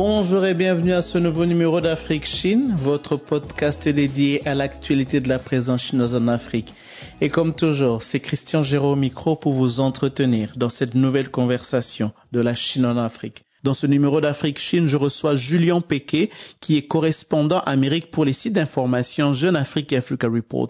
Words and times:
Bonjour 0.00 0.46
et 0.46 0.54
bienvenue 0.54 0.92
à 0.92 1.02
ce 1.02 1.18
nouveau 1.18 1.44
numéro 1.44 1.80
d'Afrique 1.80 2.24
Chine, 2.24 2.76
votre 2.78 3.16
podcast 3.16 3.88
dédié 3.88 4.46
à 4.46 4.54
l'actualité 4.54 5.18
de 5.18 5.28
la 5.28 5.40
présence 5.40 5.82
chinoise 5.82 6.14
en 6.14 6.28
Afrique. 6.28 6.72
Et 7.20 7.30
comme 7.30 7.52
toujours, 7.52 8.04
c'est 8.04 8.20
Christian 8.20 8.62
Géraud 8.62 8.92
au 8.92 8.94
micro 8.94 9.34
pour 9.34 9.54
vous 9.54 9.80
entretenir 9.80 10.52
dans 10.54 10.68
cette 10.68 10.94
nouvelle 10.94 11.32
conversation 11.32 12.12
de 12.30 12.40
la 12.40 12.54
Chine 12.54 12.86
en 12.86 12.96
Afrique. 12.96 13.42
Dans 13.68 13.74
ce 13.74 13.86
numéro 13.86 14.22
d'Afrique 14.22 14.58
Chine, 14.58 14.86
je 14.86 14.96
reçois 14.96 15.36
Julien 15.36 15.82
Pequet, 15.82 16.30
qui 16.58 16.78
est 16.78 16.86
correspondant 16.86 17.60
Amérique 17.60 18.10
pour 18.10 18.24
les 18.24 18.32
sites 18.32 18.54
d'information 18.54 19.34
Jeune 19.34 19.56
Afrique 19.56 19.92
et 19.92 19.98
Africa 19.98 20.26
Report. 20.26 20.68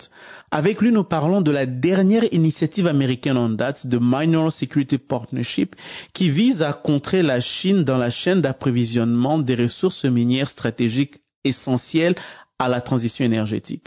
Avec 0.50 0.82
lui, 0.82 0.90
nous 0.90 1.04
parlons 1.04 1.40
de 1.40 1.52
la 1.52 1.64
dernière 1.64 2.24
initiative 2.34 2.88
américaine 2.88 3.36
en 3.36 3.50
date 3.50 3.86
de 3.86 4.00
Minor 4.02 4.50
Security 4.50 4.98
Partnership 4.98 5.76
qui 6.12 6.28
vise 6.28 6.60
à 6.64 6.72
contrer 6.72 7.22
la 7.22 7.40
Chine 7.40 7.84
dans 7.84 7.98
la 7.98 8.10
chaîne 8.10 8.40
d'approvisionnement 8.40 9.38
des 9.38 9.54
ressources 9.54 10.04
minières 10.04 10.48
stratégiques 10.48 11.22
essentielles 11.44 12.16
à 12.58 12.68
la 12.68 12.80
transition 12.80 13.24
énergétique. 13.24 13.86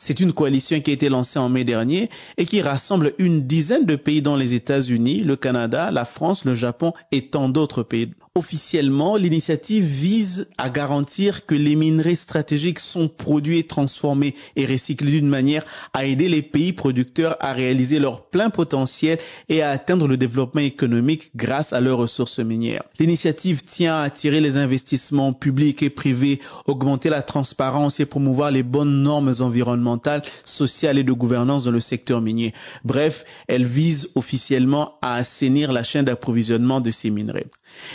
C'est 0.00 0.20
une 0.20 0.32
coalition 0.32 0.80
qui 0.80 0.90
a 0.90 0.94
été 0.94 1.08
lancée 1.08 1.40
en 1.40 1.48
mai 1.48 1.64
dernier 1.64 2.08
et 2.36 2.46
qui 2.46 2.62
rassemble 2.62 3.14
une 3.18 3.48
dizaine 3.48 3.84
de 3.84 3.96
pays 3.96 4.22
dont 4.22 4.36
les 4.36 4.54
États-Unis, 4.54 5.24
le 5.24 5.34
Canada, 5.34 5.90
la 5.90 6.04
France, 6.04 6.44
le 6.44 6.54
Japon 6.54 6.92
et 7.10 7.30
tant 7.30 7.48
d'autres 7.48 7.82
pays. 7.82 8.10
Officiellement, 8.38 9.16
l'initiative 9.16 9.82
vise 9.82 10.46
à 10.58 10.70
garantir 10.70 11.44
que 11.44 11.56
les 11.56 11.74
minerais 11.74 12.14
stratégiques 12.14 12.78
sont 12.78 13.08
produits, 13.08 13.64
transformés 13.64 14.36
et 14.54 14.64
recyclés 14.64 15.10
d'une 15.10 15.28
manière 15.28 15.64
à 15.92 16.04
aider 16.04 16.28
les 16.28 16.42
pays 16.42 16.72
producteurs 16.72 17.36
à 17.40 17.52
réaliser 17.52 17.98
leur 17.98 18.26
plein 18.26 18.48
potentiel 18.48 19.18
et 19.48 19.62
à 19.62 19.70
atteindre 19.70 20.06
le 20.06 20.16
développement 20.16 20.60
économique 20.60 21.32
grâce 21.34 21.72
à 21.72 21.80
leurs 21.80 21.98
ressources 21.98 22.38
minières. 22.38 22.84
L'initiative 23.00 23.64
tient 23.64 23.96
à 23.96 24.02
attirer 24.02 24.40
les 24.40 24.56
investissements 24.56 25.32
publics 25.32 25.82
et 25.82 25.90
privés, 25.90 26.38
augmenter 26.66 27.08
la 27.08 27.22
transparence 27.22 27.98
et 27.98 28.06
promouvoir 28.06 28.52
les 28.52 28.62
bonnes 28.62 29.02
normes 29.02 29.34
environnementales, 29.40 30.22
sociales 30.44 30.98
et 30.98 31.02
de 31.02 31.12
gouvernance 31.12 31.64
dans 31.64 31.72
le 31.72 31.80
secteur 31.80 32.20
minier. 32.20 32.54
Bref, 32.84 33.24
elle 33.48 33.64
vise 33.64 34.10
officiellement 34.14 34.94
à 35.02 35.16
assainir 35.16 35.72
la 35.72 35.82
chaîne 35.82 36.04
d'approvisionnement 36.04 36.80
de 36.80 36.92
ces 36.92 37.10
minerais. 37.10 37.46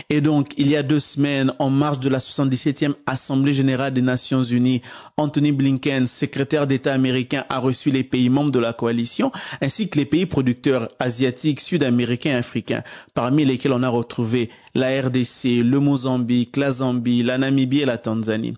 Et 0.10 0.22
donc, 0.22 0.33
il 0.58 0.68
y 0.68 0.76
a 0.76 0.84
deux 0.84 1.00
semaines, 1.00 1.54
en 1.60 1.70
marge 1.70 2.00
de 2.00 2.10
la 2.10 2.20
77e 2.20 2.96
Assemblée 3.06 3.54
générale 3.54 3.94
des 3.94 4.02
Nations 4.02 4.44
unies, 4.44 4.82
Anthony 5.18 5.52
Blinken, 5.52 6.08
secrétaire 6.08 6.68
d'État 6.68 6.94
américain, 6.94 7.46
a 7.50 7.60
reçu 7.60 7.92
les 7.92 8.04
pays 8.04 8.30
membres 8.30 8.52
de 8.52 8.60
la 8.60 8.74
coalition, 8.74 9.32
ainsi 9.62 9.90
que 9.90 10.00
les 10.00 10.06
pays 10.06 10.26
producteurs 10.26 10.90
asiatiques, 11.00 11.60
sud-américains 11.60 12.32
et 12.32 12.36
africains, 12.36 12.84
parmi 13.14 13.46
lesquels 13.46 13.74
on 13.74 13.84
a 13.84 13.90
retrouvé 13.90 14.50
la 14.76 15.02
RDC, 15.02 15.62
le 15.64 15.80
Mozambique, 15.80 16.58
la 16.58 16.72
Zambie, 16.72 17.24
la 17.24 17.38
Namibie 17.38 17.82
et 17.82 17.86
la 17.86 17.98
Tanzanie 17.98 18.56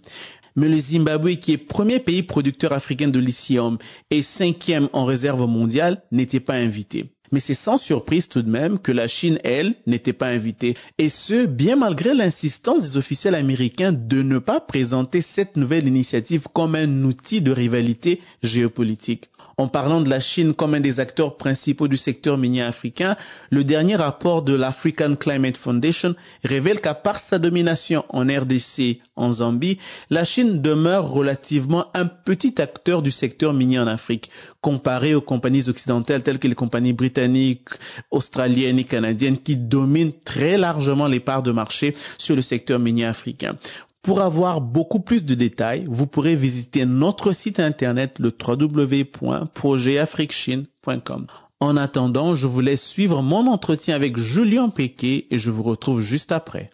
mais 0.55 0.69
le 0.69 0.79
Zimbabwe, 0.79 1.35
qui 1.35 1.51
est 1.51 1.57
premier 1.57 1.99
pays 1.99 2.23
producteur 2.23 2.71
africain 2.71 3.09
de 3.09 3.19
lithium 3.19 3.77
et 4.09 4.21
cinquième 4.21 4.87
en 4.93 5.03
réserve 5.03 5.45
mondiale, 5.47 6.01
n'était 6.11 6.39
pas 6.39 6.53
invité. 6.53 7.14
Mais 7.35 7.41
c'est 7.41 7.53
sans 7.53 7.77
surprise 7.77 8.29
tout 8.29 8.43
de 8.43 8.49
même 8.49 8.79
que 8.79 8.93
la 8.93 9.09
Chine, 9.09 9.39
elle, 9.43 9.75
n'était 9.87 10.13
pas 10.13 10.27
invitée. 10.27 10.75
Et 10.97 11.09
ce, 11.09 11.45
bien 11.45 11.75
malgré 11.75 12.13
l'insistance 12.13 12.81
des 12.81 12.95
officiels 12.95 13.35
américains 13.35 13.91
de 13.91 14.21
ne 14.21 14.37
pas 14.37 14.61
présenter 14.61 15.21
cette 15.21 15.57
nouvelle 15.57 15.85
initiative 15.85 16.47
comme 16.53 16.75
un 16.75 17.03
outil 17.03 17.41
de 17.41 17.51
rivalité 17.51 18.21
géopolitique. 18.41 19.29
En 19.57 19.69
parlant 19.69 20.01
de 20.01 20.09
la 20.09 20.19
Chine 20.19 20.53
comme 20.53 20.73
un 20.73 20.81
des 20.81 20.99
acteurs 20.99 21.37
principaux 21.37 21.87
du 21.87 21.95
secteur 21.95 22.37
minier 22.37 22.61
africain, 22.61 23.15
le 23.49 23.63
dernier 23.63 23.95
rapport 23.95 24.41
de 24.41 24.53
l'African 24.53 25.15
Climate 25.15 25.55
Foundation 25.55 26.13
révèle 26.43 26.81
qu'à 26.81 26.93
part 26.93 27.19
sa 27.19 27.39
domination 27.39 28.03
en 28.09 28.23
RDC, 28.23 28.99
en 29.15 29.31
Zambie, 29.31 29.79
la 30.09 30.25
Chine 30.25 30.61
demeure 30.61 31.09
relativement 31.09 31.85
un 31.93 32.05
petit 32.05 32.61
acteur 32.61 33.01
du 33.01 33.11
secteur 33.11 33.53
minier 33.53 33.79
en 33.79 33.87
Afrique, 33.87 34.29
comparé 34.59 35.15
aux 35.15 35.21
compagnies 35.21 35.69
occidentales 35.69 36.21
telles 36.21 36.39
que 36.39 36.49
les 36.49 36.55
compagnies 36.55 36.91
britanniques, 36.91 37.69
australiennes 38.11 38.79
et 38.79 38.83
canadiennes 38.83 39.37
qui 39.37 39.55
dominent 39.55 40.13
très 40.25 40.57
largement 40.57 41.07
les 41.07 41.21
parts 41.21 41.43
de 41.43 41.53
marché 41.53 41.95
sur 42.17 42.35
le 42.35 42.41
secteur 42.41 42.79
minier 42.79 43.05
africain. 43.05 43.57
Pour 44.05 44.21
avoir 44.21 44.61
beaucoup 44.61 44.99
plus 44.99 45.25
de 45.25 45.33
détails, 45.33 45.87
vous 45.89 46.05
pourrez 46.05 46.35
visiter 46.35 46.85
notre 46.85 47.33
site 47.33 47.59
internet 47.59 48.19
le 48.19 48.31
www.projetafriquechine.com. 48.39 51.25
En 51.59 51.75
attendant, 51.75 52.35
je 52.35 52.45
vous 52.45 52.61
laisse 52.61 52.85
suivre 52.85 53.23
mon 53.23 53.47
entretien 53.47 53.95
avec 53.95 54.15
Julien 54.15 54.69
Péquet 54.69 55.25
et 55.31 55.39
je 55.39 55.49
vous 55.49 55.63
retrouve 55.63 56.01
juste 56.01 56.31
après. 56.31 56.69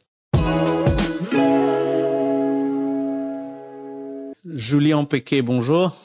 Julien 4.44 5.06
Péquet, 5.06 5.42
bonjour. 5.42 5.96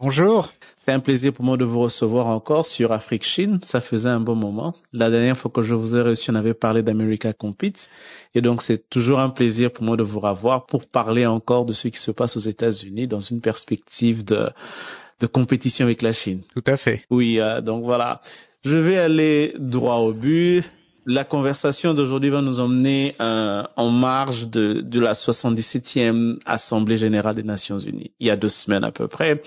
Bonjour. 0.00 0.52
C'est 0.76 0.90
un 0.90 0.98
plaisir 0.98 1.32
pour 1.32 1.44
moi 1.44 1.56
de 1.56 1.64
vous 1.64 1.78
recevoir 1.78 2.26
encore 2.26 2.66
sur 2.66 2.90
Afrique 2.90 3.22
Chine. 3.22 3.60
Ça 3.62 3.80
faisait 3.80 4.08
un 4.08 4.18
bon 4.18 4.34
moment. 4.34 4.74
La 4.92 5.08
dernière 5.08 5.38
fois 5.38 5.52
que 5.52 5.62
je 5.62 5.76
vous 5.76 5.96
ai 5.96 6.02
reçu, 6.02 6.32
on 6.32 6.34
avait 6.34 6.52
parlé 6.52 6.82
d'America 6.82 7.32
Compete. 7.32 7.88
Et 8.34 8.40
donc, 8.40 8.60
c'est 8.60 8.90
toujours 8.90 9.20
un 9.20 9.30
plaisir 9.30 9.70
pour 9.70 9.84
moi 9.84 9.96
de 9.96 10.02
vous 10.02 10.18
revoir 10.18 10.66
pour 10.66 10.86
parler 10.86 11.26
encore 11.26 11.64
de 11.64 11.72
ce 11.72 11.86
qui 11.86 11.98
se 12.00 12.10
passe 12.10 12.36
aux 12.36 12.40
États-Unis 12.40 13.06
dans 13.06 13.20
une 13.20 13.40
perspective 13.40 14.24
de, 14.24 14.50
de 15.20 15.26
compétition 15.28 15.84
avec 15.84 16.02
la 16.02 16.10
Chine. 16.10 16.40
Tout 16.54 16.64
à 16.66 16.76
fait. 16.76 17.02
Oui, 17.10 17.38
euh, 17.38 17.60
donc 17.60 17.84
voilà. 17.84 18.20
Je 18.64 18.76
vais 18.76 18.98
aller 18.98 19.54
droit 19.60 19.98
au 19.98 20.12
but. 20.12 20.64
La 21.06 21.22
conversation 21.22 21.94
d'aujourd'hui 21.94 22.30
va 22.30 22.42
nous 22.42 22.58
emmener 22.58 23.14
euh, 23.20 23.62
en 23.76 23.90
marge 23.90 24.48
de, 24.48 24.80
de 24.80 25.00
la 25.00 25.12
77e 25.12 26.38
Assemblée 26.46 26.96
générale 26.96 27.36
des 27.36 27.42
Nations 27.42 27.78
unies, 27.78 28.10
il 28.20 28.26
y 28.26 28.30
a 28.30 28.36
deux 28.36 28.48
semaines 28.48 28.84
à 28.84 28.90
peu 28.90 29.06
près. 29.06 29.42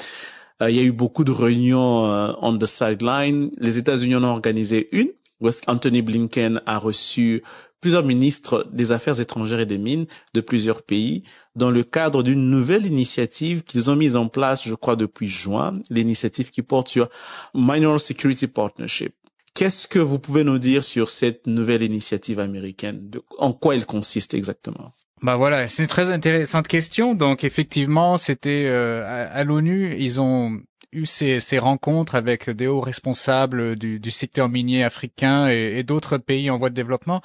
Euh, 0.61 0.69
il 0.69 0.75
y 0.75 0.79
a 0.79 0.83
eu 0.83 0.91
beaucoup 0.91 1.23
de 1.23 1.31
réunions 1.31 2.05
euh, 2.05 2.33
on 2.41 2.57
the 2.57 2.65
sideline. 2.65 3.51
Les 3.59 3.77
États-Unis 3.77 4.15
en 4.15 4.23
ont 4.23 4.27
organisé 4.27 4.89
une 4.91 5.11
où 5.39 5.49
Anthony 5.67 6.01
Blinken 6.01 6.61
a 6.65 6.79
reçu 6.79 7.43
plusieurs 7.79 8.03
ministres 8.03 8.67
des 8.71 8.91
Affaires 8.91 9.19
étrangères 9.19 9.59
et 9.59 9.65
des 9.67 9.77
mines 9.77 10.07
de 10.33 10.41
plusieurs 10.41 10.81
pays 10.81 11.23
dans 11.55 11.69
le 11.69 11.83
cadre 11.83 12.23
d'une 12.23 12.49
nouvelle 12.49 12.87
initiative 12.87 13.63
qu'ils 13.63 13.91
ont 13.91 13.95
mise 13.95 14.15
en 14.15 14.27
place, 14.27 14.67
je 14.67 14.73
crois, 14.73 14.95
depuis 14.95 15.27
juin, 15.27 15.79
l'initiative 15.91 16.49
qui 16.49 16.63
porte 16.63 16.87
sur 16.87 17.09
Minor 17.53 17.99
Security 17.99 18.47
Partnership. 18.47 19.13
Qu'est-ce 19.53 19.87
que 19.87 19.99
vous 19.99 20.19
pouvez 20.19 20.43
nous 20.43 20.59
dire 20.59 20.83
sur 20.83 21.09
cette 21.09 21.47
nouvelle 21.47 21.81
initiative 21.83 22.39
américaine? 22.39 23.11
En 23.37 23.53
quoi 23.53 23.75
elle 23.75 23.85
consiste 23.85 24.33
exactement? 24.33 24.93
Bah 25.21 25.35
voilà, 25.35 25.67
c'est 25.67 25.83
une 25.83 25.89
très 25.89 26.09
intéressante 26.11 26.67
question. 26.67 27.15
Donc 27.15 27.43
effectivement, 27.43 28.17
c'était 28.17 28.65
euh, 28.67 29.29
à, 29.31 29.43
l'ONU, 29.43 29.95
ils 29.97 30.21
ont 30.21 30.61
eu 30.91 31.05
ces, 31.05 31.39
ces, 31.39 31.57
rencontres 31.57 32.15
avec 32.15 32.49
des 32.49 32.67
hauts 32.67 32.81
responsables 32.81 33.77
du, 33.77 33.99
du 33.99 34.11
secteur 34.11 34.47
minier 34.47 34.83
africain 34.83 35.49
et, 35.49 35.79
et 35.79 35.83
d'autres 35.83 36.17
pays 36.17 36.49
en 36.49 36.57
voie 36.57 36.69
de 36.69 36.75
développement. 36.75 37.21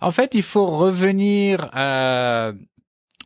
En 0.00 0.10
fait, 0.10 0.34
il 0.34 0.42
faut 0.42 0.66
revenir 0.66 1.70
à, 1.72 2.52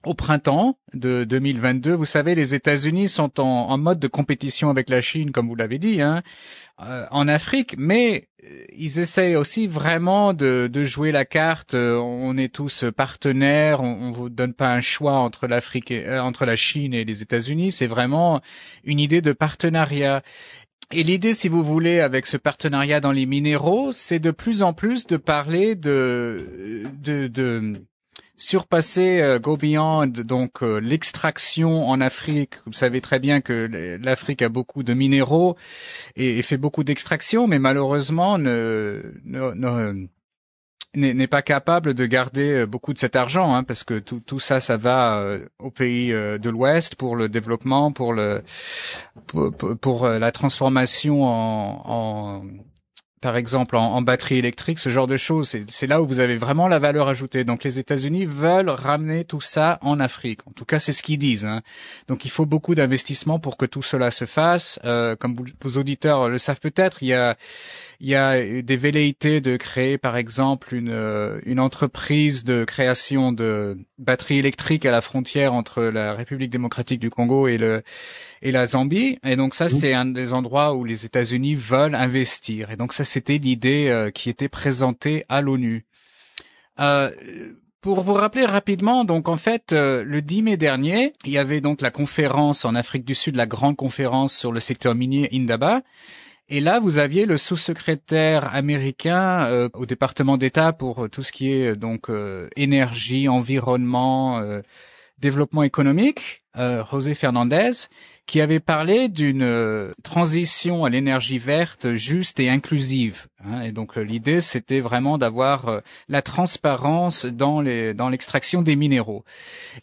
au 0.04 0.14
printemps 0.14 0.78
de 0.94 1.24
2022. 1.24 1.92
Vous 1.92 2.04
savez, 2.04 2.34
les 2.34 2.54
États-Unis 2.54 3.08
sont 3.08 3.38
en, 3.40 3.76
mode 3.76 3.98
de 3.98 4.08
compétition 4.08 4.70
avec 4.70 4.88
la 4.88 5.00
Chine, 5.00 5.30
comme 5.30 5.48
vous 5.48 5.54
l'avez 5.54 5.78
dit. 5.78 6.00
Hein. 6.00 6.22
Euh, 6.82 7.04
en 7.10 7.28
Afrique, 7.28 7.74
mais 7.76 8.28
euh, 8.42 8.64
ils 8.74 9.00
essayent 9.00 9.36
aussi 9.36 9.66
vraiment 9.66 10.32
de, 10.32 10.70
jouer 10.84 11.12
la 11.12 11.26
carte. 11.26 11.74
Euh, 11.74 11.98
on 11.98 12.38
est 12.38 12.52
tous 12.52 12.86
partenaires. 12.96 13.82
On, 13.82 14.08
on 14.08 14.10
vous 14.10 14.30
donne 14.30 14.54
pas 14.54 14.72
un 14.72 14.80
choix 14.80 15.18
entre 15.18 15.46
l'Afrique, 15.46 15.90
et, 15.90 16.18
entre 16.18 16.46
la 16.46 16.56
Chine 16.56 16.94
et 16.94 17.04
les 17.04 17.20
États-Unis. 17.20 17.70
C'est 17.70 17.86
vraiment 17.86 18.40
une 18.84 18.98
idée 18.98 19.20
de 19.20 19.32
partenariat. 19.32 20.22
Et 20.92 21.02
l'idée, 21.02 21.34
si 21.34 21.48
vous 21.48 21.62
voulez, 21.62 22.00
avec 22.00 22.26
ce 22.26 22.38
partenariat 22.38 23.00
dans 23.00 23.12
les 23.12 23.26
minéraux, 23.26 23.92
c'est 23.92 24.18
de 24.18 24.30
plus 24.30 24.62
en 24.62 24.72
plus 24.72 25.06
de 25.06 25.18
parler 25.18 25.74
de, 25.74 26.88
de 27.02 27.80
surpasser 28.40 29.20
euh, 29.20 29.38
Go 29.38 29.56
Beyond, 29.56 30.06
donc 30.06 30.62
euh, 30.62 30.78
l'extraction 30.78 31.88
en 31.88 32.00
Afrique. 32.00 32.54
Vous 32.64 32.72
savez 32.72 33.00
très 33.00 33.20
bien 33.20 33.40
que 33.42 33.98
l'Afrique 34.02 34.42
a 34.42 34.48
beaucoup 34.48 34.82
de 34.82 34.94
minéraux 34.94 35.56
et, 36.16 36.40
fait 36.42 36.56
beaucoup 36.56 36.82
d'extraction, 36.82 37.46
mais 37.46 37.58
malheureusement 37.58 38.38
ne, 38.38 39.02
ne, 39.24 40.08
n'est 40.94 41.26
pas 41.26 41.42
capable 41.42 41.92
de 41.92 42.06
garder 42.06 42.64
beaucoup 42.66 42.94
de 42.94 42.98
cet 42.98 43.14
argent, 43.14 43.54
hein, 43.54 43.62
parce 43.62 43.84
que 43.84 43.98
tout, 43.98 44.20
tout 44.20 44.38
ça, 44.38 44.60
ça 44.60 44.78
va 44.78 45.22
aux 45.58 45.70
pays 45.70 46.08
de 46.08 46.50
l'Ouest 46.50 46.94
pour 46.94 47.16
le 47.16 47.28
développement, 47.28 47.92
pour 47.92 48.14
le 48.14 48.42
pour, 49.26 49.52
pour 49.78 50.08
la 50.08 50.32
transformation 50.32 51.24
en, 51.24 51.82
en 51.84 52.42
par 53.20 53.36
exemple 53.36 53.76
en, 53.76 54.00
batterie 54.02 54.36
électrique, 54.36 54.78
ce 54.78 54.88
genre 54.88 55.06
de 55.06 55.16
choses. 55.16 55.54
C'est 55.68 55.86
là 55.86 56.00
où 56.00 56.06
vous 56.06 56.20
avez 56.20 56.36
vraiment 56.36 56.68
la 56.68 56.78
valeur 56.78 57.08
ajoutée. 57.08 57.44
Donc 57.44 57.64
les 57.64 57.78
États-Unis 57.78 58.24
veulent 58.24 58.70
ramener 58.70 59.24
tout 59.24 59.40
ça 59.42 59.78
en 59.82 60.00
Afrique. 60.00 60.40
En 60.46 60.52
tout 60.52 60.64
cas, 60.64 60.78
c'est 60.78 60.92
ce 60.92 61.02
qu'ils 61.02 61.18
disent. 61.18 61.44
Hein. 61.44 61.60
Donc 62.08 62.24
il 62.24 62.30
faut 62.30 62.46
beaucoup 62.46 62.74
d'investissements 62.74 63.38
pour 63.38 63.56
que 63.58 63.66
tout 63.66 63.82
cela 63.82 64.10
se 64.10 64.24
fasse. 64.24 64.78
Euh, 64.84 65.16
comme 65.16 65.34
vos 65.34 65.76
auditeurs 65.78 66.28
le 66.28 66.38
savent 66.38 66.60
peut-être, 66.60 67.02
il 67.02 67.08
y 67.08 67.14
a 67.14 67.36
il 68.00 68.08
y 68.08 68.14
a 68.14 68.62
des 68.62 68.76
velléités 68.76 69.42
de 69.42 69.58
créer, 69.58 69.98
par 69.98 70.16
exemple, 70.16 70.74
une, 70.74 70.88
euh, 70.88 71.38
une 71.44 71.60
entreprise 71.60 72.44
de 72.44 72.64
création 72.64 73.30
de 73.30 73.76
batteries 73.98 74.38
électriques 74.38 74.86
à 74.86 74.90
la 74.90 75.02
frontière 75.02 75.52
entre 75.52 75.82
la 75.82 76.14
République 76.14 76.50
démocratique 76.50 76.98
du 76.98 77.10
Congo 77.10 77.46
et, 77.46 77.58
le, 77.58 77.82
et 78.40 78.52
la 78.52 78.64
Zambie. 78.64 79.18
Et 79.22 79.36
donc 79.36 79.54
ça, 79.54 79.68
c'est 79.68 79.92
un 79.92 80.06
des 80.06 80.32
endroits 80.32 80.74
où 80.74 80.84
les 80.84 81.04
États-Unis 81.04 81.54
veulent 81.54 81.94
investir. 81.94 82.70
Et 82.70 82.76
donc 82.76 82.94
ça, 82.94 83.04
c'était 83.04 83.36
l'idée 83.36 83.88
euh, 83.88 84.10
qui 84.10 84.30
était 84.30 84.48
présentée 84.48 85.26
à 85.28 85.42
l'ONU. 85.42 85.84
Euh, 86.78 87.10
pour 87.82 88.00
vous 88.00 88.14
rappeler 88.14 88.46
rapidement, 88.46 89.04
donc 89.04 89.28
en 89.28 89.36
fait, 89.36 89.72
le 89.72 90.20
10 90.20 90.42
mai 90.42 90.56
dernier, 90.58 91.14
il 91.24 91.32
y 91.32 91.38
avait 91.38 91.62
donc 91.62 91.80
la 91.80 91.90
conférence 91.90 92.66
en 92.66 92.74
Afrique 92.74 93.06
du 93.06 93.14
Sud, 93.14 93.36
la 93.36 93.46
grande 93.46 93.76
conférence 93.76 94.34
sur 94.34 94.52
le 94.52 94.60
secteur 94.60 94.94
minier 94.94 95.30
Indaba, 95.32 95.80
et 96.50 96.60
là, 96.60 96.80
vous 96.80 96.98
aviez 96.98 97.26
le 97.26 97.38
sous-secrétaire 97.38 98.52
américain 98.52 99.46
euh, 99.46 99.68
au 99.74 99.86
département 99.86 100.36
d'État 100.36 100.72
pour 100.72 101.04
euh, 101.04 101.08
tout 101.08 101.22
ce 101.22 101.30
qui 101.30 101.52
est 101.52 101.68
euh, 101.68 101.76
donc 101.76 102.08
énergie, 102.56 103.28
environnement, 103.28 104.42
développement 105.20 105.62
économique, 105.62 106.42
José 106.56 107.14
Fernandez, 107.14 107.88
qui 108.30 108.40
avait 108.40 108.60
parlé 108.60 109.08
d'une 109.08 109.42
euh, 109.42 109.90
transition 110.04 110.84
à 110.84 110.88
l'énergie 110.88 111.38
verte 111.38 111.94
juste 111.94 112.38
et 112.38 112.48
inclusive. 112.48 113.26
Hein. 113.44 113.62
et 113.62 113.72
donc 113.72 113.98
euh, 113.98 114.02
l'idée, 114.02 114.40
c'était 114.40 114.78
vraiment 114.78 115.18
d'avoir 115.18 115.66
euh, 115.66 115.80
la 116.08 116.22
transparence 116.22 117.26
dans 117.26 117.60
les 117.60 117.92
dans 117.92 118.08
l'extraction 118.08 118.62
des 118.62 118.76
minéraux. 118.76 119.24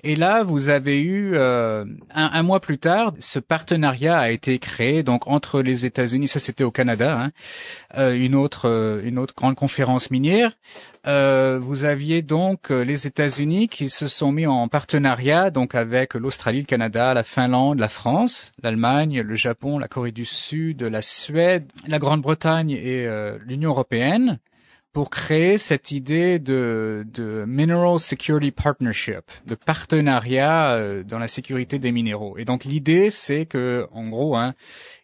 Et 0.03 0.15
là, 0.15 0.43
vous 0.43 0.69
avez 0.69 1.01
eu 1.01 1.37
un, 1.37 2.43
mois 2.43 2.61
plus 2.61 2.77
tard, 2.77 3.13
ce 3.19 3.39
partenariat 3.39 4.17
a 4.17 4.29
été 4.29 4.59
créé 4.59 5.03
donc 5.03 5.27
entre 5.27 5.61
les 5.61 5.85
États-Unis, 5.85 6.29
ça 6.29 6.39
c'était 6.39 6.63
au 6.63 6.71
Canada, 6.71 7.29
hein, 7.95 8.13
une 8.13 8.35
autre 8.35 9.01
une 9.03 9.19
autre 9.19 9.33
grande 9.35 9.55
conférence 9.55 10.09
minière. 10.09 10.57
Vous 11.07 11.85
aviez 11.85 12.21
donc 12.21 12.69
les 12.69 13.07
États-Unis 13.07 13.69
qui 13.69 13.89
se 13.89 14.07
sont 14.07 14.31
mis 14.31 14.45
en 14.45 14.67
partenariat 14.67 15.51
donc 15.51 15.73
avec 15.73 16.13
l'Australie, 16.15 16.59
le 16.59 16.65
Canada, 16.65 17.13
la 17.13 17.23
Finlande, 17.23 17.79
la 17.79 17.89
France 17.89 18.51
l'Allemagne, 18.63 19.21
le 19.21 19.35
Japon, 19.35 19.79
la 19.79 19.87
Corée 19.87 20.11
du 20.11 20.25
Sud, 20.25 20.81
la 20.83 21.01
Suède, 21.01 21.71
la 21.87 21.99
Grande-Bretagne 21.99 22.71
et 22.71 23.07
euh, 23.07 23.37
l'Union 23.45 23.69
européenne 23.69 24.39
pour 24.97 25.11
créer 25.11 25.59
cette 25.59 25.91
idée 25.91 26.39
de, 26.39 27.05
Mineral 27.47 27.99
Security 27.99 28.49
Partnership, 28.49 29.29
de 29.45 29.53
partenariat 29.53 30.71
euh, 30.71 31.03
dans 31.03 31.19
la 31.19 31.27
sécurité 31.27 31.77
des 31.77 31.91
minéraux. 31.91 32.35
Et 32.39 32.45
donc 32.45 32.65
l'idée, 32.65 33.11
c'est 33.11 33.45
que, 33.45 33.87
en 33.91 34.09
gros, 34.09 34.35
hein, 34.35 34.55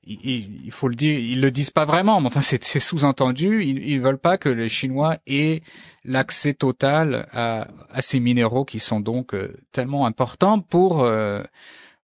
il, 0.07 0.71
faut 0.71 0.87
le 0.87 0.95
dire, 0.95 1.19
ils 1.19 1.39
le 1.39 1.51
disent 1.51 1.69
pas 1.69 1.85
vraiment, 1.85 2.21
mais 2.21 2.25
enfin 2.25 2.41
c'est 2.41 2.79
sous-entendu. 2.79 3.63
Ils, 3.63 3.87
ils 3.87 4.01
veulent 4.01 4.17
pas 4.17 4.39
que 4.39 4.49
les 4.49 4.67
Chinois 4.67 5.17
aient 5.27 5.61
l'accès 6.03 6.55
total 6.55 7.27
à, 7.31 7.67
ces 7.99 8.19
minéraux 8.19 8.65
qui 8.65 8.79
sont 8.79 8.99
donc 8.99 9.35
euh, 9.35 9.55
tellement 9.73 10.07
importants 10.07 10.59
pour 10.59 11.07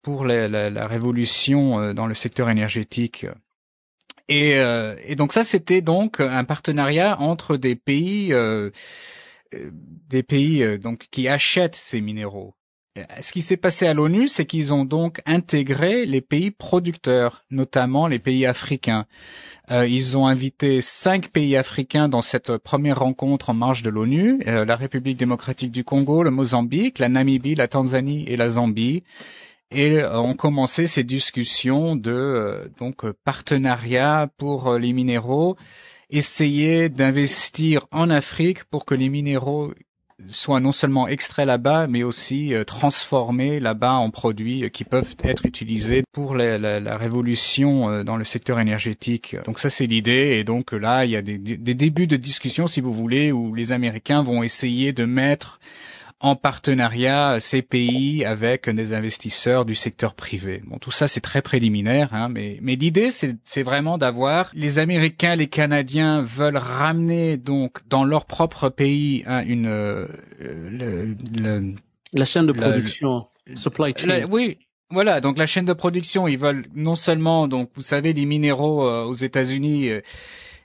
pour 0.02 0.25
la, 0.25 0.46
la, 0.46 0.70
la, 0.70 0.87
révolution 0.87 1.81
euh, 1.81 1.94
dans 1.94 2.06
le 2.06 2.14
secteur 2.14 2.49
énergétique. 2.49 3.26
Et, 4.32 4.55
euh, 4.56 4.96
donc 5.14 5.34
ça, 5.34 5.44
c'était 5.44 5.82
donc 5.82 6.20
un 6.20 6.44
partenariat 6.44 7.20
entre 7.20 7.58
des 7.58 7.76
pays, 7.76 8.32
euh, 8.32 8.70
des 10.08 10.23
pays 10.23 10.79
donc 10.79 11.08
qui 11.11 11.29
achètent 11.29 11.76
ces 11.76 12.00
minéraux. 12.00 12.55
Ce 13.20 13.32
qui 13.32 13.43
s'est 13.43 13.56
passé 13.56 13.87
à 13.87 13.94
l'ONU, 13.94 14.29
c'est 14.29 14.44
qu'ils 14.44 14.73
ont 14.73 14.84
donc 14.84 15.23
intégré 15.25 16.05
les 16.06 16.20
pays 16.20 16.50
producteurs, 16.50 17.44
notamment 17.50 18.06
les 18.06 18.19
pays 18.19 18.44
africains. 18.44 19.06
Euh, 19.70 19.87
ils 19.87 20.17
ont 20.17 20.26
invité 20.26 20.81
cinq 20.81 21.29
pays 21.29 21.56
africains 21.56 22.08
dans 22.08 22.23
cette 22.23 22.56
première 22.56 23.00
rencontre 23.00 23.50
en 23.50 23.55
marge 23.55 23.82
de 23.82 23.90
l'ONU 23.90 24.40
la 24.46 24.76
République 24.76 25.19
démocratique 25.19 25.73
du 25.73 25.84
Congo, 25.84 26.23
le 26.23 26.31
Mozambique, 26.31 26.99
la 26.99 27.11
Namibie, 27.11 27.55
la 27.55 27.69
Tanzanie 27.69 28.25
et 28.29 28.37
la 28.37 28.49
Zambie 28.49 29.05
et 29.74 30.04
ont 30.04 30.34
commencé 30.34 30.86
ces 30.86 31.04
discussions 31.04 31.96
de 31.96 32.10
euh, 32.10 32.69
donc 32.78 33.10
partenariat 33.24 34.28
pour 34.36 34.69
euh, 34.69 34.78
les 34.78 34.92
minéraux, 34.92 35.56
essayer 36.10 36.88
d'investir 36.88 37.86
en 37.90 38.10
Afrique 38.10 38.64
pour 38.64 38.84
que 38.84 38.94
les 38.94 39.08
minéraux 39.08 39.72
soient 40.28 40.60
non 40.60 40.70
seulement 40.70 41.08
extraits 41.08 41.46
là-bas, 41.46 41.88
mais 41.88 42.02
aussi 42.04 42.54
euh, 42.54 42.64
transformés 42.64 43.58
là-bas 43.58 43.94
en 43.94 44.10
produits 44.10 44.70
qui 44.70 44.84
peuvent 44.84 45.16
être 45.24 45.46
utilisés 45.46 46.04
pour 46.12 46.34
la, 46.34 46.58
la, 46.58 46.78
la 46.78 46.96
révolution 46.96 48.04
dans 48.04 48.16
le 48.16 48.24
secteur 48.24 48.60
énergétique. 48.60 49.36
Donc 49.44 49.58
ça, 49.58 49.70
c'est 49.70 49.86
l'idée. 49.86 50.38
Et 50.38 50.44
donc 50.44 50.72
là, 50.72 51.04
il 51.04 51.10
y 51.10 51.16
a 51.16 51.22
des, 51.22 51.38
des, 51.38 51.74
débuts 51.74 52.06
de 52.06 52.16
discussion, 52.16 52.66
si 52.66 52.80
vous 52.80 52.92
voulez, 52.92 53.32
où 53.32 53.54
les 53.54 53.72
Américains 53.72 54.22
vont 54.22 54.42
essayer 54.42 54.92
de 54.92 55.04
mettre 55.04 55.58
en 56.22 56.36
partenariat 56.36 57.38
ces 57.40 57.62
pays 57.62 58.24
avec 58.24 58.70
des 58.70 58.94
investisseurs 58.94 59.64
du 59.64 59.74
secteur 59.74 60.14
privé. 60.14 60.62
Bon, 60.64 60.78
tout 60.78 60.92
ça 60.92 61.08
c'est 61.08 61.20
très 61.20 61.42
préliminaire, 61.42 62.14
hein, 62.14 62.28
mais, 62.28 62.58
mais 62.62 62.76
l'idée 62.76 63.10
c'est 63.10 63.62
vraiment 63.62 63.98
d'avoir 63.98 64.50
les 64.54 64.78
Américains, 64.78 65.34
les 65.34 65.48
Canadiens 65.48 66.22
veulent 66.22 66.56
ramener 66.56 67.36
donc 67.36 67.86
dans 67.88 68.04
leur 68.04 68.24
propre 68.26 68.69
pays 68.69 69.24
hein, 69.26 69.44
une 69.44 69.66
euh, 69.66 70.06
le, 70.38 71.16
la 72.12 72.24
chaîne 72.24 72.46
de 72.46 72.52
production, 72.52 73.26
supply 73.54 73.92
chain. 73.96 74.24
oui, 74.30 74.58
voilà, 74.90 75.20
donc 75.20 75.38
la 75.38 75.46
chaîne 75.46 75.64
de 75.64 75.72
production, 75.72 76.28
ils 76.28 76.38
veulent 76.38 76.66
non 76.74 76.94
seulement, 76.94 77.48
donc 77.48 77.70
vous 77.74 77.82
savez, 77.82 78.12
les 78.12 78.26
minéraux 78.26 78.86
euh, 78.86 79.04
aux 79.04 79.14
États-Unis, 79.14 79.88
euh, 79.88 80.00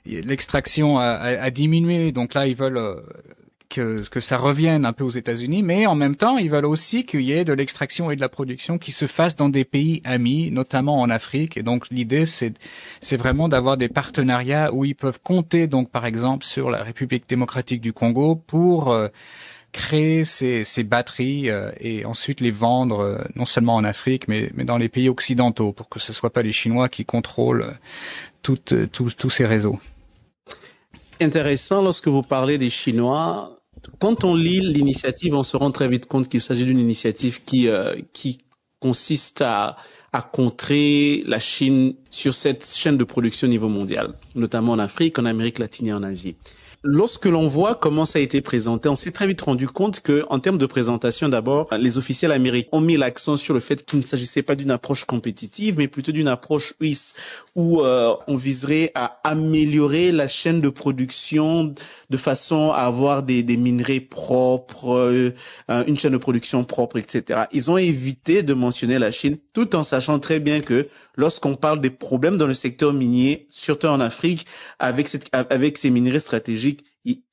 l'extraction 0.06 0.98
a, 0.98 1.06
a, 1.06 1.50
diminué, 1.50 2.12
donc 2.12 2.34
là 2.34 2.46
ils 2.46 2.54
veulent 2.54 3.02
que, 3.68 4.08
que 4.08 4.20
ça 4.20 4.38
revienne 4.38 4.84
un 4.86 4.92
peu 4.92 5.04
aux 5.04 5.10
États-Unis, 5.10 5.62
mais 5.62 5.86
en 5.86 5.94
même 5.94 6.16
temps, 6.16 6.38
ils 6.38 6.50
veulent 6.50 6.66
aussi 6.66 7.04
qu'il 7.04 7.20
y 7.22 7.32
ait 7.32 7.44
de 7.44 7.52
l'extraction 7.52 8.10
et 8.10 8.16
de 8.16 8.20
la 8.20 8.28
production 8.28 8.78
qui 8.78 8.92
se 8.92 9.06
fassent 9.06 9.36
dans 9.36 9.48
des 9.48 9.64
pays 9.64 10.00
amis, 10.04 10.50
notamment 10.50 11.00
en 11.00 11.10
Afrique. 11.10 11.56
Et 11.56 11.62
donc 11.62 11.88
l'idée, 11.90 12.26
c'est, 12.26 12.54
c'est 13.00 13.16
vraiment 13.16 13.48
d'avoir 13.48 13.76
des 13.76 13.88
partenariats 13.88 14.72
où 14.72 14.84
ils 14.84 14.94
peuvent 14.94 15.20
compter, 15.22 15.66
donc 15.66 15.90
par 15.90 16.06
exemple, 16.06 16.44
sur 16.44 16.70
la 16.70 16.82
République 16.82 17.28
démocratique 17.28 17.80
du 17.80 17.92
Congo 17.92 18.36
pour 18.36 18.90
euh, 18.90 19.08
créer 19.72 20.24
ces, 20.24 20.64
ces 20.64 20.82
batteries 20.82 21.50
euh, 21.50 21.70
et 21.80 22.04
ensuite 22.04 22.40
les 22.40 22.50
vendre 22.50 23.00
euh, 23.00 23.18
non 23.34 23.44
seulement 23.44 23.74
en 23.74 23.84
Afrique, 23.84 24.28
mais, 24.28 24.50
mais 24.54 24.64
dans 24.64 24.78
les 24.78 24.88
pays 24.88 25.08
occidentaux, 25.08 25.72
pour 25.72 25.88
que 25.88 25.98
ce 25.98 26.12
ne 26.12 26.14
soit 26.14 26.32
pas 26.32 26.42
les 26.42 26.52
Chinois 26.52 26.88
qui 26.88 27.04
contrôlent 27.04 27.66
tous 28.42 29.30
ces 29.30 29.44
réseaux 29.44 29.78
intéressant 31.20 31.82
lorsque 31.82 32.08
vous 32.08 32.22
parlez 32.22 32.58
des 32.58 32.70
Chinois 32.70 33.57
quand 33.98 34.24
on 34.24 34.34
lit 34.34 34.60
l'initiative, 34.60 35.34
on 35.34 35.42
se 35.42 35.56
rend 35.56 35.70
très 35.70 35.88
vite 35.88 36.06
compte 36.06 36.28
qu'il 36.28 36.40
s'agit 36.40 36.64
d'une 36.64 36.78
initiative 36.78 37.44
qui, 37.44 37.68
euh, 37.68 37.96
consiste 38.80 39.42
à, 39.42 39.76
à 40.12 40.22
contrer 40.22 41.22
la 41.26 41.38
Chine 41.38 41.94
sur 42.10 42.34
cette 42.34 42.66
chaîne 42.66 42.96
de 42.96 43.04
production 43.04 43.46
au 43.46 43.50
niveau 43.50 43.68
mondial, 43.68 44.14
notamment 44.34 44.72
en 44.72 44.78
Afrique, 44.78 45.18
en 45.18 45.24
Amérique 45.24 45.58
latine 45.58 45.88
et 45.88 45.92
en 45.92 46.02
Asie 46.02 46.36
lorsque 46.82 47.26
l'on 47.26 47.48
voit 47.48 47.74
comment 47.74 48.06
ça 48.06 48.18
a 48.18 48.22
été 48.22 48.40
présenté, 48.40 48.88
on 48.88 48.94
s'est 48.94 49.10
très 49.10 49.26
vite 49.26 49.42
rendu 49.42 49.68
compte 49.68 50.00
que, 50.00 50.24
en 50.30 50.38
termes 50.38 50.58
de 50.58 50.66
présentation, 50.66 51.28
d'abord, 51.28 51.68
les 51.78 51.98
officiels 51.98 52.32
américains 52.32 52.68
ont 52.72 52.80
mis 52.80 52.96
l'accent 52.96 53.36
sur 53.36 53.54
le 53.54 53.60
fait 53.60 53.84
qu'il 53.84 53.98
ne 53.98 54.04
s'agissait 54.04 54.42
pas 54.42 54.54
d'une 54.54 54.70
approche 54.70 55.04
compétitive, 55.04 55.76
mais 55.78 55.88
plutôt 55.88 56.12
d'une 56.12 56.28
approche 56.28 56.74
UIS, 56.80 57.14
où 57.56 57.80
euh, 57.80 58.14
on 58.26 58.36
viserait 58.36 58.92
à 58.94 59.20
améliorer 59.24 60.12
la 60.12 60.28
chaîne 60.28 60.60
de 60.60 60.68
production 60.68 61.74
de 62.10 62.16
façon 62.16 62.70
à 62.70 62.82
avoir 62.82 63.22
des, 63.22 63.42
des 63.42 63.56
minerais 63.56 64.00
propres, 64.00 64.96
euh, 64.96 65.32
une 65.86 65.98
chaîne 65.98 66.12
de 66.12 66.18
production 66.18 66.64
propre, 66.64 66.96
etc. 66.98 67.44
Ils 67.52 67.70
ont 67.70 67.76
évité 67.76 68.42
de 68.42 68.54
mentionner 68.54 68.98
la 68.98 69.10
Chine, 69.10 69.38
tout 69.52 69.74
en 69.74 69.82
sachant 69.98 70.20
très 70.20 70.38
bien 70.38 70.60
que 70.60 70.88
lorsqu'on 71.16 71.56
parle 71.56 71.80
des 71.80 71.90
problèmes 71.90 72.36
dans 72.36 72.46
le 72.46 72.54
secteur 72.54 72.92
minier, 72.92 73.48
surtout 73.50 73.88
en 73.88 74.00
Afrique, 74.00 74.46
avec, 74.78 75.08
ces 75.08 75.90
minerais 75.90 76.20
stratégiques, 76.20 76.84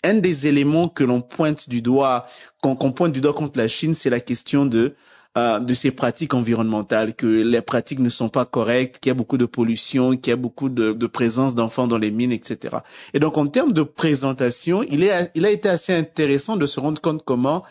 un 0.03 0.15
des 0.15 0.47
éléments 0.47 0.89
que 0.89 1.03
l'on 1.03 1.21
pointe 1.21 1.69
du 1.69 1.83
doigt, 1.83 2.25
qu'on 2.61 2.91
pointe 2.91 3.11
du 3.11 3.21
doigt 3.21 3.33
contre 3.33 3.59
la 3.59 3.67
Chine, 3.67 3.93
c'est 3.93 4.09
la 4.09 4.19
question 4.19 4.65
de 4.65 4.95
euh, 5.37 5.59
de 5.59 5.73
ces 5.73 5.91
pratiques 5.91 6.33
environnementales, 6.33 7.13
que 7.13 7.27
les 7.27 7.61
pratiques 7.61 7.99
ne 7.99 8.07
sont 8.07 8.29
pas 8.29 8.45
correctes, 8.45 8.99
qu'il 8.99 9.09
y 9.09 9.11
a 9.11 9.15
beaucoup 9.15 9.37
de 9.37 9.45
pollution, 9.45 10.15
qu'il 10.15 10.31
y 10.31 10.33
a 10.33 10.37
beaucoup 10.37 10.69
de, 10.69 10.93
de 10.93 11.07
présence 11.07 11.53
d'enfants 11.55 11.87
dans 11.87 11.97
les 11.97 12.09
mines, 12.09 12.31
etc. 12.31 12.77
Et 13.13 13.19
donc 13.19 13.37
en 13.37 13.45
termes 13.47 13.73
de 13.73 13.83
présentation, 13.83 14.81
il, 14.83 15.03
est, 15.03 15.31
il 15.35 15.45
a 15.45 15.49
été 15.49 15.67
assez 15.67 15.93
intéressant 15.93 16.55
de 16.55 16.65
se 16.65 16.79
rendre 16.79 17.01
compte 17.01 17.21
comment 17.25 17.65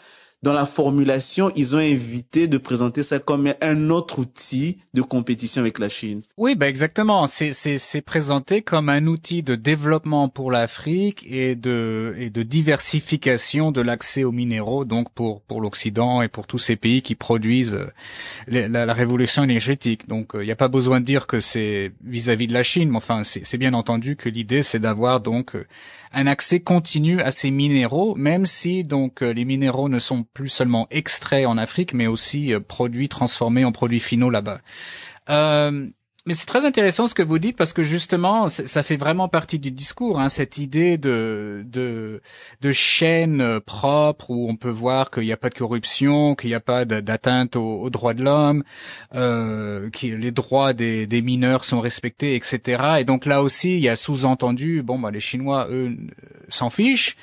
dans 0.44 0.52
la 0.52 0.66
formulation, 0.66 1.50
ils 1.56 1.74
ont 1.74 1.80
évité 1.80 2.48
de 2.48 2.58
présenter 2.58 3.02
ça 3.02 3.18
comme 3.18 3.54
un 3.62 3.88
autre 3.88 4.18
outil 4.18 4.76
de 4.92 5.00
compétition 5.00 5.62
avec 5.62 5.78
la 5.78 5.88
Chine. 5.88 6.20
Oui, 6.36 6.54
ben 6.54 6.66
exactement. 6.66 7.26
C'est 7.26 8.02
présenté 8.04 8.60
comme 8.60 8.90
un 8.90 9.06
outil 9.06 9.42
de 9.42 9.54
développement 9.54 10.28
pour 10.28 10.52
l'Afrique 10.52 11.24
et 11.26 11.56
de, 11.56 12.14
et 12.18 12.28
de 12.28 12.42
diversification 12.42 13.72
de 13.72 13.80
l'accès 13.80 14.22
aux 14.22 14.32
minéraux, 14.32 14.84
donc 14.84 15.10
pour, 15.14 15.40
pour 15.40 15.62
l'Occident 15.62 16.20
et 16.20 16.28
pour 16.28 16.46
tous 16.46 16.58
ces 16.58 16.76
pays 16.76 17.00
qui 17.00 17.14
produisent 17.14 17.78
euh, 18.46 18.68
la, 18.68 18.92
révolution 18.92 19.44
énergétique. 19.44 20.06
Donc, 20.08 20.34
euh, 20.34 20.42
il 20.42 20.46
n'y 20.46 20.52
a 20.52 20.56
pas 20.56 20.68
besoin 20.68 21.00
de 21.00 21.06
dire 21.06 21.26
que 21.26 21.40
c'est 21.40 21.92
vis-à-vis 22.04 22.48
de 22.48 22.52
la 22.52 22.62
Chine, 22.62 22.90
mais 22.90 22.98
enfin, 22.98 23.22
c'est 23.24 23.56
bien 23.56 23.72
entendu 23.72 24.14
que 24.16 24.28
l'idée, 24.28 24.62
c'est 24.62 24.78
d'avoir 24.78 25.20
donc 25.20 25.56
euh, 25.56 25.66
un 26.14 26.26
accès 26.26 26.61
continu 26.61 27.21
à 27.21 27.30
ces 27.30 27.50
minéraux, 27.50 28.14
même 28.14 28.47
si 28.47 28.85
donc 28.85 29.23
euh, 29.23 29.33
les 29.33 29.44
minéraux 29.44 29.88
ne 29.88 29.99
sont 29.99 30.23
plus 30.23 30.49
seulement 30.49 30.87
extraits 30.90 31.47
en 31.47 31.59
Afrique, 31.59 31.92
mais 31.92 32.06
aussi 32.06 32.54
euh, 32.54 32.61
produits 32.61 33.09
transformés 33.09 33.64
en 33.64 33.73
produits 33.73 34.00
finaux 34.00 34.30
là-bas. 34.30 34.61
Euh, 35.28 35.88
mais 36.26 36.33
c'est 36.33 36.47
très 36.47 36.64
intéressant 36.64 37.07
ce 37.07 37.14
que 37.14 37.23
vous 37.23 37.38
dites 37.38 37.57
parce 37.57 37.75
que 37.75 37.83
justement, 37.83 38.49
ça 38.49 38.83
fait 38.83 38.97
vraiment 38.97 39.28
partie 39.28 39.59
du 39.59 39.71
discours, 39.71 40.19
hein, 40.19 40.31
cette 40.31 40.57
idée 40.57 40.97
de, 40.97 41.62
de, 41.66 42.23
de 42.62 42.73
chaîne 42.73 43.43
euh, 43.43 43.61
propre 43.61 44.31
où 44.31 44.49
on 44.49 44.57
peut 44.57 44.71
voir 44.71 45.11
qu'il 45.11 45.25
n'y 45.25 45.33
a 45.33 45.37
pas 45.37 45.50
de 45.50 45.54
corruption, 45.54 46.35
qu'il 46.35 46.49
n'y 46.49 46.54
a 46.54 46.61
pas 46.61 46.87
d'atteinte 46.87 47.57
aux, 47.57 47.90
droits 47.90 48.14
de 48.14 48.23
l'homme, 48.23 48.64
euh, 49.14 49.90
que 49.90 50.07
les 50.07 50.31
droits 50.31 50.73
des, 50.73 51.07
des, 51.07 51.21
mineurs 51.21 51.64
sont 51.64 51.81
respectés, 51.81 52.37
etc. 52.37 52.97
Et 53.00 53.04
donc 53.04 53.26
là 53.26 53.43
aussi, 53.43 53.76
il 53.76 53.83
y 53.83 53.90
a 53.90 53.97
sous-entendu, 53.97 54.83
bon, 54.83 54.99
bah, 54.99 55.11
les 55.11 55.21
Chinois, 55.21 55.69
eux, 55.71 55.95
s'en 56.49 56.71
fichent. 56.71 57.16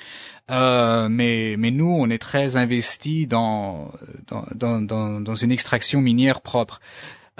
Euh, 0.50 1.08
mais, 1.08 1.56
mais 1.58 1.70
nous, 1.70 1.90
on 1.90 2.10
est 2.10 2.18
très 2.18 2.56
investis 2.56 3.26
dans, 3.26 3.90
dans, 4.26 4.80
dans, 4.80 5.20
dans 5.20 5.34
une 5.34 5.52
extraction 5.52 6.00
minière 6.00 6.40
propre. 6.40 6.80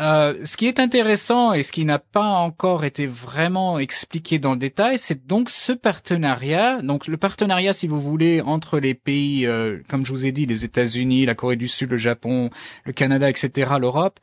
Euh, 0.01 0.45
ce 0.45 0.57
qui 0.57 0.67
est 0.67 0.81
intéressant 0.81 1.53
et 1.53 1.63
ce 1.63 1.71
qui 1.71 1.85
n'a 1.85 1.99
pas 1.99 2.25
encore 2.25 2.85
été 2.85 3.07
vraiment 3.07 3.79
expliqué 3.79 4.39
dans 4.39 4.53
le 4.53 4.59
détail, 4.59 4.99
c'est 4.99 5.27
donc 5.27 5.51
ce 5.51 5.73
partenariat. 5.73 6.81
Donc 6.81 7.07
le 7.07 7.19
partenariat, 7.19 7.75
si 7.75 7.89
vous 7.89 8.01
voulez, 8.01 8.41
entre 8.41 8.79
les 8.79 8.95
pays, 8.95 9.47
euh, 9.47 9.81
comme 9.89 10.07
je 10.07 10.13
vous 10.13 10.25
ai 10.25 10.33
dit, 10.33 10.47
les 10.47 10.65
États-Unis, 10.65 11.27
la 11.27 11.35
Corée 11.35 11.57
du 11.57 11.69
Sud, 11.69 11.91
le 11.91 11.99
Japon, 11.99 12.49
le 12.85 12.93
Canada, 12.95 13.29
etc., 13.29 13.73
l'Europe. 13.79 14.19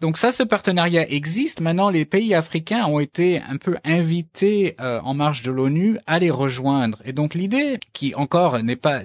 Donc 0.00 0.18
ça, 0.18 0.32
ce 0.32 0.42
partenariat 0.42 1.08
existe. 1.08 1.60
Maintenant, 1.60 1.88
les 1.88 2.04
pays 2.04 2.34
africains 2.34 2.86
ont 2.86 2.98
été 2.98 3.40
un 3.48 3.58
peu 3.58 3.76
invités 3.84 4.74
euh, 4.80 5.00
en 5.02 5.14
marge 5.14 5.42
de 5.42 5.52
l'ONU 5.52 5.98
à 6.08 6.18
les 6.18 6.32
rejoindre. 6.32 7.00
Et 7.04 7.12
donc 7.12 7.34
l'idée, 7.34 7.78
qui 7.92 8.12
encore 8.16 8.60
n'est 8.60 8.74
pas, 8.74 9.02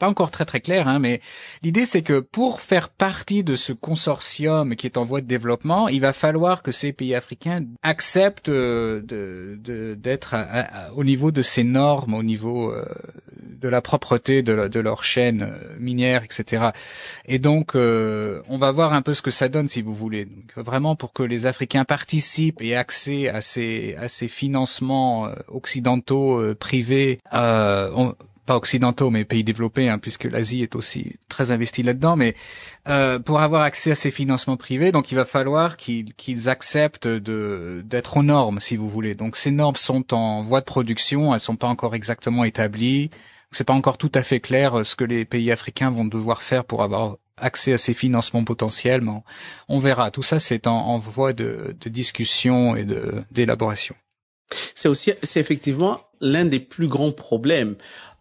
pas 0.00 0.08
encore 0.08 0.30
très 0.30 0.46
très 0.46 0.60
clair, 0.60 0.88
hein, 0.88 0.98
mais 0.98 1.20
l'idée 1.62 1.84
c'est 1.84 2.02
que 2.02 2.20
pour 2.20 2.60
faire 2.62 2.88
partie 2.88 3.44
de 3.44 3.54
ce 3.54 3.72
consortium 3.74 4.74
qui 4.74 4.86
est 4.86 4.96
en 4.96 5.04
voie 5.04 5.20
de 5.20 5.26
développement, 5.26 5.88
il 5.88 6.00
va 6.00 6.14
falloir 6.14 6.62
que 6.62 6.72
ces 6.72 6.92
pays 6.92 7.14
africains 7.14 7.66
acceptent 7.82 8.48
euh, 8.48 9.02
d'être 9.96 10.34
au 10.96 11.04
niveau 11.04 11.30
de 11.30 11.42
ces 11.42 11.64
normes, 11.64 12.14
au 12.14 12.22
niveau 12.22 12.72
euh, 12.72 12.84
de 13.36 13.68
la 13.68 13.82
propreté 13.82 14.42
de, 14.42 14.68
de, 14.68 14.80
leur 14.80 15.04
chaîne 15.04 15.42
euh, 15.42 15.76
minière, 15.78 16.24
etc. 16.24 16.70
Et 17.26 17.38
donc, 17.38 17.74
on 17.74 18.58
va 18.58 18.72
voir 18.72 18.94
un 18.94 19.02
peu 19.02 19.12
ce 19.12 19.20
que 19.20 19.30
ça 19.30 19.48
donne, 19.50 19.68
si 19.68 19.82
vous 19.82 19.94
voulez. 19.94 20.28
Vraiment 20.56 20.96
pour 20.96 21.12
que 21.12 21.22
les 21.22 21.44
Africains 21.44 21.84
participent 21.84 22.62
et 22.62 22.70
aient 22.70 22.74
accès 22.74 23.28
à 23.28 23.42
ces, 23.42 23.94
à 23.98 24.08
ces 24.08 24.28
financements 24.28 25.28
occidentaux 25.48 26.42
privés, 26.58 27.18
on, 27.30 28.14
pas 28.50 28.56
occidentaux, 28.56 29.10
mais 29.10 29.24
pays 29.24 29.44
développés, 29.44 29.88
hein, 29.88 30.00
puisque 30.00 30.24
l'Asie 30.24 30.64
est 30.64 30.74
aussi 30.74 31.14
très 31.28 31.52
investie 31.52 31.84
là-dedans. 31.84 32.16
Mais 32.16 32.34
euh, 32.88 33.20
pour 33.20 33.38
avoir 33.38 33.62
accès 33.62 33.92
à 33.92 33.94
ces 33.94 34.10
financements 34.10 34.56
privés, 34.56 34.90
donc 34.90 35.12
il 35.12 35.14
va 35.14 35.24
falloir 35.24 35.76
qu'ils 35.76 36.48
acceptent 36.48 37.06
d'être 37.06 38.16
aux 38.16 38.24
normes, 38.24 38.58
si 38.58 38.74
vous 38.74 38.88
voulez. 38.88 39.14
Donc 39.14 39.36
ces 39.36 39.52
normes 39.52 39.76
sont 39.76 40.12
en 40.12 40.42
voie 40.42 40.58
de 40.58 40.64
production, 40.64 41.32
elles 41.32 41.38
sont 41.38 41.54
pas 41.54 41.68
encore 41.68 41.94
exactement 41.94 42.42
établies. 42.42 43.12
C'est 43.52 43.62
pas 43.62 43.72
encore 43.72 43.98
tout 43.98 44.10
à 44.14 44.24
fait 44.24 44.40
clair 44.40 44.80
euh, 44.80 44.82
ce 44.82 44.96
que 44.96 45.04
les 45.04 45.24
pays 45.24 45.52
africains 45.52 45.92
vont 45.92 46.04
devoir 46.04 46.42
faire 46.42 46.64
pour 46.64 46.82
avoir 46.82 47.18
accès 47.36 47.72
à 47.72 47.78
ces 47.78 47.94
financements 47.94 48.42
potentiels. 48.42 49.00
Mais 49.00 49.12
on, 49.68 49.78
verra. 49.78 50.10
Tout 50.10 50.24
ça, 50.24 50.40
c'est 50.40 50.66
en, 50.66 50.76
en, 50.76 50.98
voie 50.98 51.32
de, 51.32 51.76
de 51.80 51.88
discussion 51.88 52.74
et 52.74 52.84
d'élaboration. 53.30 53.94
C'est 54.74 54.88
aussi, 54.88 55.12
c'est 55.22 55.38
effectivement 55.38 56.00
l'un 56.20 56.44
des 56.44 56.60
plus 56.60 56.88
grands 56.88 57.12
problèmes. 57.12 57.76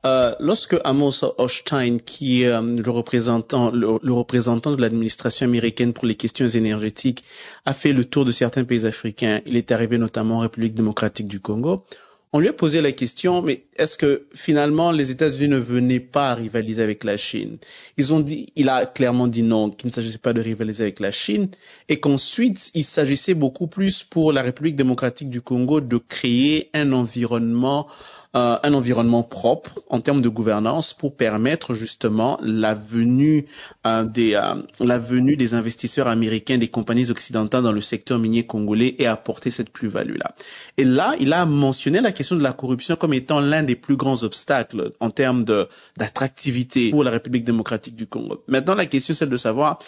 Euh, 0.06 0.34
lorsque 0.40 0.78
Amos 0.86 1.26
Hochstein, 1.38 1.98
qui 1.98 2.44
est 2.44 2.48
euh, 2.48 2.62
le 2.62 2.90
représentant, 2.90 3.70
le, 3.72 4.14
représentant 4.14 4.72
de 4.74 4.82
l'administration 4.82 5.46
américaine 5.46 5.92
pour 5.92 6.06
les 6.06 6.16
questions 6.16 6.48
énergétiques, 6.48 7.24
a 7.66 7.74
fait 7.74 7.92
le 7.92 8.06
tour 8.06 8.24
de 8.24 8.32
certains 8.32 8.64
pays 8.64 8.86
africains, 8.86 9.42
il 9.46 9.58
est 9.58 9.72
arrivé 9.72 9.98
notamment 9.98 10.38
en 10.38 10.40
République 10.40 10.74
démocratique 10.74 11.28
du 11.28 11.42
Congo, 11.42 11.84
on 12.32 12.40
lui 12.40 12.48
a 12.48 12.54
posé 12.54 12.82
la 12.82 12.92
question, 12.92 13.42
mais 13.42 13.66
est-ce 13.76 13.98
que 13.98 14.28
finalement 14.36 14.92
les 14.92 15.10
États-Unis 15.10 15.48
ne 15.48 15.58
venaient 15.58 16.00
pas 16.00 16.36
rivaliser 16.36 16.84
avec 16.84 17.04
la 17.04 17.18
Chine? 17.18 17.58
Ils 17.98 18.14
ont 18.14 18.20
dit, 18.20 18.54
il 18.56 18.70
a 18.70 18.86
clairement 18.86 19.26
dit 19.26 19.42
non, 19.42 19.72
qu'il 19.72 19.90
ne 19.90 19.94
s'agissait 19.94 20.20
pas 20.20 20.34
de 20.34 20.40
rivaliser 20.40 20.84
avec 20.84 21.00
la 21.00 21.12
Chine, 21.12 21.50
et 21.88 22.00
qu'ensuite 22.00 22.70
il 22.76 22.86
s'agissait 22.86 23.34
beaucoup 23.34 23.66
plus 23.66 24.04
pour 24.04 24.32
la 24.32 24.44
République 24.44 24.76
démocratique 24.76 25.32
du 25.32 25.42
Congo 25.42 25.82
de 25.82 25.98
créer 25.98 26.70
un 26.76 26.92
environnement 26.92 27.88
euh, 28.36 28.58
un 28.62 28.74
environnement 28.76 29.24
propre 29.24 29.82
en 29.90 30.02
termes 30.02 30.22
de 30.22 30.30
gouvernance 30.30 30.94
pour 30.94 31.16
permettre 31.16 31.74
justement 31.74 32.38
la 32.44 32.76
venue 32.76 33.48
euh, 33.88 34.06
des 34.06 34.36
euh, 34.36 34.62
la 34.80 35.00
venue 35.00 35.36
des 35.36 35.56
investisseurs 35.56 36.08
américains 36.08 36.60
des 36.60 36.68
compagnies 36.68 37.10
occidentales 37.10 37.64
dans 37.64 37.72
le 37.72 37.82
secteur 37.82 38.20
minier 38.20 38.46
congolais 38.46 38.96
et 39.00 39.08
apporter 39.08 39.50
cette 39.50 39.72
plus-value 39.72 40.18
là. 40.18 40.36
Et 40.78 40.84
là, 40.84 41.16
il 41.20 41.34
a 41.34 41.48
mentionné 41.48 42.02
la 42.02 42.12
question 42.12 42.36
de 42.36 42.44
la 42.44 42.54
corruption 42.54 42.96
comme 42.96 43.16
étant 43.16 43.40
l'un 43.40 43.64
des 43.64 43.76
plus 43.76 43.96
grands 43.96 44.22
obstacles 44.22 44.92
en 45.00 45.10
termes 45.10 45.44
de 45.44 45.68
d'attractivité 45.98 46.92
pour 46.92 47.04
la 47.04 47.10
République 47.10 47.46
démocratique 47.46 47.96
du 47.96 48.06
Congo. 48.06 48.44
Maintenant, 48.48 48.76
la 48.76 48.86
question 48.86 49.16
c'est 49.16 49.28
de 49.28 49.38
savoir 49.38 49.80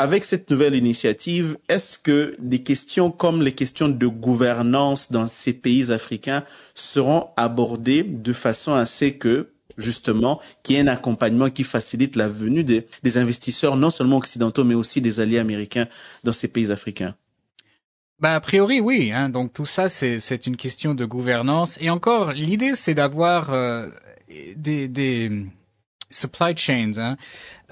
avec 0.00 0.24
cette 0.24 0.50
nouvelle 0.50 0.74
initiative, 0.74 1.58
est-ce 1.68 1.98
que 1.98 2.34
des 2.38 2.62
questions 2.62 3.10
comme 3.10 3.42
les 3.42 3.52
questions 3.52 3.90
de 3.90 4.06
gouvernance 4.06 5.12
dans 5.12 5.28
ces 5.28 5.52
pays 5.52 5.92
africains 5.92 6.42
seront 6.74 7.28
abordées 7.36 8.02
de 8.02 8.32
façon 8.32 8.72
à 8.72 8.86
ce 8.86 9.04
que 9.06 9.50
justement, 9.76 10.40
qu'il 10.62 10.76
y 10.76 10.78
ait 10.78 10.82
un 10.82 10.86
accompagnement 10.86 11.50
qui 11.50 11.64
facilite 11.64 12.16
la 12.16 12.28
venue 12.28 12.64
des, 12.64 12.86
investisseurs, 13.18 13.76
non 13.76 13.90
seulement 13.90 14.16
occidentaux, 14.16 14.64
mais 14.64 14.74
aussi 14.74 15.00
des 15.02 15.20
alliés 15.20 15.38
américains 15.38 15.86
dans 16.24 16.32
ces 16.32 16.48
pays 16.48 16.70
africains? 16.70 17.14
Bah, 18.18 18.34
a 18.34 18.40
priori, 18.40 18.80
oui. 18.80 19.12
Hein. 19.12 19.28
Donc 19.28 19.52
tout 19.52 19.66
ça, 19.66 19.88
c'est 19.88 20.46
une 20.46 20.56
question 20.56 20.94
de 20.94 21.04
gouvernance. 21.04 21.76
Et 21.80 21.90
encore, 21.90 22.32
l'idée, 22.32 22.74
c'est 22.74 22.94
d'avoir 22.94 23.52
euh, 23.52 23.88
des, 24.56 24.88
des, 24.88 25.46
supply 26.10 26.56
chains 26.56 26.92
hein, 26.98 27.16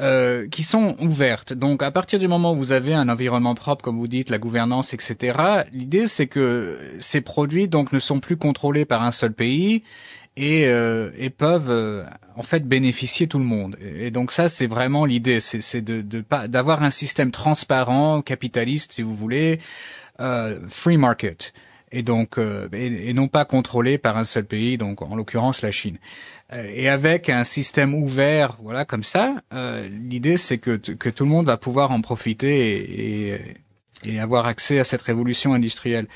euh, 0.00 0.48
qui 0.48 0.62
sont 0.62 0.96
ouvertes. 1.00 1.52
Donc 1.52 1.82
à 1.82 1.90
partir 1.90 2.18
du 2.18 2.28
moment 2.28 2.52
où 2.52 2.56
vous 2.56 2.72
avez 2.72 2.94
un 2.94 3.08
environnement 3.08 3.54
propre, 3.54 3.82
comme 3.82 3.98
vous 3.98 4.08
dites, 4.08 4.30
la 4.30 4.38
gouvernance, 4.38 4.94
etc., 4.94 5.66
l'idée 5.72 6.06
c'est 6.06 6.26
que 6.26 6.78
ces 7.00 7.20
produits 7.20 7.68
donc 7.68 7.92
ne 7.92 7.98
sont 7.98 8.20
plus 8.20 8.36
contrôlés 8.36 8.84
par 8.84 9.02
un 9.02 9.12
seul 9.12 9.32
pays 9.32 9.82
et, 10.36 10.66
euh, 10.68 11.10
et 11.18 11.30
peuvent 11.30 11.70
euh, 11.70 12.04
en 12.36 12.42
fait 12.42 12.66
bénéficier 12.66 13.26
tout 13.26 13.38
le 13.38 13.44
monde. 13.44 13.76
Et 13.80 14.10
donc 14.10 14.30
ça 14.30 14.48
c'est 14.48 14.68
vraiment 14.68 15.04
l'idée, 15.04 15.40
c'est 15.40 15.80
de, 15.80 16.02
d'avoir 16.46 16.82
un 16.82 16.90
système 16.90 17.32
transparent, 17.32 18.22
capitaliste 18.22 18.92
si 18.92 19.02
vous 19.02 19.14
voulez, 19.14 19.58
euh, 20.20 20.60
free 20.68 20.96
market 20.96 21.52
et 21.92 22.02
donc 22.02 22.38
euh, 22.38 22.68
et, 22.72 23.12
non 23.12 23.28
pas 23.28 23.44
contrôlé 23.44 23.98
par 23.98 24.16
un 24.16 24.24
seul 24.24 24.44
pays, 24.44 24.78
donc 24.78 25.02
en 25.02 25.16
l'occurrence 25.16 25.62
la 25.62 25.70
Chine. 25.70 25.98
Euh, 26.52 26.70
et 26.74 26.88
avec 26.88 27.28
un 27.28 27.44
système 27.44 27.94
ouvert, 27.94 28.56
voilà, 28.62 28.84
comme 28.84 29.02
ça, 29.02 29.34
euh, 29.52 29.86
l'idée 29.88 30.38
c'est 30.38 30.58
que, 30.58 30.76
que 30.76 31.10
tout 31.10 31.24
le 31.24 31.30
monde 31.30 31.46
va 31.46 31.58
pouvoir 31.58 31.90
en 31.90 32.00
profiter 32.00 33.32
et, 33.32 33.58
et, 34.04 34.18
avoir 34.18 34.46
accès 34.46 34.78
à 34.78 34.84
cette 34.84 35.02
révolution 35.02 35.52
industrielle. 35.52 36.06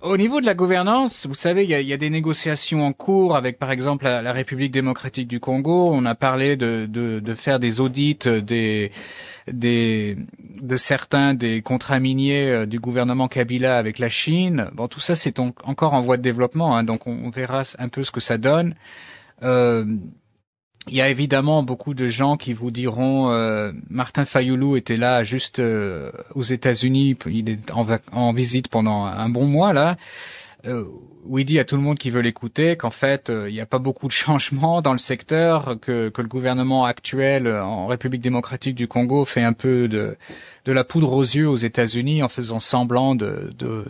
Au 0.00 0.16
niveau 0.16 0.40
de 0.40 0.46
la 0.46 0.54
gouvernance, 0.54 1.26
vous 1.26 1.34
savez, 1.34 1.64
il 1.64 1.70
y 1.70 1.74
a, 1.74 1.80
y 1.80 1.92
a, 1.92 1.96
des 1.96 2.10
négociations 2.10 2.84
en 2.86 2.92
cours 2.92 3.36
avec, 3.36 3.58
par 3.58 3.72
exemple, 3.72 4.04
la, 4.04 4.32
République 4.32 4.70
démocratique 4.70 5.26
du 5.26 5.40
Congo. 5.40 5.90
On 5.92 6.04
a 6.04 6.14
parlé 6.14 6.56
de, 6.56 6.86
de, 6.86 7.18
de 7.18 7.34
faire 7.34 7.58
des 7.58 7.80
audits 7.80 8.18
des, 8.44 8.92
des, 9.52 10.16
de 10.60 10.76
certains 10.76 11.34
des 11.34 11.62
contrats 11.62 11.98
miniers 11.98 12.48
euh, 12.48 12.66
du 12.66 12.78
gouvernement 12.78 13.26
Kabila 13.26 13.76
avec 13.76 13.98
la 13.98 14.08
Chine. 14.08 14.70
Bon, 14.72 14.86
tout 14.86 15.00
ça, 15.00 15.16
c'est 15.16 15.40
encore 15.40 15.94
en 15.94 16.00
voie 16.00 16.16
de 16.16 16.22
développement, 16.22 16.76
hein, 16.76 16.84
donc 16.84 17.06
on, 17.06 17.18
on 17.24 17.30
verra 17.30 17.62
un 17.78 17.88
peu 17.88 18.04
ce 18.04 18.12
que 18.12 18.20
ça 18.20 18.38
donne. 18.38 18.74
Euh, 19.42 19.84
il 20.90 20.96
y 20.96 21.02
a 21.02 21.08
évidemment 21.08 21.62
beaucoup 21.62 21.94
de 21.94 22.08
gens 22.08 22.36
qui 22.36 22.52
vous 22.52 22.70
diront 22.70 23.30
euh, 23.30 23.72
Martin 23.90 24.24
Fayoulou 24.24 24.76
était 24.76 24.96
là 24.96 25.22
juste 25.22 25.58
euh, 25.58 26.10
aux 26.34 26.42
États-Unis, 26.42 27.16
il 27.26 27.48
est 27.48 27.70
en, 28.12 28.32
visite 28.32 28.68
pendant 28.68 29.04
un 29.04 29.28
bon 29.28 29.46
mois 29.46 29.72
là. 29.72 29.96
Euh, 30.66 30.84
où 31.24 31.38
il 31.38 31.44
dit 31.44 31.60
à 31.60 31.64
tout 31.64 31.76
le 31.76 31.82
monde 31.82 31.98
qui 31.98 32.10
veut 32.10 32.20
l'écouter 32.20 32.76
qu'en 32.76 32.90
fait 32.90 33.30
il 33.30 33.52
n'y 33.52 33.60
a 33.60 33.66
pas 33.66 33.78
beaucoup 33.78 34.08
de 34.08 34.12
changements 34.12 34.82
dans 34.82 34.92
le 34.92 34.98
secteur, 34.98 35.78
que, 35.80 36.08
que, 36.08 36.22
le 36.22 36.28
gouvernement 36.28 36.84
actuel 36.84 37.48
en 37.48 37.86
République 37.86 38.22
démocratique 38.22 38.74
du 38.74 38.88
Congo 38.88 39.24
fait 39.24 39.42
un 39.42 39.52
peu 39.52 39.88
de, 39.88 40.16
de 40.64 40.72
la 40.72 40.84
poudre 40.84 41.12
aux 41.12 41.22
yeux 41.22 41.48
aux 41.48 41.56
États-Unis 41.56 42.22
en 42.22 42.28
faisant 42.28 42.60
semblant 42.60 43.14
de, 43.14 43.52
de 43.58 43.84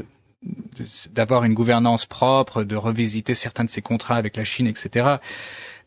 d'avoir 1.10 1.44
une 1.44 1.54
gouvernance 1.54 2.06
propre, 2.06 2.62
de 2.62 2.76
revisiter 2.76 3.34
certains 3.34 3.64
de 3.64 3.70
ses 3.70 3.82
contrats 3.82 4.16
avec 4.16 4.36
la 4.36 4.44
Chine, 4.44 4.66
etc. 4.66 5.16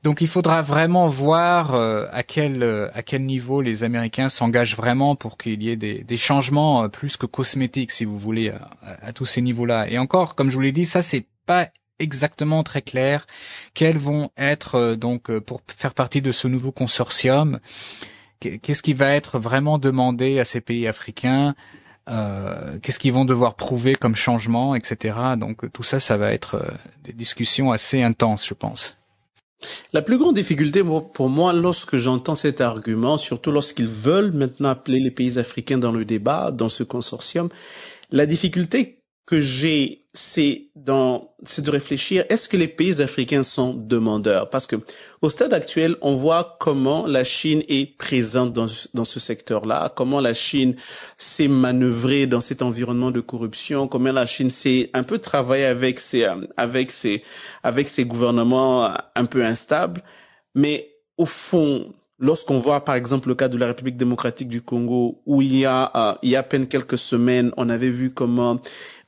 Donc 0.03 0.22
il 0.22 0.27
faudra 0.27 0.62
vraiment 0.62 1.08
voir 1.08 1.75
euh, 1.75 2.05
à 2.12 2.24
quel 2.24 2.63
euh, 2.63 2.89
à 2.93 3.03
quel 3.03 3.24
niveau 3.24 3.62
les 3.62 3.84
Américains 3.84 4.29
s'engagent 4.29 4.75
vraiment 4.75 5.15
pour 5.15 5.38
qu'il 5.38 5.62
y 5.62 5.70
ait 5.70 5.75
des, 5.75 6.03
des, 6.03 6.17
changements 6.17 6.84
euh, 6.84 6.88
plus 6.88 7.17
que 7.17 7.27
cosmétiques, 7.27 7.91
si 7.91 8.05
vous 8.05 8.17
voulez, 8.17 8.50
à, 8.50 8.70
à 9.01 9.13
tous 9.13 9.25
ces 9.25 9.41
niveaux-là. 9.41 9.89
Et 9.89 10.00
encore, 10.00 10.34
comme 10.34 10.50
je 10.50 10.55
vous 10.55 10.62
l'ai 10.62 10.72
dit, 10.72 10.86
ça 10.86 11.03
c'est 11.03 11.27
pas 11.46 11.70
exactement 12.00 12.63
très 12.63 12.81
clair. 12.81 13.27
Quels 13.75 14.00
vont 14.00 14.31
être 14.38 14.96
donc 14.96 15.31
pour 15.39 15.62
faire 15.67 15.93
partie 15.93 16.22
de 16.22 16.31
ce 16.31 16.48
nouveau 16.48 16.72
consortium 16.72 17.60
Qu'est-ce 18.39 18.81
qui 18.81 18.93
va 18.93 19.12
être 19.12 19.38
vraiment 19.38 19.77
demandé 19.77 20.39
à 20.39 20.46
ces 20.46 20.62
pays 20.62 20.88
africains 20.88 21.53
euh, 22.12 22.77
qu'est-ce 22.82 23.00
qu'ils 23.00 23.13
vont 23.13 23.25
devoir 23.25 23.56
prouver 23.56 23.96
comme 23.96 24.15
changement, 24.15 24.75
etc. 24.75 25.15
Donc 25.38 25.72
tout 25.72 25.84
ça, 25.84 26.00
ça 26.00 26.18
va 26.18 26.34
être 26.34 26.63
des 27.03 27.13
discussions 27.13 27.72
assez 27.72 28.01
intenses, 28.01 28.46
je 28.48 28.53
pense. 28.53 28.96
La 29.94 30.01
plus 30.01 30.18
grande 30.18 30.36
difficulté 30.36 30.84
pour 30.84 31.30
moi, 31.30 31.53
lorsque 31.53 31.98
j'entends 31.98 32.36
cet 32.36 32.62
argument, 32.62 33.18
surtout 33.18 33.51
lorsqu'ils 33.51 33.88
veulent 33.88 34.32
maintenant 34.32 34.70
appeler 34.70 35.00
les 35.00 35.12
pays 35.12 35.38
africains 35.38 35.77
dans 35.77 35.91
le 35.91 36.06
débat, 36.06 36.51
dans 36.51 36.70
ce 36.70 36.84
consortium, 36.84 37.50
la 38.12 38.25
difficulté 38.25 39.00
que 39.25 39.39
j'ai, 39.39 40.00
c'est 40.13 40.68
c'est 41.44 41.62
de 41.63 41.72
réfléchir, 41.72 42.25
est-ce 42.30 42.50
que 42.50 42.58
les 42.58 42.68
pays 42.68 43.01
africains 43.01 43.44
sont 43.44 43.74
demandeurs? 43.74 44.50
Parce 44.50 44.68
que 44.68 44.75
au 45.22 45.30
stade 45.30 45.53
actuel, 45.53 45.96
on 46.01 46.15
voit 46.15 46.58
comment 46.60 47.06
la 47.06 47.24
Chine 47.24 47.63
est 47.70 47.98
présente 47.98 48.51
dans, 48.51 48.68
dans 48.94 49.06
ce 49.06 49.20
secteur-là, 49.20 49.91
comment 49.96 50.20
la 50.20 50.34
Chine 50.34 50.75
s'est 51.15 51.48
manœuvrée 51.48 52.27
dans 52.27 52.41
cet 52.41 52.62
environnement 52.62 53.12
de 53.12 53.22
corruption, 53.22 53.88
comment 53.88 54.12
la 54.12 54.25
Chine 54.25 54.50
s'est 54.50 54.89
un 54.94 55.03
peu 55.03 55.18
travaillé 55.20 55.65
avec 55.65 56.00
ses, 56.00 56.27
avec 56.58 56.91
ses, 56.91 57.24
avec 57.63 57.88
ses 57.88 58.03
gouvernements 58.06 58.94
un 59.15 59.25
peu 59.25 59.46
instables. 59.46 60.03
Mais 60.56 60.91
au 61.18 61.25
fond, 61.25 61.94
lorsqu'on 62.22 62.60
voit 62.60 62.86
par 62.86 62.96
exemple 62.96 63.27
le 63.27 63.36
cas 63.36 63.50
de 63.50 63.58
la 63.58 63.68
République 63.68 63.98
démocratique 63.98 64.48
du 64.48 64.62
Congo, 64.62 65.22
où 65.25 65.41
il 65.41 65.58
y 65.58 65.65
a, 65.65 65.91
euh, 65.96 66.18
il 66.22 66.30
y 66.30 66.36
a 66.36 66.39
à 66.39 66.44
peine 66.44 66.68
quelques 66.68 66.98
semaines, 66.98 67.51
on 67.58 67.68
avait 67.68 67.89
vu 67.89 68.13
comment 68.13 68.56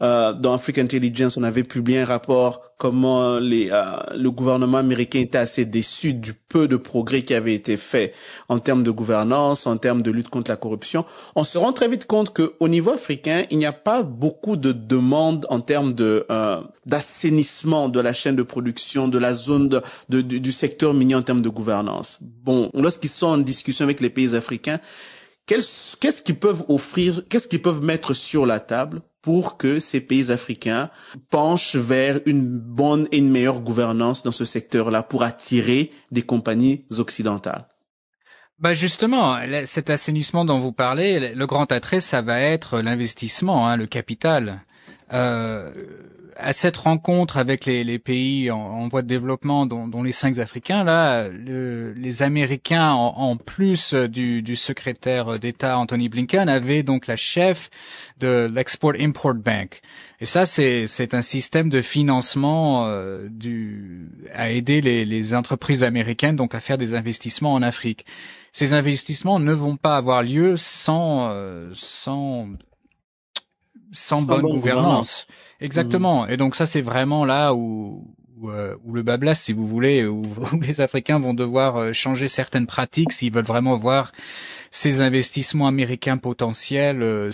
euh, 0.04 0.34
dans 0.34 0.54
African 0.54 0.82
Intelligence, 0.82 1.38
on 1.38 1.44
avait 1.44 1.64
publié 1.64 2.02
un 2.02 2.06
rapport 2.06 2.74
comment 2.78 3.40
les, 3.40 3.70
euh, 3.72 3.84
le 4.16 4.32
gouvernement 4.32 4.80
américain 4.80 5.20
était 5.20 5.38
assez 5.38 5.64
déçu 5.64 6.14
du 6.14 6.34
peu 6.34 6.68
de 6.68 6.76
progrès 6.76 7.22
qui 7.22 7.34
avait 7.34 7.54
été 7.54 7.78
fait 7.78 8.14
en 8.50 8.60
termes 8.60 8.84
de 8.84 8.92
gouvernance, 8.92 9.66
en 9.66 9.78
termes 9.78 10.02
de 10.02 10.12
lutte 10.12 10.28
contre 10.28 10.52
la 10.52 10.58
corruption. 10.58 11.06
On 11.36 11.46
se 11.46 11.58
rend 11.58 11.72
très 11.72 11.88
vite 11.88 12.06
compte 12.06 12.34
qu'au 12.34 12.68
niveau 12.68 12.92
africain, 12.92 13.46
il 13.50 13.58
n'y 13.60 13.66
a 13.66 13.72
pas 13.72 14.04
beaucoup 14.04 14.58
de 14.58 14.74
demandes 14.74 15.46
en 15.50 15.62
termes 15.62 15.94
de 15.94 16.26
euh, 16.30 16.62
d'assainissement 16.86 17.88
de 17.88 18.02
la 18.02 18.12
chaîne 18.12 18.36
de 18.36 18.44
production, 18.44 19.08
de 19.08 19.18
la 19.18 19.34
zone 19.34 19.70
de, 19.70 19.82
de, 20.10 20.22
du 20.22 20.52
secteur 20.52 20.94
minier 20.94 21.16
en 21.16 21.22
termes 21.22 21.42
de 21.42 21.50
gouvernance. 21.50 22.20
Bon, 22.22 22.70
lorsqu'ils 22.74 23.10
sont 23.10 23.28
en 23.28 23.38
discussion 23.38 23.86
avec 23.86 24.02
les 24.02 24.10
pays 24.10 24.36
africains, 24.36 24.82
qu'est-ce 25.46 26.22
qu'ils 26.22 26.40
peuvent 26.40 26.66
offrir, 26.68 27.22
qu'est-ce 27.30 27.48
qu'ils 27.48 27.62
peuvent 27.62 27.82
mettre 27.82 28.14
sur 28.14 28.46
la 28.46 28.60
table 28.60 29.02
pour 29.24 29.58
que 29.58 29.80
ces 29.80 30.02
pays 30.02 30.32
africains 30.32 30.92
penchent 31.32 31.78
vers 31.78 32.20
une 32.28 32.60
bonne 32.60 33.08
et 33.12 33.18
une 33.18 33.32
meilleure 33.32 33.62
gouvernance 33.62 34.22
dans 34.22 34.32
ce 34.32 34.46
secteur-là 34.46 35.02
pour 35.02 35.24
attirer 35.24 35.92
des 36.12 36.22
compagnies 36.22 36.86
occidentales. 37.00 37.68
Bah 38.60 38.74
justement, 38.74 39.38
cet 39.66 39.90
assainissement 39.90 40.46
dont 40.46 40.60
vous 40.60 40.74
parlez, 40.74 41.34
le 41.34 41.48
grand 41.48 41.72
attrait, 41.72 42.02
ça 42.02 42.22
va 42.22 42.40
être 42.40 42.82
l'investissement, 42.82 43.68
hein, 43.68 43.78
le 43.78 43.88
capital. 43.88 44.62
Euh, 45.12 45.72
à 46.36 46.54
cette 46.54 46.78
rencontre 46.78 47.38
avec 47.38 47.66
les, 47.66 47.84
les 47.84 48.00
pays 48.00 48.50
en, 48.50 48.60
en, 48.60 48.88
voie 48.88 49.02
de 49.02 49.08
développement, 49.08 49.66
dont, 49.66 49.88
dont 49.88 50.04
les 50.04 50.12
cinq 50.12 50.40
Africains, 50.40 50.84
là, 50.84 51.30
le, 51.30 51.94
les 51.94 52.24
Américains, 52.24 52.92
en, 52.92 53.14
en 53.16 53.38
plus 53.38 53.94
du, 53.94 54.42
du 54.42 54.56
secrétaire 54.56 55.40
d'État 55.40 55.78
Anthony 55.78 56.10
Blinken, 56.10 56.50
avaient 56.50 56.84
donc 56.84 57.08
la 57.08 57.16
chef 57.16 57.70
de 58.20 58.50
l'Export-Import 58.52 59.36
Bank. 59.36 59.82
Et 60.20 60.26
ça, 60.26 60.46
c'est 60.46 61.14
un 61.14 61.22
système 61.22 61.70
de 61.70 61.82
financement 61.82 62.88
euh, 62.88 63.28
du, 63.30 64.10
à 64.34 64.50
aider 64.50 64.82
les, 64.82 65.06
les 65.06 65.36
entreprises 65.36 65.84
américaines 65.84 66.36
donc 66.36 66.56
à 66.56 66.60
faire 66.60 66.78
des 66.78 66.96
investissements 66.96 67.54
en 67.54 67.62
Afrique. 67.62 68.06
Ces 68.54 68.74
investissements 68.74 69.40
ne 69.40 69.52
vont 69.52 69.78
pas 69.78 69.98
avoir 69.98 70.24
lieu 70.24 70.56
sans, 70.58 71.30
euh, 71.32 71.74
sans 73.94 74.20
sans, 74.20 74.26
bonne, 74.26 74.42
gouvernance. 74.42 75.28
Exactement. 75.62 76.28
Et 76.28 76.36
donc 76.36 76.56
ça, 76.56 76.66
c'est 76.66 76.82
vraiment 76.82 77.24
là 77.24 77.54
où, 77.54 78.14
où, 78.38 78.50
euh, 78.50 78.76
le 78.92 79.02
bas 79.02 79.18
blesse, 79.18 79.42
si 79.44 79.54
vous 79.54 79.68
voulez, 79.68 80.06
où, 80.06 80.24
les 80.62 80.82
Africains 80.82 81.20
vont 81.20 81.34
devoir 81.34 81.78
euh, 81.78 81.94
changer 81.94 82.28
certaines 82.28 82.68
pratiques 82.68 83.14
s'ils 83.14 83.32
veulent 83.32 83.46
vraiment 83.46 83.78
voir 83.78 84.12
ces 84.72 85.02
investissements 85.02 85.68
américains 85.68 86.18
potentiels 86.18 87.02
euh, 87.02 87.30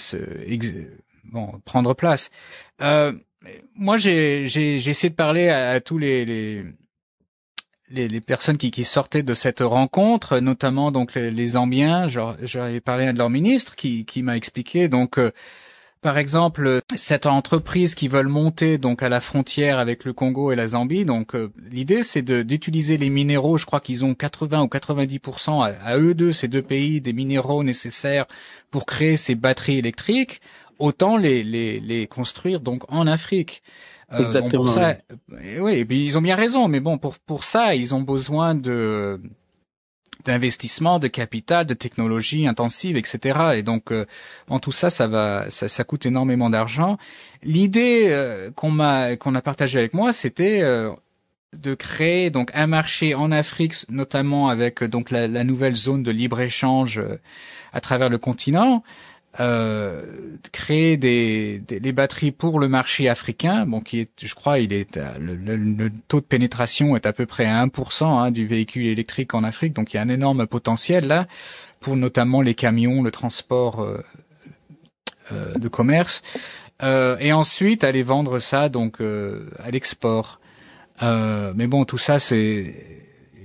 bon, 1.23 1.53
prendre 1.65 1.93
place. 1.93 2.29
Euh, 2.81 3.13
moi, 3.73 3.97
j'ai 3.97 4.43
essayé 4.43 5.09
de 5.09 5.15
parler 5.15 5.49
à, 5.49 5.79
tous 5.79 5.97
les, 5.97 6.25
les 6.25 6.65
les, 7.91 8.07
les, 8.07 8.21
personnes 8.21 8.57
qui, 8.57 8.69
qui, 8.69 8.83
sortaient 8.83 9.23
de 9.23 9.33
cette 9.33 9.61
rencontre, 9.61 10.37
notamment 10.37 10.91
donc 10.91 11.15
les, 11.15 11.31
les 11.31 11.47
Zambiens. 11.47 12.07
J'aurais 12.07 12.81
parlé 12.81 13.07
à 13.07 13.13
de 13.13 13.17
leur 13.17 13.31
ministre 13.31 13.75
qui, 13.75 14.05
qui 14.05 14.21
m'a 14.21 14.37
expliqué 14.37 14.89
donc 14.89 15.17
par 16.01 16.17
exemple, 16.17 16.81
cette 16.95 17.25
entreprise 17.25 17.93
qui 17.93 18.07
veulent 18.07 18.29
monter 18.29 18.77
donc 18.77 19.03
à 19.03 19.09
la 19.09 19.19
frontière 19.19 19.79
avec 19.79 20.05
le 20.05 20.13
Congo 20.13 20.51
et 20.51 20.55
la 20.55 20.67
Zambie, 20.67 21.03
donc 21.03 21.35
euh, 21.35 21.51
l'idée 21.69 22.03
c'est 22.03 22.21
d'utiliser 22.21 22.97
les 22.97 23.09
minéraux. 23.09 23.57
Je 23.57 23.65
crois 23.65 23.81
qu'ils 23.81 24.05
ont 24.05 24.15
80 24.15 24.61
ou 24.63 24.67
90% 24.67 25.75
à, 25.83 25.97
eux 25.97 26.13
deux, 26.13 26.31
ces 26.31 26.47
deux 26.47 26.61
pays, 26.61 27.01
des 27.01 27.11
minéraux 27.11 27.63
nécessaires 27.63 28.25
pour 28.71 28.85
créer 28.85 29.17
ces 29.17 29.35
batteries 29.35 29.77
électriques. 29.77 30.41
Autant 30.77 31.17
les, 31.17 31.43
les, 31.43 31.81
les 31.81 32.07
construire 32.07 32.61
donc 32.61 32.83
en 32.87 33.05
Afrique. 33.05 33.61
Euh, 34.13 34.21
Exactement. 34.21 34.67
ça, 34.67 34.95
oui, 35.59 35.73
et 35.73 35.85
puis 35.85 36.05
ils 36.05 36.17
ont 36.17 36.21
bien 36.21 36.35
raison, 36.35 36.69
mais 36.69 36.79
bon, 36.79 36.97
pour 36.97 37.19
pour 37.19 37.43
ça, 37.43 37.75
ils 37.75 37.93
ont 37.93 38.01
besoin 38.01 38.55
de 38.55 39.21
d'investissement, 40.25 40.99
de 40.99 41.07
capital, 41.07 41.65
de 41.65 41.73
technologie 41.73 42.47
intensive, 42.47 42.97
etc. 42.97 43.53
Et 43.55 43.63
donc, 43.63 43.91
euh, 43.91 44.05
en 44.49 44.59
tout 44.59 44.71
ça, 44.71 44.89
ça 44.89 45.07
va, 45.07 45.49
ça, 45.49 45.83
coûte 45.83 46.05
énormément 46.05 46.49
d'argent. 46.49 46.97
L'idée 47.43 48.07
euh, 48.09 48.51
qu'on 48.51 48.71
m'a, 48.71 49.15
qu'on 49.15 49.35
a 49.35 49.41
partagée 49.41 49.79
avec 49.79 49.93
moi, 49.93 50.11
c'était 50.11 50.61
euh, 50.61 50.91
de 51.55 51.73
créer 51.73 52.29
donc 52.29 52.51
un 52.53 52.67
marché 52.67 53.15
en 53.15 53.31
Afrique, 53.31 53.75
notamment 53.89 54.49
avec 54.49 54.83
donc 54.83 55.09
la, 55.09 55.27
la 55.27 55.43
nouvelle 55.43 55.75
zone 55.75 56.03
de 56.03 56.11
libre 56.11 56.39
échange 56.41 57.01
à 57.71 57.81
travers 57.81 58.09
le 58.09 58.17
continent, 58.17 58.83
euh, 59.39 60.01
créer 60.51 60.97
des, 60.97 61.59
des, 61.59 61.91
batteries 61.91 62.31
pour 62.31 62.59
le 62.59 62.67
marché 62.67 63.07
africain, 63.07 63.65
bon, 63.65 63.79
qui 63.79 63.99
est, 63.99 64.09
je 64.25 64.33
crois, 64.33 64.59
il 64.59 64.73
est 64.73 64.97
le, 65.19 65.35
le, 65.35 65.91
taux 66.07 66.19
de 66.19 66.25
pénétration 66.25 66.95
est 66.95 67.05
à 67.05 67.13
peu 67.13 67.25
près 67.25 67.45
à 67.45 67.65
1% 67.65 68.05
hein, 68.05 68.31
du 68.31 68.47
véhicule 68.47 68.87
électrique 68.87 69.33
en 69.35 69.43
Afrique, 69.43 69.73
donc 69.73 69.93
il 69.93 69.97
y 69.97 69.99
a 69.99 70.01
un 70.01 70.09
énorme 70.09 70.47
potentiel 70.47 71.05
là 71.05 71.27
pour 71.79 71.95
notamment 71.95 72.41
les 72.41 72.55
camions, 72.55 73.03
le 73.03 73.11
transport 73.11 73.81
euh, 73.81 74.03
euh, 75.31 75.53
de 75.53 75.67
commerce, 75.67 76.23
euh, 76.81 77.15
et 77.19 77.31
ensuite 77.31 77.83
aller 77.83 78.01
vendre 78.01 78.39
ça 78.39 78.67
donc 78.67 78.99
euh, 78.99 79.47
à 79.59 79.69
l'export. 79.69 80.39
mais 81.01 81.67
bon, 81.67 81.85
tout 81.85 81.99
ça 81.99 82.17
c'est 82.17 82.73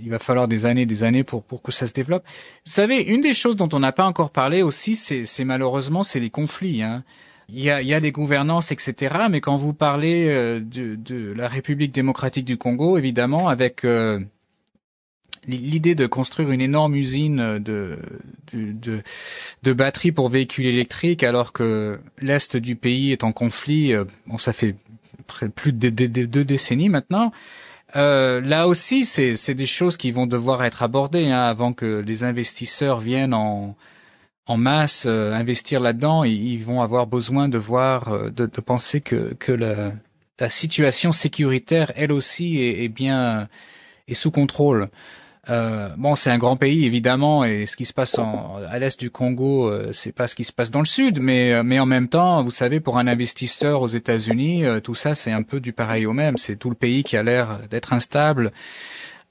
il 0.03 0.11
va 0.11 0.19
falloir 0.19 0.49
des 0.49 0.67
années, 0.67 0.87
des 0.87 1.05
années 1.05 1.25
pour 1.25 1.43
pour 1.43 1.63
que 1.63 1.73
ça 1.73 1.87
se 1.87 1.93
développe. 1.93 2.25
Vous 2.67 2.73
savez, 2.73 3.01
une 3.03 3.21
des 3.21 3.35
choses 3.35 3.57
dont 3.57 3.69
on 3.73 3.81
n'a 3.81 3.93
pas 3.93 4.07
encore 4.07 4.31
parlé 4.31 4.63
aussi, 4.63 4.97
c'est 4.97 5.45
malheureusement 5.45 6.03
c'est 6.03 6.21
les 6.21 6.31
conflits. 6.31 6.83
Hein. 6.83 7.05
Il 7.49 7.61
y 7.61 7.71
a, 7.71 7.83
il 7.83 7.89
y 7.89 7.95
a 7.95 8.01
des 8.01 8.13
gouvernances, 8.13 8.73
etc. 8.73 9.17
Mais 9.31 9.41
quand 9.41 9.57
vous 9.57 9.75
parlez 9.75 10.29
euh, 10.29 10.61
de, 10.61 10.95
de, 10.95 11.33
la 11.33 11.49
République 11.49 11.93
démocratique 11.93 12.47
du 12.47 12.57
Congo, 12.57 12.97
évidemment, 12.97 13.49
avec 13.49 13.85
euh, 13.85 14.19
l'idée 15.47 15.95
de 15.95 16.07
construire 16.07 16.51
une 16.51 16.61
énorme 16.61 16.95
usine 16.95 17.59
de, 17.59 17.99
de, 18.53 18.73
de, 18.73 19.03
de, 19.63 19.73
batteries 19.73 20.13
pour 20.13 20.29
véhicules 20.29 20.67
électriques, 20.67 21.23
alors 21.23 21.53
que 21.53 22.01
l'est 22.19 22.57
du 22.57 22.77
pays 22.77 23.13
est 23.13 23.25
en 23.25 23.33
conflit, 23.33 23.93
euh, 23.93 24.05
bon, 24.27 24.39
ça 24.39 24.53
fait 24.53 24.75
plus 25.55 25.73
de 25.73 25.91
deux 25.91 26.45
décennies 26.45 26.89
maintenant. 26.89 27.33
Euh, 27.97 28.41
là 28.41 28.67
aussi, 28.67 29.05
c'est 29.05 29.55
des 29.55 29.67
choses 29.67 29.97
qui 29.97 30.11
vont 30.11 30.27
devoir 30.27 30.65
être 30.65 30.83
abordées 30.83 31.31
hein, 31.31 31.43
avant 31.43 31.73
que 31.73 32.01
les 32.01 32.25
investisseurs 32.25 32.99
viennent 32.99 33.35
en, 33.35 33.77
masse 34.57 35.05
euh, 35.07 35.33
investir 35.33 35.81
là-dedans. 35.81 36.25
Ils, 36.25 36.63
vont 36.65 36.83
avoir 36.83 37.07
besoin 37.07 37.49
de 37.49 37.59
voir, 37.59 38.09
euh, 38.09 38.31
de, 38.31 38.47
penser 38.47 39.01
que, 39.01 39.53
la, 39.53 40.51
situation 40.51 41.13
sécuritaire, 41.13 41.93
elle 41.95 42.13
aussi, 42.13 42.61
est, 42.61 42.85
est 42.85 42.89
bien 42.89 43.49
est 44.09 44.15
sous 44.15 44.31
contrôle. 44.31 44.91
Euh, 45.51 45.91
bon, 45.97 46.17
c'est 46.17 46.31
un 46.31 46.39
grand 46.39 46.57
pays 46.57 46.87
évidemment, 46.87 47.45
et 47.45 47.67
ce 47.67 47.77
qui 47.77 47.85
se 47.85 47.93
passe 47.93 48.19
en, 48.19 48.57
à 48.67 48.79
l'est 48.79 48.99
du 48.99 49.11
Congo, 49.11 49.69
euh, 49.69 49.93
c'est 49.93 50.13
pas 50.13 50.27
ce 50.27 50.35
qui 50.35 50.45
se 50.45 50.53
passe 50.53 50.71
dans 50.71 50.81
le 50.81 50.87
sud, 50.87 51.21
mais 51.21 51.53
euh, 51.53 51.63
mais 51.63 51.79
en 51.79 51.87
même 51.87 52.09
temps, 52.09 52.43
vous 52.43 52.51
savez, 52.51 52.81
pour 52.81 52.99
un 52.99 53.07
investisseur 53.07 53.83
aux 53.83 53.87
États-Unis, 53.87 54.65
euh, 54.65 54.81
tout 54.81 54.95
ça 54.95 55.15
c'est 55.15 55.33
un 55.33 55.43
peu 55.43 55.61
du 55.61 55.73
pareil 55.73 56.07
au 56.07 56.13
même. 56.13 56.39
C'est 56.39 56.57
tout 56.57 56.71
le 56.71 56.77
pays 56.77 57.05
qui 57.05 57.17
a 57.17 57.23
l'air 57.23 57.61
d'être 57.71 57.93
instable, 57.93 58.53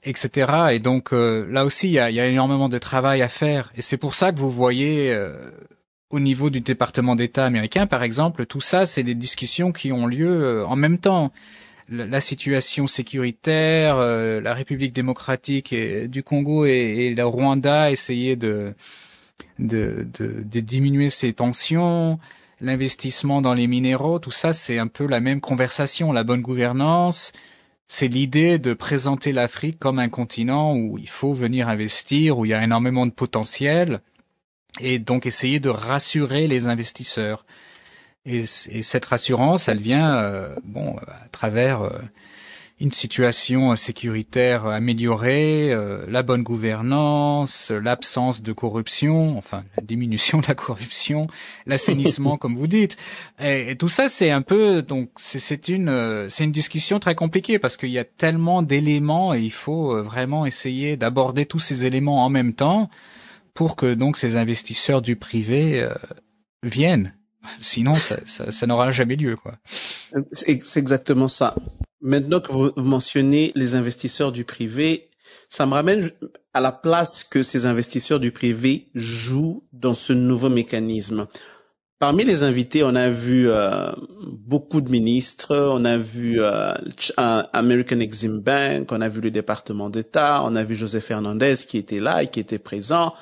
etc. 0.04 0.52
Et 0.72 0.78
donc 0.78 1.10
là 1.12 1.64
aussi, 1.64 1.88
il 1.88 1.92
y 1.92 1.98
a, 1.98 2.10
y 2.10 2.20
a, 2.20 2.26
énormément 2.26 2.68
de 2.68 2.78
travail 2.78 3.22
à 3.22 3.28
faire, 3.28 3.72
et 3.76 3.82
c'est 3.82 3.96
pour 3.96 4.14
ça 4.14 4.32
que 4.32 4.38
vous 4.38 4.50
voyez 4.50 5.16
au 6.10 6.20
niveau 6.20 6.50
du 6.50 6.60
département 6.60 7.16
d'État 7.16 7.44
américain, 7.44 7.86
par 7.86 8.02
exemple, 8.02 8.46
tout 8.46 8.60
ça, 8.60 8.86
c'est 8.86 9.02
des 9.02 9.14
discussions 9.14 9.72
qui 9.72 9.92
ont 9.92 10.06
lieu 10.06 10.64
en 10.66 10.76
même 10.76 10.98
temps 10.98 11.32
la 11.88 12.20
situation 12.20 12.86
sécuritaire, 12.86 13.96
euh, 13.96 14.40
la 14.40 14.54
République 14.54 14.92
démocratique 14.92 15.74
du 15.74 16.22
Congo 16.22 16.64
et, 16.64 17.14
le 17.14 17.24
Rwanda 17.24 17.90
essayer 17.90 18.36
de, 18.36 18.74
de 19.58 20.60
diminuer 20.60 21.10
ces 21.10 21.32
tensions, 21.32 22.18
l'investissement 22.60 23.42
dans 23.42 23.54
les 23.54 23.66
minéraux, 23.66 24.18
tout 24.18 24.30
ça 24.30 24.52
c'est 24.52 24.78
un 24.78 24.86
peu 24.86 25.06
la 25.06 25.20
même 25.20 25.40
conversation, 25.40 26.12
la 26.12 26.24
bonne 26.24 26.42
gouvernance. 26.42 27.32
C'est 27.86 28.08
l'idée 28.08 28.58
de 28.58 28.72
présenter 28.72 29.32
l'Afrique 29.32 29.78
comme 29.78 29.98
un 29.98 30.08
continent 30.08 30.74
où 30.74 30.96
il 30.98 31.08
faut 31.08 31.34
venir 31.34 31.68
investir, 31.68 32.38
où 32.38 32.44
il 32.44 32.48
y 32.48 32.54
a 32.54 32.64
énormément 32.64 33.06
de 33.06 33.12
potentiel, 33.12 34.00
et 34.80 34.98
donc 34.98 35.26
essayer 35.26 35.60
de 35.60 35.68
rassurer 35.68 36.48
les 36.48 36.66
investisseurs. 36.66 37.44
Et, 38.26 38.46
cette 38.46 39.04
rassurance, 39.04 39.68
elle 39.68 39.80
vient, 39.80 40.16
euh, 40.16 40.56
bon, 40.64 40.96
à 40.96 41.28
travers 41.30 41.82
euh, 41.82 41.98
une 42.80 42.90
situation 42.90 43.76
sécuritaire 43.76 44.64
améliorée, 44.64 45.70
euh, 45.74 46.06
la 46.08 46.22
bonne 46.22 46.42
gouvernance, 46.42 47.70
l'absence 47.70 48.40
de 48.40 48.52
corruption, 48.54 49.36
enfin 49.36 49.62
la 49.76 49.82
diminution 49.82 50.40
de 50.40 50.46
la 50.48 50.54
corruption, 50.54 51.26
l'assainissement, 51.66 52.38
comme 52.38 52.56
vous 52.56 52.66
dites. 52.66 52.96
Et, 53.40 53.76
tout 53.76 53.90
ça, 53.90 54.08
c'est 54.08 54.30
un 54.30 54.40
peu, 54.40 54.80
donc 54.80 55.10
c'est 55.16 55.68
une, 55.68 56.26
c'est 56.30 56.44
une 56.44 56.52
discussion 56.52 57.00
très 57.00 57.14
compliquée 57.14 57.58
parce 57.58 57.76
qu'il 57.76 57.90
y 57.90 57.98
a 57.98 58.04
tellement 58.04 58.62
d'éléments 58.62 59.34
et 59.34 59.40
il 59.40 59.52
faut 59.52 60.02
vraiment 60.02 60.46
essayer 60.46 60.96
d'aborder 60.96 61.44
tous 61.44 61.60
ces 61.60 61.84
éléments 61.84 62.24
en 62.24 62.30
même 62.30 62.54
temps 62.54 62.88
pour 63.52 63.76
que 63.76 63.92
donc 63.92 64.16
ces 64.16 64.38
investisseurs 64.38 65.02
du 65.02 65.14
privé 65.14 65.86
viennent 66.62 67.12
Sinon, 67.60 67.94
ça, 67.94 68.66
n'aura 68.66 68.90
jamais 68.90 69.16
lieu. 69.16 69.36
quoi. 69.36 69.54
C'est 70.32 70.78
exactement 70.78 71.28
ça. 71.28 71.54
Maintenant 72.00 72.40
que 72.40 72.52
vous 72.52 72.72
mentionnez 72.76 73.52
les 73.54 73.74
investisseurs 73.74 74.32
du 74.32 74.44
privé, 74.44 75.10
ça 75.48 75.66
me 75.66 75.72
ramène 75.72 76.10
à 76.52 76.60
la 76.60 76.72
place 76.72 77.24
que 77.24 77.42
ces 77.42 77.66
investisseurs 77.66 78.20
du 78.20 78.32
privé 78.32 78.88
jouent 78.94 79.64
dans 79.72 79.94
ce 79.94 80.12
nouveau 80.12 80.48
mécanisme. 80.48 81.26
Parmi 81.98 82.24
les 82.24 82.42
invités, 82.42 82.82
on 82.82 82.94
a 82.96 83.08
vu 83.08 83.48
euh, 83.48 83.92
beaucoup 84.20 84.80
de 84.80 84.90
ministres, 84.90 85.56
on 85.56 85.84
a 85.84 85.96
vu 85.96 86.42
euh, 86.42 86.74
American 87.16 88.00
Exim 88.00 88.40
Bank, 88.40 88.90
on 88.90 89.00
a 89.00 89.08
vu 89.08 89.20
le 89.20 89.30
département 89.30 89.88
d'État, 89.90 90.42
on 90.44 90.56
a 90.56 90.64
vu 90.64 90.74
Joseph 90.74 91.04
Fernandez 91.04 91.54
qui 91.66 91.78
était 91.78 92.00
là 92.00 92.22
et 92.22 92.28
qui 92.28 92.40
était 92.40 92.58
présent 92.58 93.14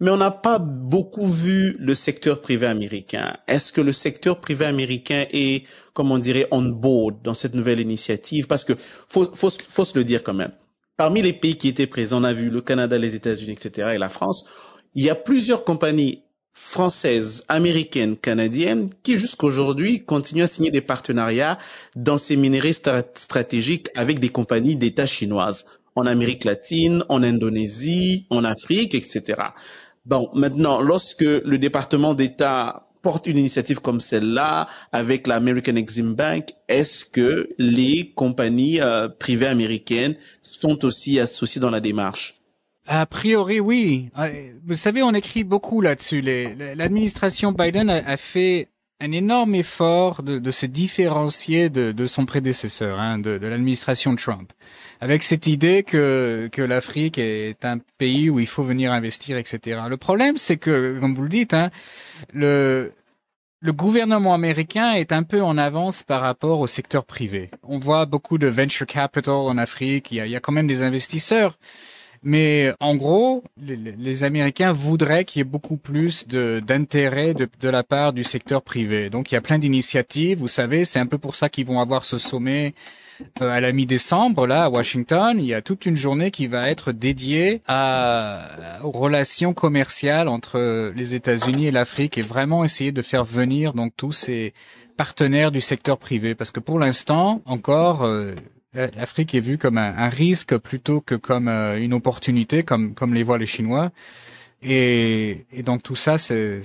mais 0.00 0.10
on 0.10 0.16
n'a 0.16 0.30
pas 0.30 0.58
beaucoup 0.58 1.26
vu 1.26 1.76
le 1.78 1.94
secteur 1.94 2.40
privé 2.40 2.66
américain. 2.66 3.36
Est-ce 3.46 3.70
que 3.70 3.82
le 3.82 3.92
secteur 3.92 4.40
privé 4.40 4.64
américain 4.64 5.26
est, 5.30 5.64
comme 5.92 6.10
on 6.10 6.18
dirait, 6.18 6.48
on 6.50 6.62
board 6.62 7.22
dans 7.22 7.34
cette 7.34 7.54
nouvelle 7.54 7.80
initiative? 7.80 8.46
Parce 8.46 8.64
que 8.64 8.72
faut, 9.08 9.30
faut, 9.34 9.50
faut 9.50 9.84
se 9.84 9.98
le 9.98 10.04
dire 10.04 10.22
quand 10.22 10.34
même. 10.34 10.52
Parmi 10.96 11.22
les 11.22 11.34
pays 11.34 11.56
qui 11.56 11.68
étaient 11.68 11.86
présents, 11.86 12.20
on 12.20 12.24
a 12.24 12.32
vu 12.32 12.50
le 12.50 12.60
Canada, 12.62 12.98
les 12.98 13.14
États-Unis, 13.14 13.52
etc., 13.52 13.92
et 13.94 13.98
la 13.98 14.08
France. 14.08 14.46
Il 14.94 15.04
y 15.04 15.10
a 15.10 15.14
plusieurs 15.14 15.64
compagnies 15.64 16.22
françaises, 16.52 17.44
américaines, 17.48 18.16
canadiennes 18.16 18.90
qui 19.02 19.18
jusqu'aujourd'hui 19.18 20.04
continuent 20.04 20.42
à 20.42 20.46
signer 20.46 20.70
des 20.70 20.80
partenariats 20.80 21.58
dans 21.94 22.18
ces 22.18 22.36
minerais 22.36 22.72
stratégiques 22.72 23.88
avec 23.96 24.18
des 24.18 24.28
compagnies 24.30 24.76
d'État 24.76 25.06
chinoises 25.06 25.66
en 25.94 26.06
Amérique 26.06 26.44
latine, 26.44 27.04
en 27.08 27.22
Indonésie, 27.22 28.26
en 28.30 28.44
Afrique, 28.44 28.94
etc. 28.94 29.42
Bon, 30.06 30.30
maintenant, 30.34 30.80
lorsque 30.80 31.20
le 31.20 31.58
département 31.58 32.14
d'État 32.14 32.86
porte 33.02 33.26
une 33.26 33.38
initiative 33.38 33.80
comme 33.80 34.00
celle-là 34.00 34.68
avec 34.92 35.26
l'American 35.26 35.76
Exim 35.76 36.14
Bank, 36.14 36.50
est-ce 36.68 37.04
que 37.04 37.50
les 37.58 38.12
compagnies 38.14 38.80
euh, 38.80 39.08
privées 39.08 39.46
américaines 39.46 40.16
sont 40.42 40.84
aussi 40.84 41.18
associées 41.18 41.60
dans 41.60 41.70
la 41.70 41.80
démarche? 41.80 42.36
A 42.86 43.06
priori, 43.06 43.60
oui. 43.60 44.10
Euh, 44.18 44.52
vous 44.66 44.74
savez, 44.74 45.02
on 45.02 45.12
écrit 45.14 45.44
beaucoup 45.44 45.80
là-dessus. 45.80 46.22
L'administration 46.22 47.52
Biden 47.52 47.88
a, 47.90 48.16
fait 48.16 48.68
un 49.00 49.12
énorme 49.12 49.54
effort 49.54 50.22
de, 50.22 50.50
se 50.50 50.66
différencier 50.66 51.70
de, 51.70 52.06
son 52.06 52.26
prédécesseur, 52.26 52.98
hein, 52.98 53.18
de, 53.18 53.38
de 53.38 53.46
l'administration 53.46 54.16
Trump 54.16 54.52
avec 55.00 55.22
cette 55.22 55.46
idée 55.46 55.82
que, 55.82 56.48
que 56.52 56.60
l'Afrique 56.62 57.18
est 57.18 57.64
un 57.64 57.78
pays 57.98 58.28
où 58.28 58.38
il 58.38 58.46
faut 58.46 58.62
venir 58.62 58.92
investir, 58.92 59.38
etc. 59.38 59.80
Le 59.88 59.96
problème, 59.96 60.36
c'est 60.36 60.58
que, 60.58 60.98
comme 61.00 61.14
vous 61.14 61.22
le 61.22 61.30
dites, 61.30 61.54
hein, 61.54 61.70
le, 62.34 62.92
le 63.60 63.72
gouvernement 63.72 64.34
américain 64.34 64.92
est 64.92 65.12
un 65.12 65.22
peu 65.22 65.42
en 65.42 65.56
avance 65.56 66.02
par 66.02 66.20
rapport 66.20 66.60
au 66.60 66.66
secteur 66.66 67.06
privé. 67.06 67.50
On 67.62 67.78
voit 67.78 68.04
beaucoup 68.04 68.36
de 68.36 68.46
venture 68.46 68.86
capital 68.86 69.34
en 69.34 69.56
Afrique, 69.56 70.10
il 70.10 70.16
y 70.16 70.20
a, 70.20 70.26
il 70.26 70.32
y 70.32 70.36
a 70.36 70.40
quand 70.40 70.52
même 70.52 70.66
des 70.66 70.82
investisseurs. 70.82 71.58
Mais 72.22 72.74
en 72.80 72.96
gros, 72.96 73.42
les, 73.56 73.76
les 73.76 74.24
Américains 74.24 74.72
voudraient 74.72 75.24
qu'il 75.24 75.40
y 75.40 75.42
ait 75.42 75.44
beaucoup 75.44 75.78
plus 75.78 76.28
d'intérêt 76.28 77.32
de, 77.32 77.48
de, 77.58 77.68
la 77.70 77.82
part 77.82 78.12
du 78.12 78.24
secteur 78.24 78.60
privé. 78.60 79.08
Donc 79.08 79.32
il 79.32 79.34
y 79.34 79.38
a 79.38 79.40
plein 79.40 79.58
d'initiatives, 79.58 80.36
vous 80.36 80.48
savez, 80.48 80.84
c'est 80.84 80.98
un 80.98 81.06
peu 81.06 81.16
pour 81.16 81.34
ça 81.34 81.48
qu'ils 81.48 81.64
vont 81.64 81.80
avoir 81.80 82.04
ce 82.04 82.18
sommet 82.18 82.74
euh, 83.40 83.50
à 83.50 83.60
la 83.60 83.72
mi-décembre, 83.72 84.46
là, 84.46 84.64
à 84.64 84.68
Washington, 84.68 85.36
il 85.38 85.46
y 85.46 85.54
a 85.54 85.62
toute 85.62 85.86
une 85.86 85.96
journée 85.96 86.30
qui 86.30 86.46
va 86.46 86.70
être 86.70 86.92
dédiée 86.92 87.62
aux 87.68 88.90
relations 88.90 89.54
commerciales 89.54 90.28
entre 90.28 90.92
les 90.94 91.14
États-Unis 91.14 91.66
et 91.66 91.70
l'Afrique 91.70 92.18
et 92.18 92.22
vraiment 92.22 92.64
essayer 92.64 92.92
de 92.92 93.02
faire 93.02 93.24
venir 93.24 93.72
donc 93.72 93.92
tous 93.96 94.12
ces 94.12 94.52
partenaires 94.96 95.50
du 95.50 95.60
secteur 95.60 95.96
privé. 95.96 96.34
Parce 96.34 96.50
que 96.50 96.60
pour 96.60 96.78
l'instant, 96.78 97.40
encore, 97.46 98.04
euh, 98.04 98.34
l'Afrique 98.74 99.34
est 99.34 99.40
vue 99.40 99.58
comme 99.58 99.78
un, 99.78 99.96
un, 99.96 100.08
risque 100.08 100.56
plutôt 100.58 101.00
que 101.00 101.14
comme 101.14 101.48
euh, 101.48 101.82
une 101.82 101.94
opportunité, 101.94 102.62
comme, 102.62 102.94
comme 102.94 103.14
les 103.14 103.22
voient 103.22 103.38
les 103.38 103.46
Chinois. 103.46 103.92
Et, 104.62 105.46
et, 105.52 105.62
donc 105.62 105.82
tout 105.82 105.96
ça, 105.96 106.18
c'est 106.18 106.60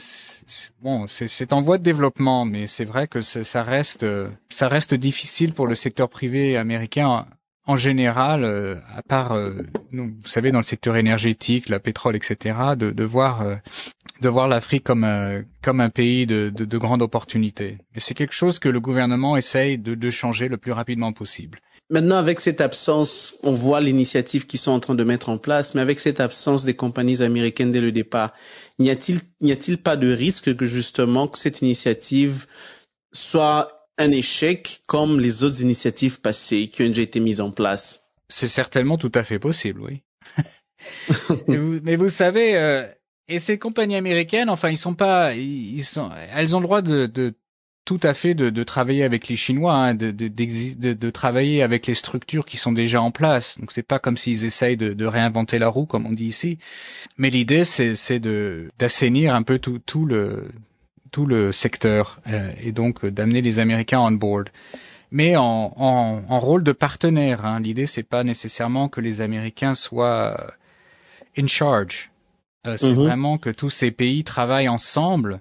bon, 0.82 1.08
c'est 1.08 1.54
en 1.54 1.62
voie 1.62 1.78
de 1.78 1.84
développement, 1.84 2.44
mais 2.44 2.68
c'est 2.68 2.84
vrai 2.84 3.08
que 3.08 3.22
ça 3.22 3.64
reste, 3.64 4.06
ça 4.50 4.68
reste 4.68 4.94
difficile 4.94 5.54
pour 5.54 5.66
le 5.66 5.76
secteur 5.76 6.10
privé 6.10 6.58
américain 6.58 7.26
en 7.68 7.78
général, 7.78 8.44
euh, 8.44 8.76
à 8.94 9.02
part, 9.02 9.34
euh, 9.34 9.64
vous 9.92 10.28
savez, 10.28 10.52
dans 10.52 10.60
le 10.60 10.64
secteur 10.64 10.96
énergétique, 10.98 11.70
la 11.70 11.80
pétrole, 11.80 12.16
etc., 12.16 12.76
de, 12.78 13.04
voir, 13.04 13.42
euh, 13.42 13.56
de 14.22 14.30
voir 14.30 14.48
l'Afrique 14.48 14.84
comme 14.84 15.06
comme 15.62 15.82
un 15.82 15.90
pays 15.90 16.28
de, 16.28 16.52
de, 16.56 16.66
de 16.66 16.78
grande 16.78 17.02
opportunité. 17.02 17.80
Et 17.96 18.00
c'est 18.00 18.14
quelque 18.14 18.34
chose 18.34 18.60
que 18.60 18.70
le 18.70 18.80
gouvernement 18.80 19.36
essaye 19.36 19.78
de 19.78 20.10
changer 20.12 20.48
le 20.48 20.58
plus 20.58 20.72
rapidement 20.72 21.12
possible. 21.12 21.60
Maintenant, 21.92 22.16
avec 22.16 22.40
cette 22.40 22.62
absence, 22.62 23.38
on 23.44 23.54
voit 23.54 23.80
l'initiative 23.80 24.48
qu'ils 24.48 24.60
sont 24.60 24.72
en 24.72 24.80
train 24.80 24.96
de 24.96 25.04
mettre 25.04 25.30
en 25.30 25.38
place, 25.38 25.76
mais 25.76 25.82
avec 25.82 26.00
cette 26.00 26.20
absence 26.20 26.66
des 26.66 26.74
compagnies 26.74 27.22
américaines 27.22 27.72
dès 27.72 27.82
le 27.82 27.92
départ, 27.92 28.34
n'y 28.80 28.90
a-t-il, 28.90 29.78
pas 29.78 29.96
de 29.96 30.12
risque 30.12 30.56
que 30.56 30.66
justement 30.66 31.28
que 31.28 31.38
cette 31.38 31.62
initiative 31.62 32.48
soit 33.14 33.88
un 34.00 34.12
échec 34.12 34.82
comme 34.88 35.20
les 35.20 35.44
autres 35.44 35.62
initiatives 35.62 36.22
passées 36.22 36.70
qui 36.70 36.82
ont 36.82 36.88
déjà 36.88 37.04
été 37.04 37.20
mises 37.20 37.40
en 37.40 37.52
place? 37.52 38.04
C'est 38.30 38.48
certainement 38.48 38.98
tout 38.98 39.12
à 39.14 39.24
fait 39.24 39.38
possible, 39.38 39.82
oui. 39.82 40.02
mais, 41.84 41.98
vous, 41.98 42.10
savez, 42.10 42.58
euh, 42.58 42.88
et 43.28 43.38
ces 43.38 43.60
compagnies 43.60 43.96
américaines, 43.96 44.50
enfin, 44.50 44.70
ils 44.70 44.78
sont 44.78 44.96
pas, 44.96 45.36
ils, 45.36 45.84
sont, 45.84 46.10
elles 46.34 46.56
ont 46.56 46.60
le 46.60 46.66
droit 46.66 46.82
de, 46.82 47.06
de 47.06 47.36
tout 47.86 48.00
à 48.02 48.16
fait 48.16 48.34
de, 48.34 48.50
de, 48.50 48.64
travailler 48.64 49.04
avec 49.04 49.28
les 49.28 49.36
Chinois, 49.36 49.76
hein, 49.76 49.94
de, 49.94 50.10
de, 50.10 50.94
de, 50.94 51.10
travailler 51.12 51.62
avec 51.62 51.86
les 51.86 51.94
structures 51.94 52.44
qui 52.44 52.58
sont 52.58 52.72
déjà 52.72 53.00
en 53.00 53.12
place. 53.12 53.60
Donc 53.60 53.72
c'est 53.72 53.84
pas 53.84 54.00
comme 54.00 54.18
s'ils 54.18 54.44
essayent 54.44 54.76
de, 54.76 55.06
réinventer 55.06 55.60
la 55.60 55.70
roue, 55.70 55.86
comme 55.86 56.08
on 56.08 56.12
dit 56.12 56.26
ici. 56.26 56.58
Mais 57.18 57.30
l'idée, 57.30 57.64
c'est 57.64 58.20
d'assainir 58.80 59.36
un 59.36 59.44
peu 59.44 59.60
tout, 59.60 59.80
tout, 59.80 60.06
le 60.06 60.50
tout 61.12 61.28
le 61.28 61.52
secteur 61.52 62.20
euh, 62.28 62.52
et 62.62 62.72
donc 62.72 63.06
d'amener 63.06 63.42
les 63.42 63.60
Américains 63.60 64.00
on 64.00 64.12
board. 64.12 64.50
mais 65.12 65.38
en, 65.38 65.74
en, 65.78 66.40
rôle 66.40 66.64
de 66.64 66.72
partenaire. 66.72 67.46
Hein. 67.46 67.60
L'idée, 67.60 67.86
c'est 67.86 68.04
pas 68.04 68.24
nécessairement 68.24 68.90
que 68.90 69.00
les 69.00 69.22
Américains 69.22 69.76
soient 69.76 70.54
in 71.38 71.46
charge. 71.46 72.10
c'est 72.66 72.88
mm-hmm. 72.88 72.94
vraiment 72.94 73.38
que 73.38 73.52
tous 73.52 73.70
ces 73.70 73.92
pays 73.92 74.24
travaillent 74.24 74.70
ensemble 74.70 75.40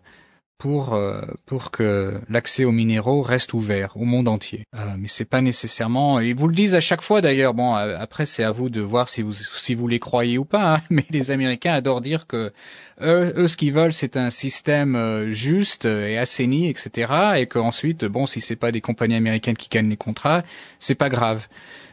pour 0.65 0.95
euh, 0.95 1.21
pour 1.45 1.71
que 1.71 2.19
l'accès 2.31 2.65
aux 2.65 2.73
minéraux 2.73 3.21
reste 3.21 3.53
ouvert 3.53 3.99
au 3.99 4.07
monde 4.07 4.29
entier. 4.29 4.65
Euh, 4.75 4.95
mais 4.99 5.09
c'est 5.09 5.27
pas 5.27 5.43
nécessairement. 5.43 6.21
Ils 6.21 6.35
vous 6.35 6.49
le 6.49 6.55
disent 6.55 6.75
à 6.75 6.81
chaque 6.81 7.03
fois 7.03 7.21
d'ailleurs. 7.21 7.53
Bon, 7.53 7.77
euh, 7.77 7.99
après 8.01 8.25
c'est 8.25 8.45
à 8.45 8.51
vous 8.51 8.71
de 8.71 8.81
voir 8.81 9.11
si 9.11 9.21
vous 9.21 9.35
si 9.35 9.75
vous 9.75 9.87
les 9.89 9.99
croyez 9.99 10.39
ou 10.39 10.47
pas. 10.47 10.77
Hein. 10.77 10.81
mais 10.89 11.05
les 11.11 11.31
Américains 11.31 11.75
adorent 11.75 12.01
dire 12.01 12.27
que 12.27 12.55
eux, 13.03 13.35
eux 13.37 13.47
ce 13.47 13.59
qu'ils 13.59 13.75
veulent 13.75 13.93
c'est 13.93 14.17
un 14.17 14.31
système 14.31 14.97
euh, 14.97 15.31
juste 15.31 15.85
et 15.85 16.17
assaini, 16.17 16.71
etc. 16.71 17.13
Et 17.37 17.47
qu'ensuite, 17.47 18.07
bon, 18.07 18.25
si 18.25 18.41
c'est 18.41 18.57
pas 18.57 18.73
des 18.73 18.81
compagnies 18.81 19.17
américaines 19.17 19.59
qui 19.59 19.69
gagnent 19.69 19.91
les 19.91 19.99
contrats, 19.99 20.45
c'est 20.79 20.95
pas 20.95 21.11
grave. 21.11 21.47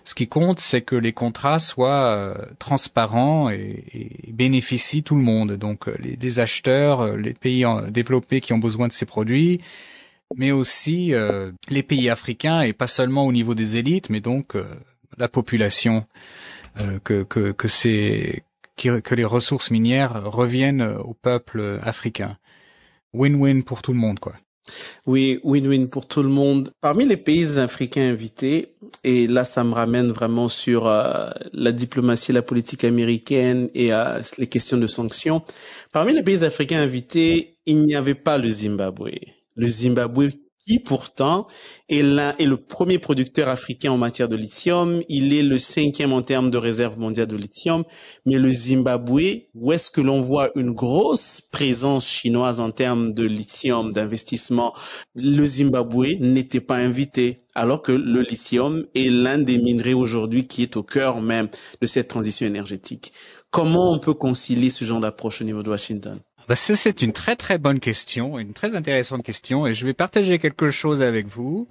Ce 0.03 0.15
qui 0.15 0.27
compte, 0.27 0.59
c'est 0.59 0.81
que 0.81 0.95
les 0.95 1.13
contrats 1.13 1.59
soient 1.59 2.05
euh, 2.05 2.35
transparents 2.57 3.49
et, 3.49 3.83
bénéficient 4.29 5.03
tout 5.03 5.15
le 5.15 5.21
monde. 5.21 5.53
Donc 5.53 5.87
euh, 5.87 5.95
les, 5.99 6.39
acheteurs, 6.39 7.01
euh, 7.01 7.17
les 7.17 7.33
pays 7.33 7.65
développés 7.89 8.41
qui 8.41 8.53
ont 8.53 8.57
besoin 8.57 8.87
de 8.87 8.93
ces 8.93 9.05
produits, 9.05 9.61
mais 10.35 10.51
aussi 10.51 11.13
les 11.67 11.83
pays 11.83 12.09
africains 12.09 12.61
et 12.61 12.71
pas 12.71 12.87
seulement 12.87 13.25
au 13.25 13.33
niveau 13.33 13.53
des 13.53 13.75
élites, 13.75 14.09
mais 14.09 14.21
donc 14.21 14.55
la 15.17 15.27
population, 15.27 16.05
que, 17.03 17.23
que 17.23 19.15
les 19.15 19.25
ressources 19.25 19.71
minières 19.71 20.23
reviennent 20.31 20.83
au 20.83 21.13
peuple 21.13 21.79
africain. 21.83 22.37
Win-win 23.13 23.63
pour 23.63 23.81
tout 23.81 23.91
le 23.91 23.99
monde, 23.99 24.21
quoi. 24.21 24.35
Oui, 25.05 25.39
win-win 25.43 25.87
pour 25.87 26.07
tout 26.07 26.21
le 26.21 26.29
monde. 26.29 26.71
Parmi 26.81 27.05
les 27.05 27.17
pays 27.17 27.57
africains 27.57 28.09
invités, 28.09 28.75
et 29.03 29.27
là 29.27 29.45
ça 29.45 29.63
me 29.63 29.73
ramène 29.73 30.11
vraiment 30.11 30.49
sur 30.49 30.87
euh, 30.87 31.29
la 31.53 31.71
diplomatie, 31.71 32.31
la 32.31 32.41
politique 32.41 32.83
américaine 32.83 33.69
et 33.73 33.93
euh, 33.93 34.21
les 34.37 34.47
questions 34.47 34.77
de 34.77 34.87
sanctions, 34.87 35.41
parmi 35.91 36.13
les 36.13 36.23
pays 36.23 36.43
africains 36.43 36.81
invités, 36.81 37.57
il 37.65 37.81
n'y 37.81 37.95
avait 37.95 38.15
pas 38.15 38.37
le 38.37 38.47
Zimbabwe. 38.47 39.11
Le 39.55 39.67
Zimbabwe 39.67 40.29
qui 40.67 40.79
pourtant 40.79 41.47
est 41.89 42.03
le 42.03 42.55
premier 42.55 42.99
producteur 42.99 43.49
africain 43.49 43.91
en 43.91 43.97
matière 43.97 44.27
de 44.27 44.35
lithium. 44.35 45.01
Il 45.09 45.33
est 45.33 45.43
le 45.43 45.59
cinquième 45.59 46.13
en 46.13 46.21
termes 46.21 46.49
de 46.49 46.57
réserve 46.57 46.97
mondiale 46.97 47.27
de 47.27 47.35
lithium. 47.35 47.83
Mais 48.25 48.37
le 48.37 48.49
Zimbabwe, 48.49 49.47
où 49.53 49.71
est-ce 49.73 49.91
que 49.91 50.01
l'on 50.01 50.21
voit 50.21 50.51
une 50.55 50.71
grosse 50.71 51.41
présence 51.41 52.07
chinoise 52.07 52.59
en 52.59 52.71
termes 52.71 53.13
de 53.13 53.23
lithium, 53.23 53.91
d'investissement, 53.91 54.73
le 55.15 55.45
Zimbabwe 55.45 56.17
n'était 56.19 56.61
pas 56.61 56.77
invité, 56.77 57.37
alors 57.55 57.81
que 57.81 57.91
le 57.91 58.21
lithium 58.21 58.85
est 58.95 59.09
l'un 59.09 59.37
des 59.37 59.57
minerais 59.57 59.93
aujourd'hui 59.93 60.47
qui 60.47 60.63
est 60.63 60.77
au 60.77 60.83
cœur 60.83 61.21
même 61.21 61.49
de 61.81 61.87
cette 61.87 62.07
transition 62.07 62.47
énergétique. 62.47 63.13
Comment 63.49 63.91
on 63.91 63.99
peut 63.99 64.13
concilier 64.13 64.69
ce 64.69 64.85
genre 64.85 65.01
d'approche 65.01 65.41
au 65.41 65.43
niveau 65.43 65.61
de 65.61 65.69
Washington? 65.69 66.21
Bah, 66.51 66.57
c'est 66.57 67.01
une 67.01 67.13
très 67.13 67.37
très 67.37 67.57
bonne 67.57 67.79
question, 67.79 68.37
une 68.37 68.51
très 68.51 68.75
intéressante 68.75 69.23
question, 69.23 69.65
et 69.65 69.73
je 69.73 69.85
vais 69.85 69.93
partager 69.93 70.37
quelque 70.37 70.69
chose 70.69 71.01
avec 71.01 71.25
vous. 71.25 71.65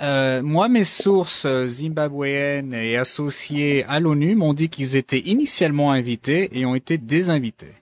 Euh, 0.00 0.42
moi, 0.42 0.70
mes 0.70 0.84
sources 0.84 1.46
zimbabwéennes 1.66 2.72
et 2.72 2.96
associées 2.96 3.84
à 3.84 4.00
l'ONU 4.00 4.34
m'ont 4.34 4.54
dit 4.54 4.70
qu'ils 4.70 4.96
étaient 4.96 5.20
initialement 5.20 5.92
invités 5.92 6.48
et 6.58 6.64
ont 6.64 6.74
été 6.74 6.96
désinvités. 6.96 7.74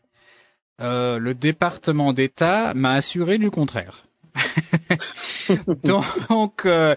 Euh, 0.80 1.20
le 1.20 1.32
département 1.32 2.12
d'État 2.12 2.74
m'a 2.74 2.94
assuré 2.94 3.38
du 3.38 3.52
contraire. 3.52 4.08
Donc, 5.84 6.66
euh, 6.66 6.96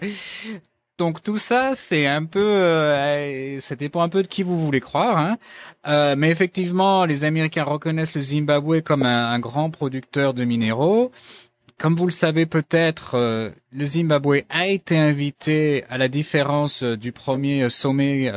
donc 0.98 1.22
tout 1.22 1.38
ça, 1.38 1.76
c'est 1.76 2.06
un 2.06 2.24
peu, 2.24 2.40
euh, 2.40 3.60
ça 3.60 3.76
dépend 3.76 4.02
un 4.02 4.08
peu 4.08 4.24
de 4.24 4.26
qui 4.26 4.42
vous 4.42 4.58
voulez 4.58 4.80
croire. 4.80 5.16
Hein. 5.16 5.38
Euh, 5.86 6.16
mais 6.18 6.28
effectivement, 6.30 7.04
les 7.04 7.24
Américains 7.24 7.62
reconnaissent 7.62 8.14
le 8.14 8.20
Zimbabwe 8.20 8.80
comme 8.82 9.04
un, 9.04 9.38
grand 9.38 9.70
producteur 9.70 10.34
de 10.34 10.44
minéraux. 10.44 11.12
Comme 11.78 11.94
vous 11.94 12.06
le 12.06 12.12
savez 12.12 12.46
peut-être, 12.46 13.14
euh, 13.14 13.50
le 13.70 13.86
Zimbabwe 13.86 14.42
a 14.50 14.66
été 14.66 14.98
invité 14.98 15.84
à 15.88 15.98
la 15.98 16.08
différence 16.08 16.82
du 16.82 17.12
premier 17.12 17.70
sommet 17.70 18.32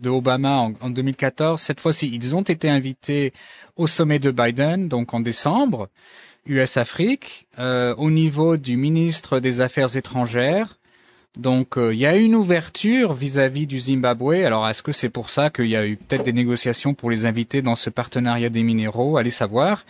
de 0.00 0.08
Obama 0.08 0.56
en, 0.58 0.74
en 0.80 0.90
2014. 0.90 1.60
Cette 1.60 1.80
fois-ci, 1.80 2.08
ils 2.14 2.36
ont 2.36 2.42
été 2.42 2.70
invités 2.70 3.32
au 3.74 3.88
sommet 3.88 4.20
de 4.20 4.30
Biden, 4.30 4.86
donc 4.86 5.14
en 5.14 5.18
décembre, 5.18 5.88
US-Afrique, 6.46 7.48
au 7.58 8.10
niveau 8.10 8.56
du 8.56 8.76
ministre 8.76 9.40
des 9.40 9.60
Affaires 9.60 9.96
étrangères 9.96 10.77
donc 11.38 11.78
euh, 11.78 11.94
il 11.94 12.00
y 12.00 12.06
a 12.06 12.16
une 12.16 12.34
ouverture 12.34 13.12
vis-à-vis 13.12 13.66
du 13.66 13.78
Zimbabwe. 13.78 14.44
Alors 14.44 14.68
est-ce 14.68 14.82
que 14.82 14.90
c'est 14.90 15.08
pour 15.08 15.30
ça 15.30 15.50
qu'il 15.50 15.68
y 15.68 15.76
a 15.76 15.86
eu 15.86 15.96
peut-être 15.96 16.24
des 16.24 16.32
négociations 16.32 16.94
pour 16.94 17.10
les 17.10 17.26
inviter 17.26 17.62
dans 17.62 17.76
ce 17.76 17.90
partenariat 17.90 18.48
des 18.48 18.64
minéraux? 18.64 19.16
Allez 19.16 19.30
savoir. 19.30 19.84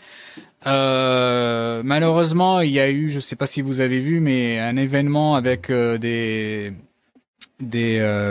Euh, 0.66 1.82
malheureusement, 1.84 2.60
il 2.60 2.72
y 2.72 2.80
a 2.80 2.90
eu, 2.90 3.08
je 3.08 3.16
ne 3.16 3.20
sais 3.20 3.36
pas 3.36 3.46
si 3.46 3.62
vous 3.62 3.80
avez 3.80 4.00
vu, 4.00 4.20
mais 4.20 4.58
un 4.58 4.76
événement 4.76 5.36
avec 5.36 5.70
euh, 5.70 5.96
des 5.96 6.74
des 7.60 8.26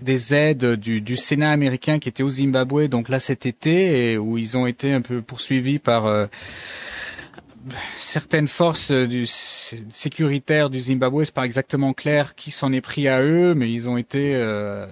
des 0.00 0.34
aides 0.34 0.76
du, 0.76 1.00
du, 1.02 1.16
Sénat 1.16 1.50
américain 1.50 1.98
qui 1.98 2.08
était 2.08 2.22
au 2.22 2.30
Zimbabwe, 2.30 2.86
donc 2.88 3.08
là 3.08 3.20
cet 3.20 3.44
été, 3.44 4.12
et 4.12 4.18
où 4.18 4.38
ils 4.38 4.56
ont 4.56 4.66
été 4.66 4.92
un 4.94 5.02
peu 5.02 5.20
poursuivis 5.20 5.78
par 5.78 6.28
certaines 7.98 8.48
forces 8.48 8.92
du, 8.92 9.26
sécuritaires 9.26 10.70
du 10.70 10.80
Zimbabwe, 10.80 11.24
c'est 11.24 11.34
pas 11.34 11.44
exactement 11.44 11.92
clair 11.92 12.34
qui 12.34 12.50
s'en 12.50 12.72
est 12.72 12.80
pris 12.80 13.08
à 13.08 13.22
eux, 13.22 13.54
mais 13.54 13.70
ils 13.70 13.88
ont 13.88 13.96
été 13.96 14.34
euh, 14.34 14.86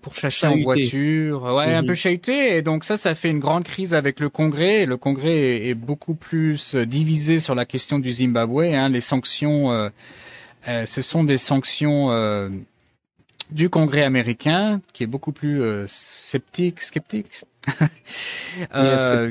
pour 0.00 0.12
en 0.44 0.56
voiture, 0.56 1.42
ouais, 1.42 1.74
un 1.74 1.82
mhm. 1.82 1.88
peu 1.88 1.94
chahutés. 1.94 2.56
Et 2.56 2.62
donc 2.62 2.84
ça, 2.84 2.96
ça 2.96 3.14
fait 3.14 3.30
une 3.30 3.38
grande 3.38 3.64
crise 3.64 3.94
avec 3.94 4.20
le 4.20 4.28
Congrès. 4.28 4.86
Le 4.86 4.96
Congrès 4.96 5.66
est, 5.66 5.74
beaucoup 5.74 6.14
plus 6.14 6.74
divisé 6.74 7.38
sur 7.38 7.54
la 7.54 7.64
question 7.64 7.98
du 7.98 8.10
Zimbabwe. 8.10 8.74
Hein. 8.74 8.88
Les 8.88 9.00
sanctions, 9.00 9.72
euh, 9.72 9.88
euh, 10.68 10.86
ce 10.86 11.02
sont 11.02 11.24
des 11.24 11.38
sanctions 11.38 12.10
du 13.50 13.68
Congrès 13.68 14.02
américain, 14.02 14.80
qui 14.92 15.02
est 15.02 15.08
beaucoup 15.08 15.32
plus 15.32 15.62
sceptique, 15.86 16.80
sceptique, 16.80 17.44
euh, 18.74 19.28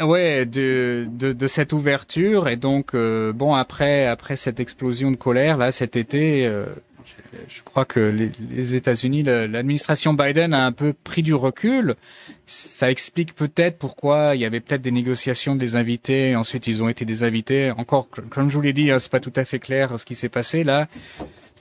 ouais, 0.00 0.44
de, 0.44 1.06
de, 1.10 1.32
de, 1.32 1.46
cette 1.46 1.72
ouverture 1.72 2.48
et 2.48 2.56
donc 2.56 2.94
euh, 2.94 3.32
bon 3.32 3.54
après 3.54 4.06
après 4.06 4.36
cette 4.36 4.60
explosion 4.60 5.10
de 5.10 5.16
colère 5.16 5.56
là 5.56 5.72
cet 5.72 5.96
été, 5.96 6.46
euh, 6.46 6.66
je, 7.48 7.62
crois 7.62 7.86
que 7.86 8.00
les, 8.00 8.30
les 8.50 8.74
États-Unis, 8.74 9.22
l'administration 9.22 10.12
Biden 10.12 10.52
a 10.52 10.66
un 10.66 10.72
peu 10.72 10.92
pris 10.92 11.22
du 11.22 11.34
recul. 11.34 11.94
Ça 12.46 12.90
explique 12.90 13.34
peut-être 13.34 13.78
pourquoi 13.78 14.34
il 14.34 14.42
y 14.42 14.44
avait 14.44 14.60
peut-être 14.60 14.82
des 14.82 14.90
négociations 14.90 15.56
des 15.56 15.76
invités. 15.76 16.36
Ensuite, 16.36 16.66
ils 16.66 16.82
ont 16.82 16.88
été 16.88 17.04
des 17.04 17.24
invités. 17.24 17.70
Encore, 17.70 18.08
comme 18.30 18.50
je 18.50 18.54
vous 18.54 18.60
l'ai 18.60 18.72
dit, 18.72 18.90
hein, 18.90 18.98
c'est 18.98 19.10
pas 19.10 19.20
tout 19.20 19.32
à 19.36 19.44
fait 19.44 19.58
clair 19.58 19.98
ce 19.98 20.04
qui 20.04 20.14
s'est 20.14 20.28
passé 20.28 20.64
là. 20.64 20.86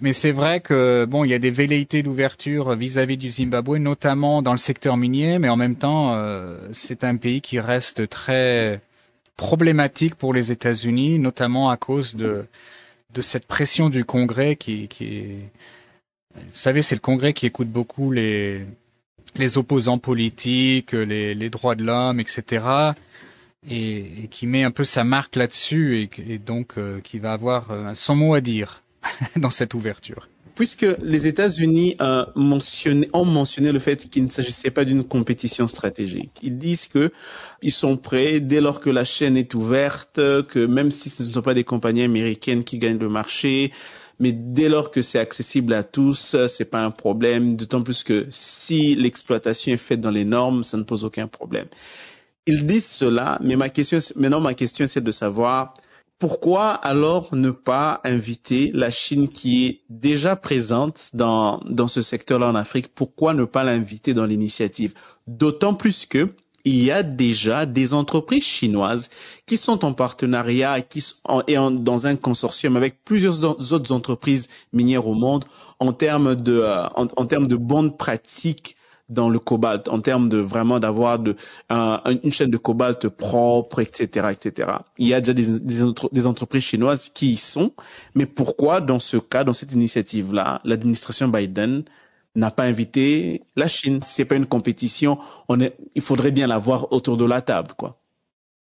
Mais 0.04 0.12
c'est 0.12 0.34
vrai 0.34 0.60
que 0.60 1.06
bon, 1.06 1.24
il 1.24 1.32
y 1.32 1.34
a 1.34 1.40
des 1.40 1.50
velléités 1.50 2.04
d'ouverture 2.04 2.76
vis-à-vis 2.76 3.16
du 3.16 3.30
Zimbabwe, 3.30 3.78
notamment 3.78 4.42
dans 4.42 4.52
le 4.52 4.58
secteur 4.58 4.98
minier, 4.98 5.40
mais 5.40 5.48
en 5.48 5.56
même 5.56 5.78
temps, 5.78 6.14
euh, 6.16 6.58
c'est 6.74 7.06
un 7.06 7.16
pays 7.16 7.40
qui 7.40 7.58
reste 7.62 8.10
très 8.10 8.82
problématique 9.38 10.16
pour 10.16 10.34
les 10.34 10.52
États-Unis, 10.52 11.20
notamment 11.20 11.70
à 11.70 11.78
cause 11.78 12.16
de 12.16 12.46
cette 13.22 13.46
pression 13.46 13.88
du 13.88 14.04
Congrès 14.04 14.58
qui, 14.58 14.90
est, 15.00 15.40
vous 16.36 16.42
savez, 16.52 16.82
c'est 16.82 16.96
le 16.96 17.00
Congrès 17.00 17.32
qui 17.32 17.46
écoute 17.46 17.70
beaucoup 17.70 18.12
les 18.12 18.68
opposants 19.56 20.00
politiques, 20.00 20.92
les, 20.92 21.50
droits 21.50 21.76
de 21.76 21.84
l'homme, 21.86 22.20
etc. 22.20 22.66
Et, 23.70 24.28
qui 24.32 24.48
met 24.48 24.64
un 24.64 24.72
peu 24.72 24.84
sa 24.84 25.06
marque 25.06 25.38
là-dessus 25.38 26.02
et, 26.02 26.34
et, 26.34 26.40
donc 26.40 26.74
euh, 26.78 27.00
qui 27.00 27.20
va 27.20 27.32
avoir 27.32 27.72
euh, 27.72 27.94
son 27.96 28.18
mot 28.18 28.34
à 28.34 28.42
dire. 28.42 28.84
dans 29.36 29.50
cette 29.50 29.74
ouverture 29.74 30.28
Puisque 30.56 30.86
les 31.02 31.26
États-Unis 31.26 31.96
euh, 32.00 32.26
ont 32.36 33.26
mentionné 33.26 33.72
le 33.72 33.80
fait 33.80 34.08
qu'il 34.08 34.24
ne 34.24 34.30
s'agissait 34.30 34.70
pas 34.70 34.86
d'une 34.86 35.04
compétition 35.04 35.68
stratégique, 35.68 36.32
ils 36.44 36.60
disent 36.60 36.88
que 36.88 37.12
ils 37.64 37.72
sont 37.72 37.98
prêts 37.98 38.40
dès 38.40 38.62
lors 38.62 38.80
que 38.80 38.92
la 38.92 39.04
chaîne 39.04 39.36
est 39.36 39.56
ouverte, 39.56 40.18
que 40.18 40.66
même 40.66 40.92
si 40.92 41.10
ce 41.10 41.24
ne 41.24 41.32
sont 41.32 41.42
pas 41.42 41.56
des 41.56 41.64
compagnies 41.64 42.04
américaines 42.04 42.64
qui 42.64 42.78
gagnent 42.78 43.00
le 43.00 43.10
marché, 43.10 43.72
mais 44.20 44.32
dès 44.32 44.70
lors 44.70 44.92
que 44.92 45.02
c'est 45.02 45.18
accessible 45.18 45.74
à 45.74 45.82
tous, 45.82 46.36
c'est 46.48 46.70
pas 46.70 46.86
un 46.86 46.92
problème. 46.92 47.54
D'autant 47.54 47.82
plus 47.82 48.04
que 48.04 48.28
si 48.30 48.94
l'exploitation 48.94 49.74
est 49.74 49.78
faite 49.78 50.02
dans 50.02 50.12
les 50.12 50.26
normes, 50.26 50.64
ça 50.64 50.78
ne 50.78 50.84
pose 50.84 51.04
aucun 51.04 51.28
problème. 51.28 51.66
Ils 52.46 52.68
disent 52.68 52.90
cela, 52.90 53.40
mais 53.42 53.56
maintenant 53.56 54.40
ma 54.40 54.54
question 54.54 54.86
c'est 54.86 55.04
de 55.04 55.12
savoir 55.12 55.74
pourquoi 56.20 56.70
alors 56.70 57.36
ne 57.36 57.52
pas 57.52 58.00
inviter 58.04 58.72
la 58.74 58.92
Chine 58.92 59.28
qui 59.30 59.66
est 59.66 59.82
déjà 59.90 60.36
présente 60.36 61.10
dans, 61.14 61.60
dans 61.66 61.88
ce 61.88 62.02
secteur-là 62.02 62.48
en 62.48 62.56
Afrique? 62.56 62.94
Pourquoi 62.96 63.34
ne 63.34 63.44
pas 63.44 63.64
l'inviter 63.64 64.14
dans 64.14 64.26
l'initiative? 64.26 64.94
D'autant 65.28 65.74
plus 65.74 66.06
que 66.06 66.30
il 66.66 66.82
y 66.82 66.92
a 66.92 67.04
déjà 67.04 67.66
des 67.66 67.94
entreprises 67.94 68.44
chinoises 68.44 69.10
qui 69.46 69.58
sont 69.58 69.84
en 69.84 69.94
partenariat 69.94 70.82
qui 70.82 71.02
sont 71.02 71.44
et 71.48 71.56
dans 71.56 72.08
un 72.08 72.16
consortium 72.16 72.78
avec 72.78 73.04
plusieurs 73.04 73.44
autres 73.44 73.92
entreprises 73.92 74.48
minières 74.72 75.08
au 75.08 75.14
monde 75.14 75.44
en 75.80 75.92
termes 75.92 76.36
de 76.36 76.60
euh, 76.60 76.88
en, 76.96 77.26
termes 77.26 77.48
de 77.48 77.58
bonnes 77.58 77.98
pratiques 77.98 78.78
dans 79.14 79.30
le 79.30 79.40
cobalt, 79.40 79.88
en 79.88 80.00
termes 80.00 80.30
de 80.30 80.38
vraiment 80.38 80.80
d'avoir 80.80 81.20
de, 81.20 81.36
une 81.70 82.32
chaîne 82.32 82.50
de 82.50 82.58
cobalt 82.58 83.08
propre, 83.08 83.80
etc., 83.80 84.30
etc. 84.32 84.72
Il 84.98 85.08
y 85.08 85.14
a 85.14 85.22
déjà 85.22 85.34
des, 85.34 86.26
entreprises 86.26 86.64
chinoises 86.64 87.10
qui 87.10 87.34
y 87.34 87.38
sont, 87.38 87.74
mais 88.16 88.26
pourquoi 88.26 88.82
dans 88.82 89.00
ce 89.00 89.18
cas, 89.18 89.44
dans 89.44 89.54
cette 89.54 89.72
initiative-là, 89.72 90.62
l'administration 90.64 91.28
Biden 91.28 91.84
n'a 92.36 92.52
pas 92.52 92.64
invité 92.64 93.44
la 93.56 93.68
Chine? 93.68 94.00
C'est 94.02 94.26
pas 94.26 94.36
une 94.36 94.48
compétition. 94.48 95.20
Il 95.96 96.02
faudrait 96.02 96.32
bien 96.32 96.48
la 96.48 96.58
voir 96.58 96.92
autour 96.92 97.18
de 97.18 97.26
la 97.26 97.42
table, 97.42 97.74
quoi. 97.78 98.00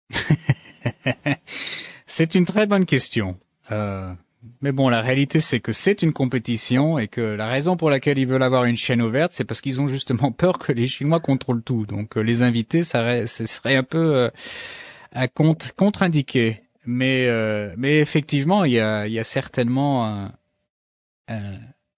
c'est 2.07 2.35
une 2.35 2.45
très 2.45 2.65
bonne 2.65 2.85
question. 2.85 3.37
Euh, 3.71 4.13
mais 4.61 4.71
bon, 4.71 4.89
la 4.89 5.01
réalité, 5.01 5.39
c'est 5.39 5.59
que 5.59 5.71
c'est 5.71 6.01
une 6.01 6.13
compétition 6.13 6.97
et 6.99 7.07
que 7.07 7.21
la 7.21 7.47
raison 7.47 7.77
pour 7.77 7.89
laquelle 7.89 8.17
ils 8.17 8.27
veulent 8.27 8.43
avoir 8.43 8.65
une 8.65 8.75
chaîne 8.75 9.01
ouverte, 9.01 9.31
c'est 9.31 9.43
parce 9.43 9.61
qu'ils 9.61 9.81
ont 9.81 9.87
justement 9.87 10.31
peur 10.33 10.59
que 10.59 10.71
les 10.71 10.87
Chinois 10.87 11.19
contrôlent 11.19 11.63
tout. 11.63 11.85
Donc, 11.85 12.17
euh, 12.17 12.21
les 12.21 12.41
invités, 12.41 12.83
ça 12.83 13.27
ce 13.27 13.45
serait 13.45 13.75
un 13.75 13.83
peu 13.83 14.15
euh, 14.15 14.29
à 15.11 15.27
contre-indiqué. 15.27 16.61
Mais, 16.85 17.25
euh, 17.27 17.73
mais 17.77 17.99
effectivement, 17.99 18.63
il 18.63 18.71
y 18.73 18.79
a, 18.79 19.07
y 19.07 19.19
a 19.19 19.23
certainement 19.25 20.05
un, 20.05 20.31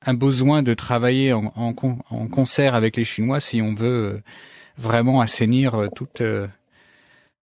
un, 0.02 0.14
besoin 0.16 0.64
de 0.64 0.74
travailler 0.74 1.32
en, 1.34 1.54
en, 1.56 1.76
en, 2.10 2.28
concert 2.28 2.74
avec 2.74 2.98
les 2.98 3.04
Chinois 3.04 3.40
si 3.40 3.62
on 3.62 3.76
veut 3.76 4.16
euh, 4.16 4.22
vraiment 4.78 5.22
assainir 5.22 5.76
euh, 5.76 5.88
tout, 5.96 6.08
euh, 6.22 6.48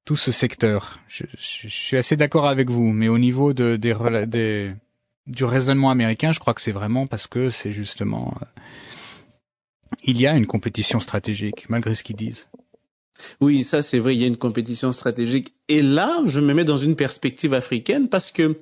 tout 0.04 0.17
ce 0.17 0.32
secteur. 0.34 1.00
Je, 1.08 1.24
je, 1.38 1.67
suis 1.70 1.96
assez 1.96 2.17
d'accord 2.17 2.48
avec 2.48 2.70
vous, 2.70 2.91
mais 2.91 3.08
au 3.08 3.17
niveau 3.17 3.54
de, 3.54 3.78
des, 3.78 3.96
des, 4.28 4.74
du 5.28 5.44
raisonnement 5.44 5.90
américain, 5.90 6.32
je 6.32 6.40
crois 6.40 6.54
que 6.54 6.62
c'est 6.62 6.72
vraiment 6.72 7.06
parce 7.06 7.28
que 7.28 7.50
c'est 7.50 7.72
justement 7.72 8.34
il 10.04 10.20
y 10.20 10.28
a 10.28 10.36
une 10.36 10.48
compétition 10.48 11.00
stratégique, 11.00 11.70
malgré 11.70 11.96
ce 11.96 12.04
qu'ils 12.04 12.16
disent. 12.16 12.48
Oui, 13.42 13.63
ça 13.63 13.82
c'est 13.82 14.00
vrai, 14.00 14.16
il 14.16 14.22
y 14.22 14.24
a 14.24 14.28
une 14.28 14.38
compétition 14.38 14.92
stratégique. 14.92 15.54
Et 15.68 15.82
là, 15.82 16.22
je 16.26 16.40
me 16.40 16.54
mets 16.54 16.66
dans 16.66 16.78
une 16.78 16.96
perspective 16.96 17.54
africaine 17.54 18.10
parce 18.10 18.32
que 18.32 18.60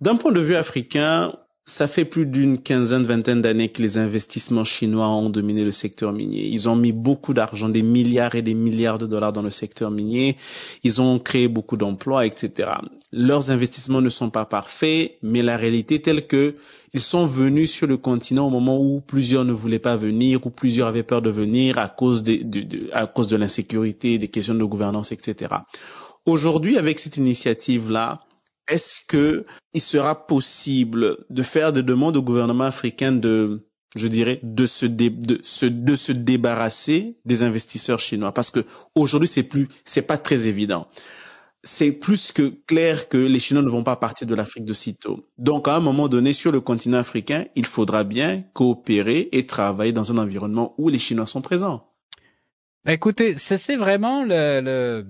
d'un 0.00 0.16
point 0.16 0.32
de 0.32 0.40
vue 0.40 0.56
africain, 0.56 1.34
ça 1.68 1.86
fait 1.86 2.06
plus 2.06 2.24
d'une 2.24 2.58
quinzaine, 2.58 3.04
vingtaine 3.04 3.42
d'années 3.42 3.68
que 3.68 3.82
les 3.82 3.98
investissements 3.98 4.64
chinois 4.64 5.08
ont 5.08 5.28
dominé 5.28 5.64
le 5.64 5.70
secteur 5.70 6.12
minier. 6.12 6.46
Ils 6.46 6.66
ont 6.66 6.74
mis 6.74 6.92
beaucoup 6.92 7.34
d'argent, 7.34 7.68
des 7.68 7.82
milliards 7.82 8.34
et 8.34 8.42
des 8.42 8.54
milliards 8.54 8.96
de 8.96 9.06
dollars 9.06 9.34
dans 9.34 9.42
le 9.42 9.50
secteur 9.50 9.90
minier. 9.90 10.38
Ils 10.82 11.02
ont 11.02 11.18
créé 11.18 11.46
beaucoup 11.46 11.76
d'emplois, 11.76 12.24
etc. 12.24 12.70
Leurs 13.12 13.50
investissements 13.50 14.00
ne 14.00 14.08
sont 14.08 14.30
pas 14.30 14.46
parfaits, 14.46 15.18
mais 15.22 15.42
la 15.42 15.58
réalité 15.58 15.96
est 15.96 16.04
telle 16.04 16.26
que 16.26 16.56
ils 16.94 17.02
sont 17.02 17.26
venus 17.26 17.70
sur 17.70 17.86
le 17.86 17.98
continent 17.98 18.46
au 18.46 18.50
moment 18.50 18.80
où 18.80 19.02
plusieurs 19.02 19.44
ne 19.44 19.52
voulaient 19.52 19.78
pas 19.78 19.96
venir, 19.96 20.46
où 20.46 20.50
plusieurs 20.50 20.88
avaient 20.88 21.02
peur 21.02 21.20
de 21.20 21.28
venir 21.28 21.78
à 21.78 21.88
cause 21.88 22.22
de, 22.22 22.36
de 22.42 22.88
à 22.94 23.06
cause 23.06 23.28
de 23.28 23.36
l'insécurité, 23.36 24.16
des 24.16 24.28
questions 24.28 24.54
de 24.54 24.64
gouvernance, 24.64 25.12
etc. 25.12 25.54
Aujourd'hui, 26.24 26.78
avec 26.78 26.98
cette 26.98 27.18
initiative-là, 27.18 28.22
est-ce 28.68 29.00
que 29.06 29.46
il 29.74 29.80
sera 29.80 30.26
possible 30.26 31.24
de 31.30 31.42
faire 31.42 31.72
des 31.72 31.82
demandes 31.82 32.16
au 32.16 32.22
gouvernement 32.22 32.64
africain 32.64 33.12
de, 33.12 33.66
je 33.96 34.08
dirais, 34.08 34.40
de 34.42 34.66
se, 34.66 34.86
débarrasser 36.12 37.18
des 37.24 37.42
investisseurs 37.42 37.98
chinois? 37.98 38.32
Parce 38.32 38.50
que 38.50 38.64
aujourd'hui, 38.94 39.28
c'est 39.28 39.42
plus, 39.42 39.68
c'est 39.84 40.02
pas 40.02 40.18
très 40.18 40.46
évident. 40.46 40.88
C'est 41.64 41.90
plus 41.90 42.30
que 42.30 42.54
clair 42.66 43.08
que 43.08 43.18
les 43.18 43.40
Chinois 43.40 43.64
ne 43.64 43.68
vont 43.68 43.82
pas 43.82 43.96
partir 43.96 44.28
de 44.28 44.34
l'Afrique 44.34 44.64
de 44.64 44.72
sitôt. 44.72 45.26
Donc, 45.38 45.66
à 45.66 45.74
un 45.74 45.80
moment 45.80 46.08
donné, 46.08 46.32
sur 46.32 46.52
le 46.52 46.60
continent 46.60 46.98
africain, 46.98 47.46
il 47.56 47.66
faudra 47.66 48.04
bien 48.04 48.44
coopérer 48.52 49.28
et 49.32 49.44
travailler 49.44 49.92
dans 49.92 50.12
un 50.12 50.18
environnement 50.18 50.74
où 50.78 50.88
les 50.88 51.00
Chinois 51.00 51.26
sont 51.26 51.42
présents. 51.42 51.84
Bah, 52.84 52.92
écoutez, 52.92 53.36
c'est 53.36 53.76
vraiment 53.76 54.22
le, 54.24 54.60
le 54.62 55.06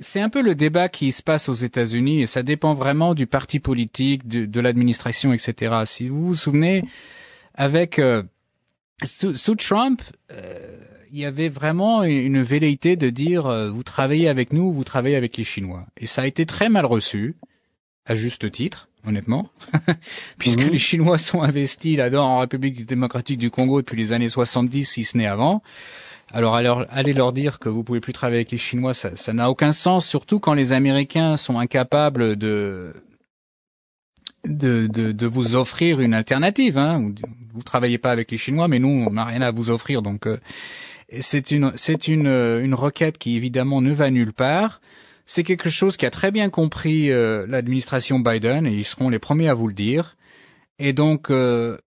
c'est 0.00 0.20
un 0.20 0.28
peu 0.28 0.42
le 0.42 0.54
débat 0.54 0.88
qui 0.88 1.12
se 1.12 1.22
passe 1.22 1.48
aux 1.48 1.54
États-Unis 1.54 2.22
et 2.22 2.26
ça 2.26 2.42
dépend 2.42 2.74
vraiment 2.74 3.14
du 3.14 3.26
parti 3.26 3.60
politique, 3.60 4.26
de, 4.26 4.60
l'administration, 4.60 5.32
etc. 5.32 5.82
Si 5.84 6.08
vous 6.08 6.28
vous 6.28 6.34
souvenez, 6.34 6.84
avec 7.54 7.98
euh, 7.98 8.22
sous, 9.02 9.54
Trump, 9.56 10.02
euh, 10.30 10.78
il 11.10 11.18
y 11.18 11.24
avait 11.24 11.48
vraiment 11.48 12.04
une 12.04 12.42
velléité 12.42 12.96
de 12.96 13.10
dire 13.10 13.46
euh, 13.46 13.70
vous 13.70 13.82
travaillez 13.82 14.28
avec 14.28 14.52
nous, 14.52 14.72
vous 14.72 14.84
travaillez 14.84 15.16
avec 15.16 15.36
les 15.36 15.44
Chinois, 15.44 15.86
et 15.96 16.06
ça 16.06 16.22
a 16.22 16.26
été 16.26 16.46
très 16.46 16.68
mal 16.68 16.86
reçu, 16.86 17.36
à 18.06 18.14
juste 18.14 18.50
titre, 18.50 18.88
honnêtement, 19.06 19.50
puisque 20.38 20.64
mhm. 20.64 20.70
les 20.70 20.78
Chinois 20.78 21.18
sont 21.18 21.42
investis 21.42 21.96
là-dedans 21.96 22.26
en 22.26 22.38
République 22.38 22.86
démocratique 22.86 23.38
du 23.38 23.50
Congo 23.50 23.80
depuis 23.80 23.96
les 23.96 24.12
années 24.12 24.28
70, 24.28 24.84
si 24.84 25.04
ce 25.04 25.16
n'est 25.16 25.26
avant. 25.26 25.62
Alors, 26.32 26.54
allez 26.54 27.12
leur 27.12 27.32
dire 27.32 27.58
que 27.58 27.68
vous 27.68 27.82
pouvez 27.82 28.00
plus 28.00 28.12
travailler 28.12 28.38
avec 28.38 28.52
les 28.52 28.58
Chinois, 28.58 28.94
ça 28.94 29.32
n'a 29.32 29.50
aucun 29.50 29.72
sens, 29.72 30.06
surtout 30.06 30.38
quand 30.38 30.54
les 30.54 30.72
Américains 30.72 31.36
sont 31.36 31.58
incapables 31.58 32.36
de 32.36 32.94
vous 34.44 35.56
offrir 35.56 36.00
une 36.00 36.14
alternative. 36.14 36.78
Hein. 36.78 37.12
Vous 37.52 37.62
travaillez 37.62 37.98
pas 37.98 38.12
avec 38.12 38.30
les 38.30 38.38
Chinois, 38.38 38.68
mais 38.68 38.78
nous, 38.78 38.88
on 38.88 39.10
n'a 39.10 39.24
rien 39.24 39.42
à 39.42 39.50
vous 39.50 39.70
offrir. 39.70 40.02
Donc, 40.02 40.26
euh, 40.26 40.38
c'est 41.20 41.50
une 41.50 41.72
c'est 41.74 42.06
une 42.06 42.74
requête 42.74 43.18
qui 43.18 43.36
évidemment 43.36 43.80
ne 43.80 43.92
va 43.92 44.10
nulle 44.10 44.32
part. 44.32 44.80
C'est 45.26 45.44
quelque 45.44 45.70
chose 45.70 45.96
qui 45.96 46.06
a 46.06 46.10
très 46.10 46.32
bien 46.32 46.50
compris 46.50 47.12
euh, 47.12 47.46
l'administration 47.46 48.18
Biden 48.18 48.66
et 48.66 48.72
ils 48.72 48.84
seront 48.84 49.08
les 49.08 49.20
premiers 49.20 49.48
à 49.48 49.54
vous 49.54 49.68
le 49.68 49.74
dire. 49.74 50.16
Et 50.80 50.92
donc, 50.92 51.30
euh, 51.30 51.78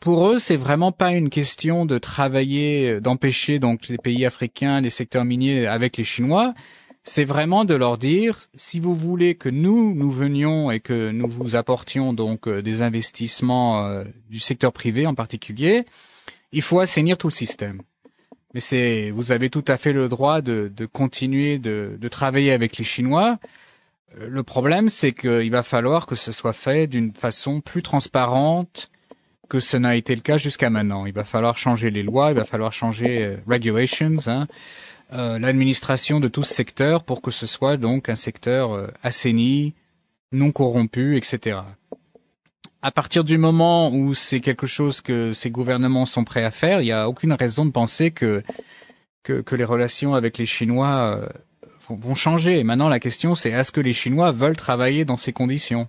pour 0.00 0.28
eux, 0.28 0.38
c'est 0.38 0.56
vraiment 0.56 0.92
pas 0.92 1.12
une 1.12 1.30
question 1.30 1.86
de 1.86 1.98
travailler, 1.98 2.90
euh, 2.90 3.00
d'empêcher 3.00 3.58
donc 3.58 3.88
les 3.88 3.98
pays 3.98 4.24
africains, 4.24 4.80
les 4.80 4.90
secteurs 4.90 5.24
miniers 5.24 5.66
avec 5.66 5.96
les 5.96 6.04
Chinois. 6.04 6.54
C'est 7.02 7.24
vraiment 7.24 7.64
de 7.64 7.74
leur 7.74 7.98
dire, 7.98 8.38
si 8.56 8.80
vous 8.80 8.94
voulez 8.94 9.36
que 9.36 9.48
nous, 9.48 9.94
nous 9.94 10.10
venions 10.10 10.70
et 10.70 10.80
que 10.80 11.10
nous 11.10 11.28
vous 11.28 11.54
apportions 11.54 12.12
donc 12.12 12.48
euh, 12.48 12.62
des 12.62 12.82
investissements 12.82 13.86
euh, 13.86 14.04
du 14.28 14.40
secteur 14.40 14.72
privé 14.72 15.06
en 15.06 15.14
particulier, 15.14 15.84
il 16.52 16.62
faut 16.62 16.80
assainir 16.80 17.18
tout 17.18 17.28
le 17.28 17.32
système. 17.32 17.82
Mais 18.54 18.60
c'est, 18.60 19.10
vous 19.10 19.32
avez 19.32 19.50
tout 19.50 19.64
à 19.68 19.76
fait 19.76 19.92
le 19.92 20.08
droit 20.08 20.40
de, 20.40 20.70
continuer 20.90 21.58
de, 21.58 22.08
travailler 22.08 22.52
avec 22.52 22.78
les 22.78 22.84
Chinois. 22.84 23.38
Le 24.16 24.42
problème, 24.42 24.88
c'est 24.88 25.12
qu'il 25.12 25.50
va 25.50 25.62
falloir 25.62 26.06
que 26.06 26.14
ce 26.14 26.32
soit 26.32 26.54
fait 26.54 26.86
d'une 26.86 27.12
façon 27.12 27.60
plus 27.60 27.82
transparente, 27.82 28.90
que 29.48 29.60
ce 29.60 29.76
n'a 29.76 29.96
été 29.96 30.14
le 30.14 30.20
cas 30.20 30.36
jusqu'à 30.38 30.70
maintenant. 30.70 31.06
Il 31.06 31.12
va 31.12 31.24
falloir 31.24 31.56
changer 31.56 31.90
les 31.90 32.02
lois, 32.02 32.30
il 32.30 32.36
va 32.36 32.44
falloir 32.44 32.72
changer 32.72 33.24
euh, 33.24 33.36
regulations, 33.46 34.16
hein, 34.26 34.46
euh, 35.12 35.38
l'administration 35.38 36.18
de 36.18 36.26
tout 36.26 36.42
ce 36.42 36.52
secteur 36.52 37.04
pour 37.04 37.22
que 37.22 37.30
ce 37.30 37.46
soit 37.46 37.76
donc 37.76 38.08
un 38.08 38.16
secteur 38.16 38.72
euh, 38.72 38.88
assaini, 39.04 39.74
non 40.32 40.50
corrompu, 40.50 41.16
etc. 41.16 41.60
À 42.82 42.90
partir 42.90 43.22
du 43.22 43.38
moment 43.38 43.92
où 43.92 44.14
c'est 44.14 44.40
quelque 44.40 44.66
chose 44.66 45.00
que 45.00 45.32
ces 45.32 45.50
gouvernements 45.50 46.06
sont 46.06 46.24
prêts 46.24 46.44
à 46.44 46.50
faire, 46.50 46.80
il 46.80 46.84
n'y 46.84 46.92
a 46.92 47.08
aucune 47.08 47.32
raison 47.32 47.64
de 47.64 47.70
penser 47.70 48.10
que, 48.10 48.42
que, 49.22 49.40
que 49.40 49.54
les 49.54 49.64
relations 49.64 50.14
avec 50.14 50.38
les 50.38 50.46
Chinois 50.46 51.18
euh, 51.20 51.28
vont, 51.88 51.96
vont 51.96 52.14
changer. 52.16 52.64
Maintenant, 52.64 52.88
la 52.88 53.00
question, 53.00 53.36
c'est 53.36 53.50
est-ce 53.50 53.70
que 53.70 53.80
les 53.80 53.92
Chinois 53.92 54.32
veulent 54.32 54.56
travailler 54.56 55.04
dans 55.04 55.16
ces 55.16 55.32
conditions? 55.32 55.88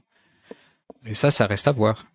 Et 1.06 1.16
ça, 1.16 1.32
ça 1.32 1.48
reste 1.48 1.68
à 1.68 1.72
voir. 1.72 2.06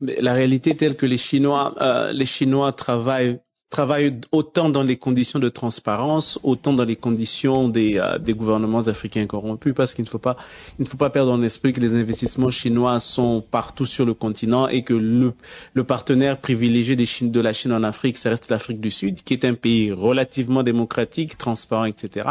La 0.00 0.32
réalité 0.32 0.76
telle 0.76 0.96
que 0.96 1.06
les 1.06 1.18
Chinois, 1.18 1.74
euh, 1.80 2.12
les 2.12 2.24
Chinois 2.24 2.72
travaillent 2.72 3.40
travaillent 3.72 4.20
autant 4.32 4.68
dans 4.68 4.82
les 4.82 4.98
conditions 4.98 5.38
de 5.38 5.48
transparence, 5.48 6.38
autant 6.42 6.74
dans 6.74 6.84
les 6.84 6.94
conditions 6.94 7.68
des, 7.68 7.96
euh, 7.96 8.18
des 8.18 8.34
gouvernements 8.34 8.86
africains 8.86 9.26
corrompus, 9.26 9.72
parce 9.74 9.94
qu'il 9.94 10.04
ne 10.04 10.10
faut 10.10 10.18
pas, 10.18 10.36
il 10.78 10.82
ne 10.82 10.88
faut 10.88 10.98
pas 10.98 11.08
perdre 11.08 11.32
en 11.32 11.42
esprit 11.42 11.72
que 11.72 11.80
les 11.80 11.94
investissements 11.94 12.50
chinois 12.50 13.00
sont 13.00 13.42
partout 13.50 13.86
sur 13.86 14.04
le 14.04 14.12
continent 14.12 14.68
et 14.68 14.82
que 14.82 14.92
le, 14.92 15.32
le 15.72 15.84
partenaire 15.84 16.36
privilégié 16.36 16.96
des 16.96 17.06
Chine, 17.06 17.32
de 17.32 17.40
la 17.40 17.54
Chine 17.54 17.72
en 17.72 17.82
Afrique, 17.82 18.18
ça 18.18 18.28
reste 18.28 18.50
l'Afrique 18.50 18.80
du 18.80 18.90
Sud, 18.90 19.22
qui 19.22 19.32
est 19.32 19.46
un 19.46 19.54
pays 19.54 19.90
relativement 19.90 20.62
démocratique, 20.62 21.38
transparent, 21.38 21.86
etc. 21.86 22.28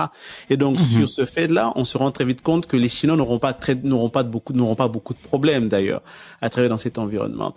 Et 0.51 0.58
donc, 0.58 0.80
mhm. 0.80 0.86
sur 0.86 1.10
ce 1.10 1.25
fait-là, 1.25 1.73
on 1.75 1.86
se 1.86 1.97
rend 1.97 2.12
très 2.12 2.25
vite 2.25 2.43
compte 2.43 2.67
que 2.67 2.77
les 2.77 2.89
Chinois 2.89 3.17
n'auront 3.17 3.39
pas 3.39 3.54
très, 3.54 3.73
n'auront 3.73 4.12
pas 4.12 4.21
beaucoup, 4.21 4.54
n'auront 4.54 4.75
pas 4.75 4.89
beaucoup 4.89 5.15
de 5.15 5.19
problèmes 5.19 5.69
d'ailleurs 5.69 6.04
à 6.39 6.51
travailler 6.51 6.69
dans 6.69 6.77
cet 6.77 6.99
environnement. 6.99 7.56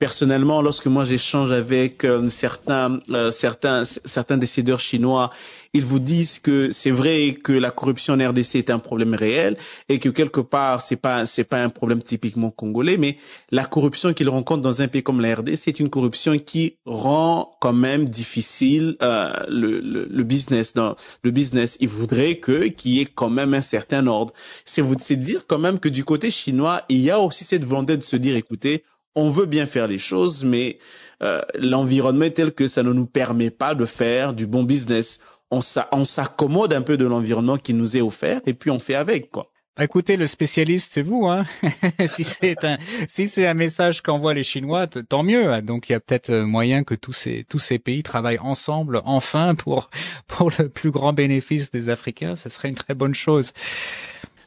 Personnellement, 0.00 0.62
lorsque 0.62 0.86
moi 0.86 1.04
j'échange 1.04 1.52
avec 1.52 2.04
euh, 2.04 2.30
certains, 2.30 3.00
euh, 3.10 3.30
certains, 3.30 3.84
certains 3.84 4.38
décideurs 4.38 4.80
chinois, 4.80 5.28
ils 5.74 5.84
vous 5.84 5.98
disent 5.98 6.38
que 6.38 6.70
c'est 6.72 6.90
vrai 6.90 7.34
que 7.34 7.52
la 7.52 7.70
corruption 7.70 8.14
en 8.14 8.28
RDC 8.30 8.56
est 8.56 8.70
un 8.70 8.78
problème 8.78 9.14
réel 9.14 9.58
et 9.90 9.98
que 9.98 10.08
quelque 10.08 10.40
part 10.40 10.80
c'est 10.80 10.96
pas 10.96 11.26
c'est 11.26 11.44
pas 11.44 11.62
un 11.62 11.68
problème 11.68 12.02
typiquement 12.02 12.50
congolais, 12.50 12.96
mais 12.96 13.18
la 13.50 13.66
corruption 13.66 14.14
qu'ils 14.14 14.30
rencontrent 14.30 14.62
dans 14.62 14.80
un 14.80 14.88
pays 14.88 15.02
comme 15.02 15.20
la 15.20 15.34
RDC, 15.34 15.56
c'est 15.56 15.78
une 15.80 15.90
corruption 15.90 16.38
qui 16.38 16.76
rend 16.86 17.52
quand 17.60 17.74
même 17.74 18.08
difficile 18.08 18.96
euh, 19.02 19.30
le, 19.48 19.80
le, 19.80 20.06
le, 20.10 20.24
business. 20.24 20.72
Dans 20.72 20.96
le 21.22 21.30
business, 21.30 21.76
ils 21.78 21.88
voudraient 21.88 22.38
que 22.38 22.68
qu'il 22.68 22.92
y 22.92 23.00
ait 23.00 23.06
quand 23.06 23.30
même 23.30 23.52
un 23.52 23.60
certain 23.60 24.06
ordre. 24.06 24.32
C'est 24.64 24.80
vous 24.80 24.96
dire 24.96 25.46
quand 25.46 25.58
même 25.58 25.78
que 25.78 25.90
du 25.90 26.04
côté 26.04 26.30
chinois, 26.30 26.84
il 26.88 27.00
y 27.00 27.10
a 27.10 27.20
aussi 27.20 27.44
cette 27.44 27.66
volonté 27.66 27.98
de 27.98 28.02
se 28.02 28.16
dire, 28.16 28.34
écoutez, 28.36 28.82
on 29.14 29.30
veut 29.30 29.46
bien 29.46 29.66
faire 29.66 29.86
les 29.86 29.98
choses, 29.98 30.44
mais 30.44 30.78
euh, 31.22 31.42
l'environnement 31.54 32.24
est 32.24 32.30
tel 32.30 32.52
que 32.52 32.68
ça 32.68 32.82
ne 32.82 32.92
nous 32.92 33.06
permet 33.06 33.50
pas 33.50 33.74
de 33.74 33.84
faire 33.84 34.34
du 34.34 34.46
bon 34.46 34.62
business 34.62 35.20
on 35.50 36.04
s'accommode 36.04 36.72
un 36.72 36.82
peu 36.82 36.96
de 36.96 37.06
l'environnement 37.06 37.58
qui 37.58 37.74
nous 37.74 37.96
est 37.96 38.00
offert 38.00 38.40
et 38.46 38.54
puis 38.54 38.70
on 38.70 38.78
fait 38.78 38.94
avec 38.94 39.30
quoi. 39.30 39.50
Bah, 39.76 39.84
écoutez, 39.84 40.16
le 40.16 40.26
spécialiste, 40.26 40.92
c'est 40.92 41.02
vous. 41.02 41.26
Hein 41.26 41.46
si 42.06 42.24
c'est 42.24 42.64
un 42.64 42.76
si 43.08 43.28
c'est 43.28 43.46
un 43.46 43.54
message 43.54 44.02
qu'envoient 44.02 44.34
les 44.34 44.42
Chinois, 44.42 44.86
tant 44.86 45.22
mieux. 45.22 45.52
Hein. 45.52 45.62
Donc 45.62 45.88
il 45.88 45.92
y 45.92 45.94
a 45.94 46.00
peut-être 46.00 46.30
euh, 46.30 46.44
moyen 46.44 46.84
que 46.84 46.94
tous 46.94 47.12
ces 47.12 47.44
tous 47.48 47.60
ces 47.60 47.78
pays 47.78 48.02
travaillent 48.02 48.40
ensemble 48.40 49.00
enfin 49.04 49.54
pour 49.54 49.88
pour 50.26 50.50
le 50.58 50.68
plus 50.68 50.90
grand 50.90 51.12
bénéfice 51.12 51.70
des 51.70 51.88
Africains. 51.88 52.36
Ce 52.36 52.48
serait 52.48 52.68
une 52.68 52.74
très 52.74 52.94
bonne 52.94 53.14
chose. 53.14 53.52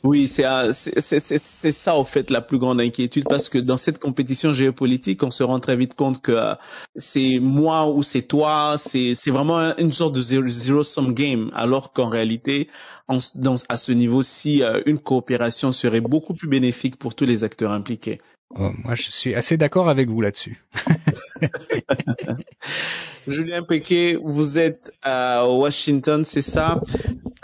Oui, 0.03 0.27
c'est 0.27 1.71
ça 1.71 1.95
au 1.95 2.03
fait 2.03 2.29
la 2.29 2.41
plus 2.41 2.57
grande 2.57 2.81
inquiétude 2.81 3.25
parce 3.29 3.47
que 3.47 3.57
dans 3.57 3.77
cette 3.77 3.99
compétition 3.99 4.51
géopolitique, 4.51 5.23
on 5.23 5.31
se 5.31 5.43
rend 5.43 5.61
très 5.61 5.77
vite 5.77 5.95
compte 5.95 6.21
que 6.21 6.33
euh, 6.33 6.55
c'est 6.97 7.39
moi 7.39 7.89
ou 7.89 8.03
c'est 8.03 8.23
toi, 8.23 8.75
c'est 8.77 9.15
vraiment 9.27 9.73
une 9.77 9.93
sorte 9.93 10.13
de 10.13 10.21
zero, 10.21 10.83
sum 10.83 11.13
game, 11.13 11.51
alors 11.53 11.93
qu'en 11.93 12.09
réalité, 12.09 12.67
dans, 13.35 13.55
à 13.69 13.77
ce 13.77 13.93
niveau-ci, 13.93 14.61
euh, 14.61 14.81
une 14.85 14.99
coopération 14.99 15.71
serait 15.71 16.01
beaucoup 16.01 16.33
plus 16.33 16.49
bénéfique 16.49 16.97
pour 16.97 17.15
tous 17.15 17.25
les 17.25 17.45
acteurs 17.45 17.71
impliqués. 17.71 18.19
Oh, 18.55 18.71
moi, 18.83 18.95
je 18.95 19.09
suis 19.09 19.33
assez 19.33 19.55
d'accord 19.55 19.89
avec 19.89 20.09
vous 20.09 20.21
là-dessus. 20.21 20.63
Julien 23.27 23.63
Pequet, 23.63 24.17
vous 24.21 24.57
êtes 24.57 24.91
à 25.01 25.47
Washington, 25.47 26.25
c'est 26.25 26.41
ça? 26.41 26.81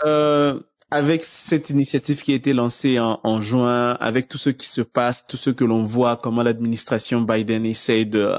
Euh, 0.04 0.60
avec 0.90 1.22
cette 1.22 1.70
initiative 1.70 2.22
qui 2.22 2.32
a 2.32 2.34
été 2.34 2.52
lancée 2.52 2.98
en, 2.98 3.40
juin, 3.40 3.92
avec 4.00 4.28
tout 4.28 4.38
ce 4.38 4.50
qui 4.50 4.66
se 4.66 4.80
passe, 4.80 5.26
tout 5.26 5.36
ce 5.36 5.50
que 5.50 5.64
l'on 5.64 5.84
voit, 5.84 6.16
comment 6.16 6.42
l'administration 6.42 7.20
Biden 7.20 7.64
essaie 7.64 8.04
de 8.04 8.34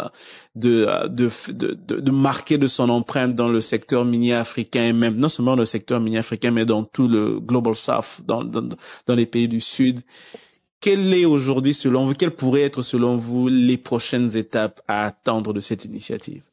de, 0.56 0.86
de, 1.08 1.30
de, 1.54 1.74
de, 2.02 2.12
marquer 2.12 2.58
de 2.58 2.68
son 2.68 2.90
empreinte 2.90 3.36
dans 3.36 3.48
le 3.48 3.62
secteur 3.62 4.04
minier 4.04 4.34
africain 4.34 4.84
et 4.84 4.94
même 4.94 5.16
non 5.16 5.30
seulement 5.30 5.52
dans 5.52 5.62
le 5.62 5.66
secteur 5.66 6.02
minier 6.02 6.18
africain, 6.18 6.52
mais 6.52 6.66
dans 6.66 6.84
tout 6.84 7.08
le 7.08 7.40
Global 7.40 7.74
South, 7.76 8.20
dans, 8.26 8.44
dans, 8.44 8.68
dans 9.06 9.16
les 9.16 9.26
pays 9.26 9.48
du 9.48 9.62
Sud. 9.62 10.02
Quelle 10.82 11.14
est 11.14 11.26
aujourd'hui, 11.26 11.74
selon 11.74 12.06
vous, 12.06 12.16
quelles 12.16 12.36
pourraient 12.36 12.64
être, 12.64 12.82
selon 12.82 13.16
vous, 13.16 13.48
les 13.48 13.78
prochaines 13.78 14.36
étapes 14.36 14.82
à 14.90 15.06
attendre 15.06 15.54
de 15.54 15.62
cette 15.62 15.86
initiative? 15.86 16.44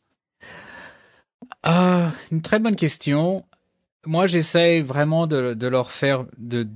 Euh, 1.66 2.08
Une 2.30 2.42
très 2.42 2.60
bonne 2.60 2.76
question 2.76 3.44
moi, 4.06 4.26
j'essaie 4.26 4.80
vraiment 4.80 5.26
de, 5.26 5.54
de, 5.54 5.66
leur 5.66 5.90
faire 5.90 6.24
de 6.38 6.68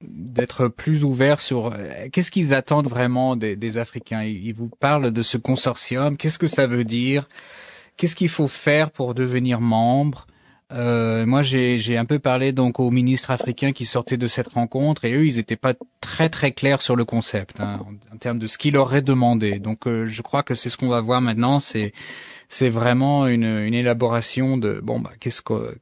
d'être 0.00 0.68
plus 0.68 1.04
ouvert 1.04 1.40
sur 1.40 1.72
euh, 1.72 2.08
qu'est-ce 2.12 2.30
qu'ils 2.30 2.52
attendent 2.52 2.88
vraiment 2.88 3.36
des, 3.36 3.56
des 3.56 3.78
Africains? 3.78 4.22
Ils, 4.22 4.52
vous 4.52 4.68
parlent 4.68 5.12
de 5.12 5.22
ce 5.22 5.38
consortium, 5.38 6.16
qu'est-ce 6.16 6.38
que 6.38 6.46
ça 6.46 6.66
veut 6.66 6.84
dire, 6.84 7.28
qu'est-ce 7.96 8.16
qu'il 8.16 8.28
faut 8.28 8.48
faire 8.48 8.90
pour 8.90 9.14
devenir 9.14 9.60
membre? 9.60 10.26
Euh, 10.72 11.24
moi, 11.26 11.42
j'ai 11.42 11.96
un 11.96 12.04
peu 12.04 12.18
parlé 12.18 12.52
donc 12.52 12.80
aux 12.80 12.90
ministres 12.90 13.30
africains 13.30 13.72
qui 13.72 13.84
sortaient 13.84 14.16
de 14.16 14.26
cette 14.26 14.48
rencontre 14.48 15.04
et 15.04 15.14
eux, 15.14 15.26
ils 15.26 15.36
n'étaient 15.36 15.56
pas 15.56 15.74
très 16.00 16.28
très 16.28 16.52
clairs 16.52 16.82
sur 16.82 16.96
le 16.96 17.04
concept 17.04 17.60
hein, 17.60 17.84
en, 18.12 18.16
termes 18.16 18.38
de 18.38 18.46
ce 18.46 18.58
qu'ils 18.58 18.74
leur 18.74 18.94
est 18.94 19.02
demandé. 19.02 19.58
Donc, 19.58 19.86
euh, 19.86 20.06
je 20.06 20.22
crois 20.22 20.42
que 20.42 20.54
c'est 20.54 20.70
ce 20.70 20.76
qu'on 20.76 20.88
va 20.88 21.00
voir 21.00 21.20
maintenant. 21.20 21.60
C'est 21.60 21.92
c'est 22.48 22.68
vraiment 22.68 23.26
une, 23.26 23.44
une 23.44 23.74
élaboration 23.74 24.58
de 24.58 24.80
bon, 24.82 25.00
bah, 25.00 25.12
qu'est-ce 25.18 25.42
que 25.42 25.78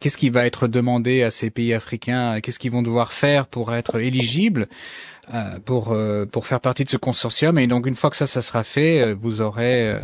qu'est-ce 0.00 0.16
qui 0.16 0.30
va 0.30 0.46
être 0.46 0.66
demandé 0.66 1.22
à 1.22 1.30
ces 1.30 1.50
pays 1.50 1.74
africains, 1.74 2.40
qu'est-ce 2.40 2.58
qu'ils 2.58 2.72
vont 2.72 2.82
devoir 2.82 3.12
faire 3.12 3.46
pour 3.46 3.72
être 3.74 4.00
éligibles 4.00 4.66
euh, 5.32 5.60
pour 5.60 5.92
euh, 5.92 6.24
pour 6.26 6.46
faire 6.46 6.60
partie 6.60 6.84
de 6.84 6.90
ce 6.90 6.96
consortium? 6.96 7.58
Et 7.58 7.66
donc 7.66 7.86
une 7.86 7.94
fois 7.94 8.10
que 8.10 8.16
ça 8.16 8.26
ça 8.26 8.42
sera 8.42 8.64
fait 8.64 9.00
euh, 9.00 9.14
vous 9.14 9.42
aurez 9.42 9.94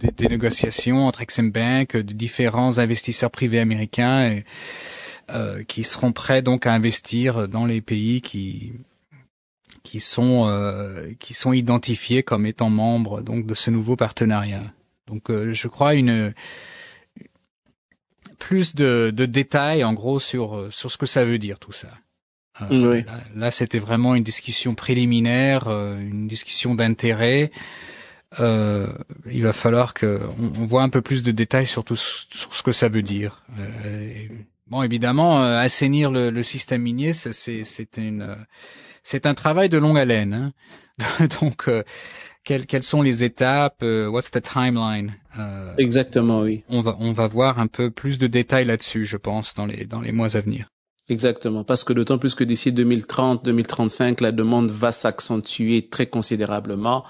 des, 0.00 0.10
des, 0.10 0.28
négociations 0.28 1.06
entre 1.06 1.22
Exim 1.22 1.50
Bank 1.50 1.96
différents 1.96 2.78
investisseurs 2.78 3.30
privés 3.30 3.60
américains 3.60 4.30
et, 4.30 4.44
qui 5.66 5.82
seront 5.82 6.12
prêts 6.12 6.40
donc 6.40 6.66
à 6.66 6.72
investir 6.72 7.48
dans 7.48 7.66
les 7.66 7.80
pays 7.80 8.20
qui 8.20 8.74
qui 9.82 9.98
sont 9.98 10.48
qui 11.18 11.34
sont 11.34 11.52
identifiés 11.52 12.22
comme 12.22 12.46
étant 12.46 12.70
membres 12.70 13.22
donc 13.22 13.44
de 13.44 13.54
ce 13.54 13.70
nouveau 13.70 13.96
partenariat. 13.96 14.62
Donc 15.08 15.24
je 15.30 15.68
crois 15.68 15.94
une 15.94 16.32
plus 18.38 18.74
de, 18.74 19.12
de, 19.14 19.26
détails 19.26 19.84
en 19.84 19.92
gros 19.92 20.20
sur 20.20 20.56
euh, 20.56 20.70
sur 20.70 20.90
ce 20.90 20.98
que 20.98 21.06
ça 21.06 21.24
veut 21.24 21.38
dire 21.38 21.58
tout 21.58 21.72
ça. 21.72 21.88
Euh, 22.62 23.02
là, 23.34 23.50
c'était 23.50 23.78
vraiment 23.78 24.14
une 24.14 24.22
discussion 24.22 24.74
préliminaire, 24.74 25.68
euh, 25.68 25.98
une 25.98 26.26
discussion 26.26 26.74
d'intérêt. 26.74 27.50
Euh, 28.40 28.86
il 29.30 29.42
va 29.42 29.52
falloir 29.52 29.94
que 29.94 30.20
on, 30.38 30.66
voit 30.66 30.82
un 30.82 30.88
peu 30.88 31.02
plus 31.02 31.22
de 31.22 31.30
détails 31.30 31.66
sur 31.66 31.84
tout 31.84 31.96
sur 31.96 32.54
ce 32.54 32.62
que 32.62 32.72
ça 32.72 32.88
veut 32.88 33.02
dire. 33.02 33.42
bon, 34.66 34.82
évidemment, 34.82 35.42
assainir 35.42 36.10
le, 36.10 36.30
le, 36.30 36.42
système 36.42 36.82
minier, 36.82 37.12
c'est 37.12 37.32
c'est 37.64 37.96
une 37.98 38.36
c'est 39.02 39.26
un 39.26 39.34
travail 39.34 39.68
de 39.68 39.78
longue 39.78 39.98
haleine. 39.98 40.52
Hein. 40.98 41.26
Donc 41.40 41.70
quelles, 42.46 42.64
quelles 42.64 42.84
sont 42.84 43.02
les 43.02 43.24
étapes, 43.24 43.82
euh, 43.82 44.06
what's 44.06 44.30
the 44.30 44.40
timeline. 44.40 45.14
Euh, 45.38 45.74
Exactement, 45.76 46.40
oui. 46.40 46.62
On 46.70 46.80
va, 46.80 46.96
on 47.00 47.12
va 47.12 47.26
voir 47.26 47.58
un 47.58 47.66
peu 47.66 47.90
plus 47.90 48.16
de 48.18 48.28
détails 48.28 48.64
là-dessus, 48.64 49.04
je 49.04 49.18
pense, 49.18 49.54
dans 49.54 49.66
les, 49.66 49.84
dans 49.84 50.00
les 50.00 50.12
mois 50.12 50.34
à 50.36 50.40
venir. 50.40 50.68
Exactement, 51.08 51.62
parce 51.62 51.84
que 51.84 51.92
d'autant 51.92 52.18
plus 52.18 52.34
que 52.34 52.42
d'ici 52.42 52.72
2030, 52.72 53.44
2035, 53.44 54.20
la 54.20 54.32
demande 54.32 54.70
va 54.70 54.90
s'accentuer 54.90 55.88
très 55.88 56.06
considérablement. 56.06 57.04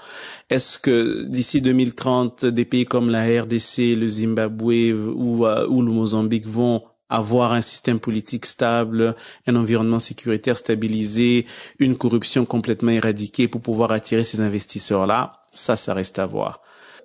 Est-ce 0.49 0.77
que 0.77 1.23
d'ici 1.23 1.61
2030, 1.61 2.45
des 2.45 2.65
pays 2.65 2.85
comme 2.85 3.09
la 3.09 3.23
RDC, 3.41 3.95
le 3.95 4.07
Zimbabwe 4.07 4.91
ou, 4.93 5.45
euh, 5.45 5.67
ou 5.67 5.81
le 5.81 5.91
Mozambique 5.91 6.47
vont 6.47 6.83
avoir 7.09 7.53
un 7.53 7.61
système 7.61 7.99
politique 7.99 8.45
stable, 8.45 9.15
un 9.45 9.55
environnement 9.55 9.99
sécuritaire 9.99 10.57
stabilisé, 10.57 11.45
une 11.79 11.97
corruption 11.97 12.45
complètement 12.45 12.91
éradiquée 12.91 13.47
pour 13.47 13.61
pouvoir 13.61 13.91
attirer 13.91 14.23
ces 14.23 14.41
investisseurs-là, 14.41 15.41
ça, 15.51 15.75
ça 15.75 15.93
reste 15.93 16.19
à 16.19 16.25
voir. 16.25 16.61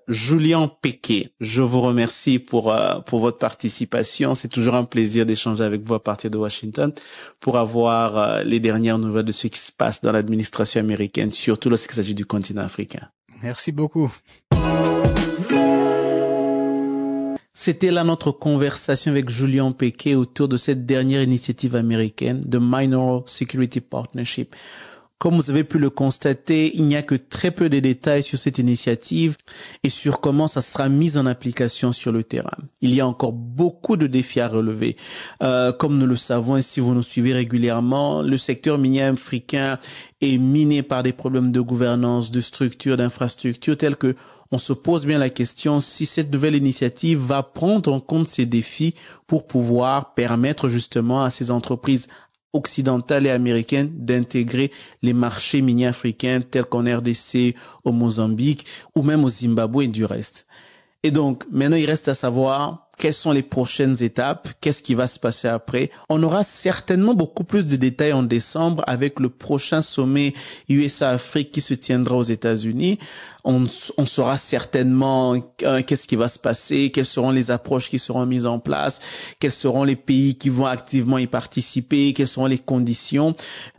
Julien 0.08 0.68
Péquet, 0.68 1.32
je 1.40 1.62
vous 1.62 1.80
remercie 1.80 2.38
pour, 2.38 2.72
euh, 2.72 2.98
pour 3.00 3.20
votre 3.20 3.38
participation. 3.38 4.34
C'est 4.34 4.48
toujours 4.48 4.74
un 4.74 4.84
plaisir 4.84 5.26
d'échanger 5.26 5.62
avec 5.62 5.82
vous 5.82 5.94
à 5.94 6.02
partir 6.02 6.30
de 6.30 6.38
Washington 6.38 6.92
pour 7.40 7.56
avoir 7.56 8.18
euh, 8.18 8.42
les 8.42 8.60
dernières 8.60 8.98
nouvelles 8.98 9.24
de 9.24 9.32
ce 9.32 9.46
qui 9.46 9.60
se 9.60 9.72
passe 9.72 10.00
dans 10.00 10.12
l'administration 10.12 10.80
américaine, 10.80 11.30
surtout 11.30 11.70
lorsqu'il 11.70 11.94
s'agit 11.94 12.14
du 12.14 12.26
continent 12.26 12.62
africain. 12.62 13.08
Merci 13.42 13.72
beaucoup. 13.72 14.12
C'était 17.54 17.90
là 17.90 18.02
notre 18.02 18.32
conversation 18.32 19.10
avec 19.10 19.28
Julien 19.28 19.72
Pequet 19.72 20.14
autour 20.14 20.48
de 20.48 20.56
cette 20.56 20.86
dernière 20.86 21.22
initiative 21.22 21.76
américaine 21.76 22.40
de 22.40 22.58
Minor 22.58 23.28
Security 23.28 23.82
Partnership. 23.82 24.56
Comme 25.22 25.36
vous 25.36 25.50
avez 25.50 25.62
pu 25.62 25.78
le 25.78 25.88
constater, 25.88 26.72
il 26.74 26.82
n'y 26.82 26.96
a 26.96 27.02
que 27.02 27.14
très 27.14 27.52
peu 27.52 27.68
de 27.68 27.78
détails 27.78 28.24
sur 28.24 28.40
cette 28.40 28.58
initiative 28.58 29.36
et 29.84 29.88
sur 29.88 30.20
comment 30.20 30.48
ça 30.48 30.62
sera 30.62 30.88
mis 30.88 31.16
en 31.16 31.26
application 31.26 31.92
sur 31.92 32.10
le 32.10 32.24
terrain. 32.24 32.56
Il 32.80 32.92
y 32.92 33.00
a 33.00 33.06
encore 33.06 33.30
beaucoup 33.30 33.96
de 33.96 34.08
défis 34.08 34.40
à 34.40 34.48
relever. 34.48 34.96
Euh, 35.40 35.70
comme 35.70 35.96
nous 35.96 36.06
le 36.06 36.16
savons 36.16 36.56
et 36.56 36.62
si 36.62 36.80
vous 36.80 36.92
nous 36.92 37.04
suivez 37.04 37.32
régulièrement, 37.32 38.20
le 38.20 38.36
secteur 38.36 38.78
minier 38.78 39.02
africain 39.02 39.78
est 40.20 40.38
miné 40.38 40.82
par 40.82 41.04
des 41.04 41.12
problèmes 41.12 41.52
de 41.52 41.60
gouvernance, 41.60 42.32
de 42.32 42.40
structure, 42.40 42.96
d'infrastructure 42.96 43.76
tels 43.76 43.94
que 43.94 44.16
on 44.50 44.58
se 44.58 44.72
pose 44.72 45.06
bien 45.06 45.18
la 45.18 45.30
question 45.30 45.78
si 45.78 46.04
cette 46.04 46.32
nouvelle 46.32 46.56
initiative 46.56 47.20
va 47.20 47.44
prendre 47.44 47.92
en 47.92 48.00
compte 48.00 48.26
ces 48.26 48.44
défis 48.44 48.94
pour 49.28 49.46
pouvoir 49.46 50.14
permettre 50.14 50.68
justement 50.68 51.22
à 51.22 51.30
ces 51.30 51.52
entreprises 51.52 52.08
occidentales 52.52 53.26
et 53.26 53.30
américaines 53.30 53.90
d'intégrer 53.94 54.70
les 55.02 55.12
marchés 55.12 55.62
miniers 55.62 55.86
africains 55.86 56.40
tels 56.40 56.64
qu'en 56.64 56.84
RDC, 56.84 57.54
au 57.84 57.92
Mozambique 57.92 58.66
ou 58.94 59.02
même 59.02 59.24
au 59.24 59.30
Zimbabwe 59.30 59.82
et 59.82 59.88
du 59.88 60.04
reste. 60.04 60.46
Et 61.04 61.10
donc, 61.10 61.44
maintenant, 61.50 61.76
il 61.76 61.86
reste 61.86 62.08
à 62.08 62.14
savoir 62.14 62.88
quelles 62.96 63.14
sont 63.14 63.32
les 63.32 63.42
prochaines 63.42 64.00
étapes, 64.00 64.48
qu'est-ce 64.60 64.82
qui 64.82 64.94
va 64.94 65.08
se 65.08 65.18
passer 65.18 65.48
après. 65.48 65.90
On 66.08 66.22
aura 66.22 66.44
certainement 66.44 67.14
beaucoup 67.14 67.42
plus 67.42 67.66
de 67.66 67.74
détails 67.74 68.12
en 68.12 68.22
décembre 68.22 68.84
avec 68.86 69.18
le 69.18 69.28
prochain 69.28 69.82
sommet 69.82 70.34
USA-Afrique 70.68 71.50
qui 71.50 71.60
se 71.60 71.74
tiendra 71.74 72.16
aux 72.16 72.22
États-Unis. 72.22 73.00
On, 73.44 73.64
on, 73.98 74.06
saura 74.06 74.38
certainement 74.38 75.34
euh, 75.62 75.82
qu'est-ce 75.82 76.06
qui 76.06 76.16
va 76.16 76.28
se 76.28 76.38
passer, 76.38 76.90
quelles 76.90 77.06
seront 77.06 77.30
les 77.30 77.50
approches 77.50 77.90
qui 77.90 77.98
seront 77.98 78.24
mises 78.24 78.46
en 78.46 78.60
place, 78.60 79.00
quels 79.40 79.50
seront 79.50 79.82
les 79.82 79.96
pays 79.96 80.36
qui 80.36 80.48
vont 80.48 80.66
activement 80.66 81.18
y 81.18 81.26
participer, 81.26 82.12
quelles 82.12 82.28
seront 82.28 82.46
les 82.46 82.58
conditions. 82.58 83.32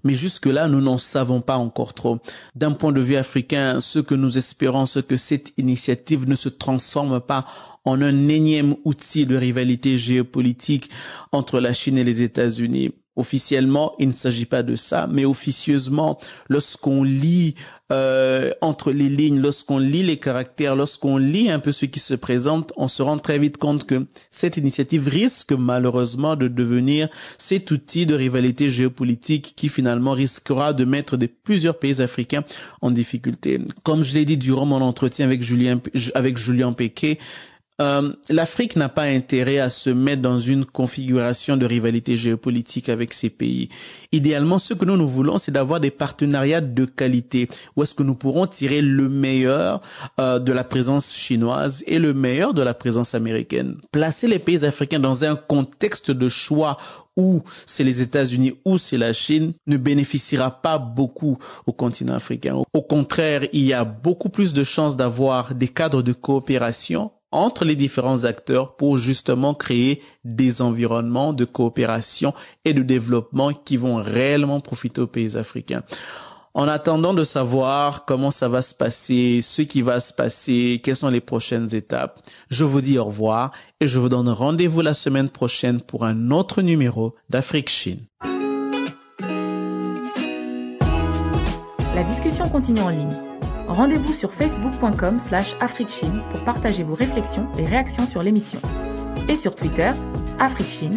Mais 0.04 0.16
jusque-là, 0.16 0.68
nous 0.68 0.82
n'en 0.82 0.98
savons 0.98 1.40
pas 1.40 1.58
encore 1.58 1.94
trop. 1.94 2.20
D'un 2.56 2.72
point 2.72 2.92
de 2.92 3.02
vue 3.02 3.16
africain, 3.16 3.80
ce 3.80 4.00
que 4.00 4.16
nous 4.16 4.38
espérons, 4.38 4.86
c'est 4.86 5.08
que 5.08 5.18
cette 5.18 5.54
initiative 5.58 6.28
ne 6.28 6.36
se 6.36 6.50
transforme 6.50 7.22
pas 7.22 7.46
en 7.86 8.02
un 8.02 8.28
énième 8.28 8.76
outil 8.86 9.26
de 9.26 9.36
rivalité 9.36 9.98
géopolitique 9.98 10.90
entre 11.32 11.60
la 11.60 11.74
Chine 11.74 11.98
et 11.98 12.04
les 12.04 12.22
États-Unis. 12.22 12.92
Officiellement, 13.16 13.94
il 14.00 14.08
ne 14.08 14.14
s'agit 14.14 14.46
pas 14.46 14.64
de 14.64 14.76
ça, 14.76 15.08
mais 15.08 15.24
officieusement, 15.24 16.18
lorsqu'on 16.50 17.04
lit 17.04 17.54
euh, 17.92 18.52
entre 18.62 18.92
les 18.92 19.08
lignes, 19.08 19.40
lorsqu'on 19.40 19.78
lit 19.78 20.02
les 20.02 20.18
caractères, 20.18 20.76
lorsqu'on 20.76 21.18
lit 21.18 21.52
un 21.52 21.60
peu 21.60 21.72
ce 21.72 21.86
qui 21.86 22.00
se 22.00 22.16
présente, 22.16 22.74
on 22.76 22.88
se 22.88 23.04
rend 23.04 23.18
très 23.18 23.38
vite 23.38 23.58
compte 23.58 23.84
que 23.84 24.08
cette 24.32 24.58
initiative 24.58 25.08
risque 25.08 25.52
malheureusement 25.52 26.36
de 26.36 26.48
devenir 26.48 27.08
cet 27.38 27.70
outil 27.70 28.08
de 28.08 28.16
rivalité 28.16 28.72
géopolitique 28.72 29.54
qui 29.56 29.70
finalement 29.70 30.14
risquera 30.14 30.74
de 30.74 30.84
mettre 30.84 31.16
de 31.16 31.28
plusieurs 31.28 31.78
pays 31.78 32.02
africains 32.02 32.44
en 32.82 32.90
difficulté. 32.90 33.60
Comme 33.84 34.04
je 34.04 34.16
l'ai 34.16 34.26
dit 34.26 34.38
durant 34.38 34.66
mon 34.66 34.82
entretien 34.82 35.26
avec 35.26 35.44
Julien, 35.44 35.80
avec 36.16 36.38
Julien 36.38 36.74
Péquet, 36.74 37.20
euh, 37.82 38.14
l'Afrique 38.30 38.76
n'a 38.76 38.90
pas 38.90 39.04
intérêt 39.04 39.58
à 39.58 39.72
se 39.72 39.90
mettre 39.90 40.22
dans 40.22 40.38
une 40.38 40.64
configuration 40.64 41.58
de 41.58 41.66
rivalité 41.66 42.16
géopolitique 42.16 42.88
avec 42.88 43.14
ces 43.14 43.32
pays. 43.32 43.70
Idéalement, 44.12 44.60
ce 44.60 44.76
que 44.76 44.86
nous 44.86 44.96
nous 44.96 45.10
voulons, 45.10 45.40
c'est 45.40 45.52
d'avoir 45.52 45.80
des 45.80 45.90
partenariats 45.90 46.62
de 46.62 46.86
qualité, 46.86 47.50
où 47.76 47.84
est-ce 47.84 47.96
que 47.96 48.04
nous 48.04 48.14
pourrons 48.14 48.46
tirer 48.46 48.82
le 48.82 49.10
meilleur 49.10 49.82
euh, 50.20 50.38
de 50.38 50.54
la 50.54 50.64
présence 50.64 51.14
chinoise 51.14 51.84
et 51.88 51.98
le 51.98 52.14
meilleur 52.14 52.54
de 52.54 52.62
la 52.62 52.76
présence 52.76 53.16
américaine. 53.16 53.78
Placer 53.92 54.28
les 54.28 54.40
pays 54.40 54.66
africains 54.66 55.00
dans 55.00 55.24
un 55.24 55.36
contexte 55.36 56.12
de 56.12 56.30
choix 56.30 56.78
où 57.16 57.42
c'est 57.66 57.84
les 57.84 58.02
États-Unis 58.02 58.54
ou 58.66 58.78
c'est 58.78 58.98
la 58.98 59.14
Chine 59.14 59.54
ne 59.68 59.78
bénéficiera 59.78 60.62
pas 60.62 60.78
beaucoup 60.78 61.38
au 61.66 61.74
continent 61.74 62.16
africain. 62.16 62.62
Au 62.74 62.82
contraire, 62.82 63.48
il 63.54 63.64
y 63.64 63.74
a 63.74 63.84
beaucoup 63.84 64.30
plus 64.30 64.54
de 64.54 64.64
chances 64.64 64.98
d'avoir 64.98 65.56
des 65.56 65.68
cadres 65.68 66.02
de 66.02 66.14
coopération 66.14 67.12
entre 67.34 67.66
les 67.66 67.76
différents 67.76 68.24
acteurs 68.24 68.76
pour 68.76 68.98
justement 68.98 69.54
créer 69.54 70.02
des 70.24 70.62
environnements 70.62 71.34
de 71.34 71.46
coopération 71.46 72.34
et 72.64 72.74
de 72.74 72.84
développement 72.84 73.52
qui 73.52 73.76
vont 73.76 73.96
réellement 73.96 74.60
profiter 74.60 75.02
aux 75.02 75.08
pays 75.08 75.36
africains. 75.36 75.84
En 76.54 76.68
attendant 76.68 77.16
de 77.16 77.24
savoir 77.24 78.06
comment 78.06 78.30
ça 78.30 78.48
va 78.48 78.62
se 78.62 78.76
passer, 78.76 79.42
ce 79.42 79.64
qui 79.64 79.82
va 79.82 80.00
se 80.00 80.14
passer, 80.14 80.80
quelles 80.84 80.96
sont 80.96 81.10
les 81.10 81.20
prochaines 81.20 81.74
étapes, 81.74 82.20
je 82.52 82.64
vous 82.64 82.80
dis 82.80 83.00
au 83.00 83.06
revoir 83.06 83.52
et 83.80 83.88
je 83.88 83.98
vous 83.98 84.10
donne 84.10 84.30
rendez-vous 84.30 84.82
la 84.82 84.94
semaine 84.94 85.30
prochaine 85.30 85.82
pour 85.82 86.06
un 86.06 86.30
autre 86.30 86.62
numéro 86.62 87.16
d'Afrique 87.30 87.70
Chine. 87.70 88.06
La 91.96 92.04
discussion 92.04 92.48
continue 92.50 92.82
en 92.82 92.90
ligne. 92.90 93.33
Rendez-vous 93.68 94.14
sur 94.14 94.34
facebook.com 94.34 95.20
slash 95.20 95.56
afriquechine 95.60 96.22
pour 96.32 96.44
partager 96.44 96.84
vos 96.84 96.96
réflexions 96.96 97.48
et 97.58 97.66
réactions 97.66 98.06
sur 98.06 98.24
l'émission. 98.24 98.60
Et 99.30 99.38
sur 99.38 99.56
Twitter, 99.56 99.92
AfriqueChine, 100.40 100.96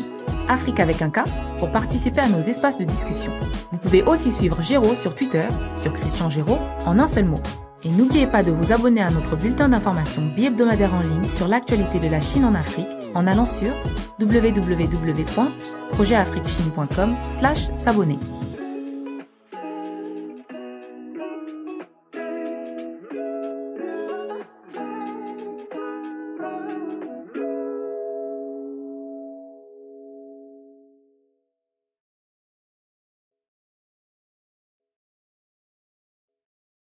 Afrique 0.49 0.81
avec 0.81 1.03
un 1.03 1.11
K, 1.11 1.21
pour 1.59 1.71
participer 1.71 2.21
à 2.21 2.29
nos 2.29 2.41
espaces 2.41 2.79
de 2.79 2.85
discussion. 2.85 3.33
Vous 3.73 3.79
pouvez 3.79 4.03
aussi 4.03 4.33
suivre 4.33 4.63
Géraud 4.63 4.95
sur 4.95 5.15
Twitter, 5.15 5.47
sur 5.77 5.93
Christian 5.93 6.31
Géraud, 6.31 6.59
en 6.85 6.99
un 6.99 7.07
seul 7.07 7.27
mot. 7.27 7.41
Et 7.85 7.91
n'oubliez 7.91 8.27
pas 8.27 8.43
de 8.43 8.51
vous 8.51 8.73
abonner 8.73 9.03
à 9.03 9.11
notre 9.11 9.37
bulletin 9.37 9.69
d'information 9.69 10.23
bi-hebdomadaire 10.35 10.95
en 10.95 11.01
ligne 11.01 11.25
sur 11.25 11.47
l'actualité 11.47 12.01
de 12.01 12.09
la 12.09 12.21
Chine 12.21 12.45
en 12.45 12.55
Afrique 12.55 12.89
en 13.15 13.27
allant 13.27 13.47
sur 13.47 13.73
www.projetafriquechine.com 14.19 17.17
slash 17.29 17.71
s'abonner. 17.75 18.19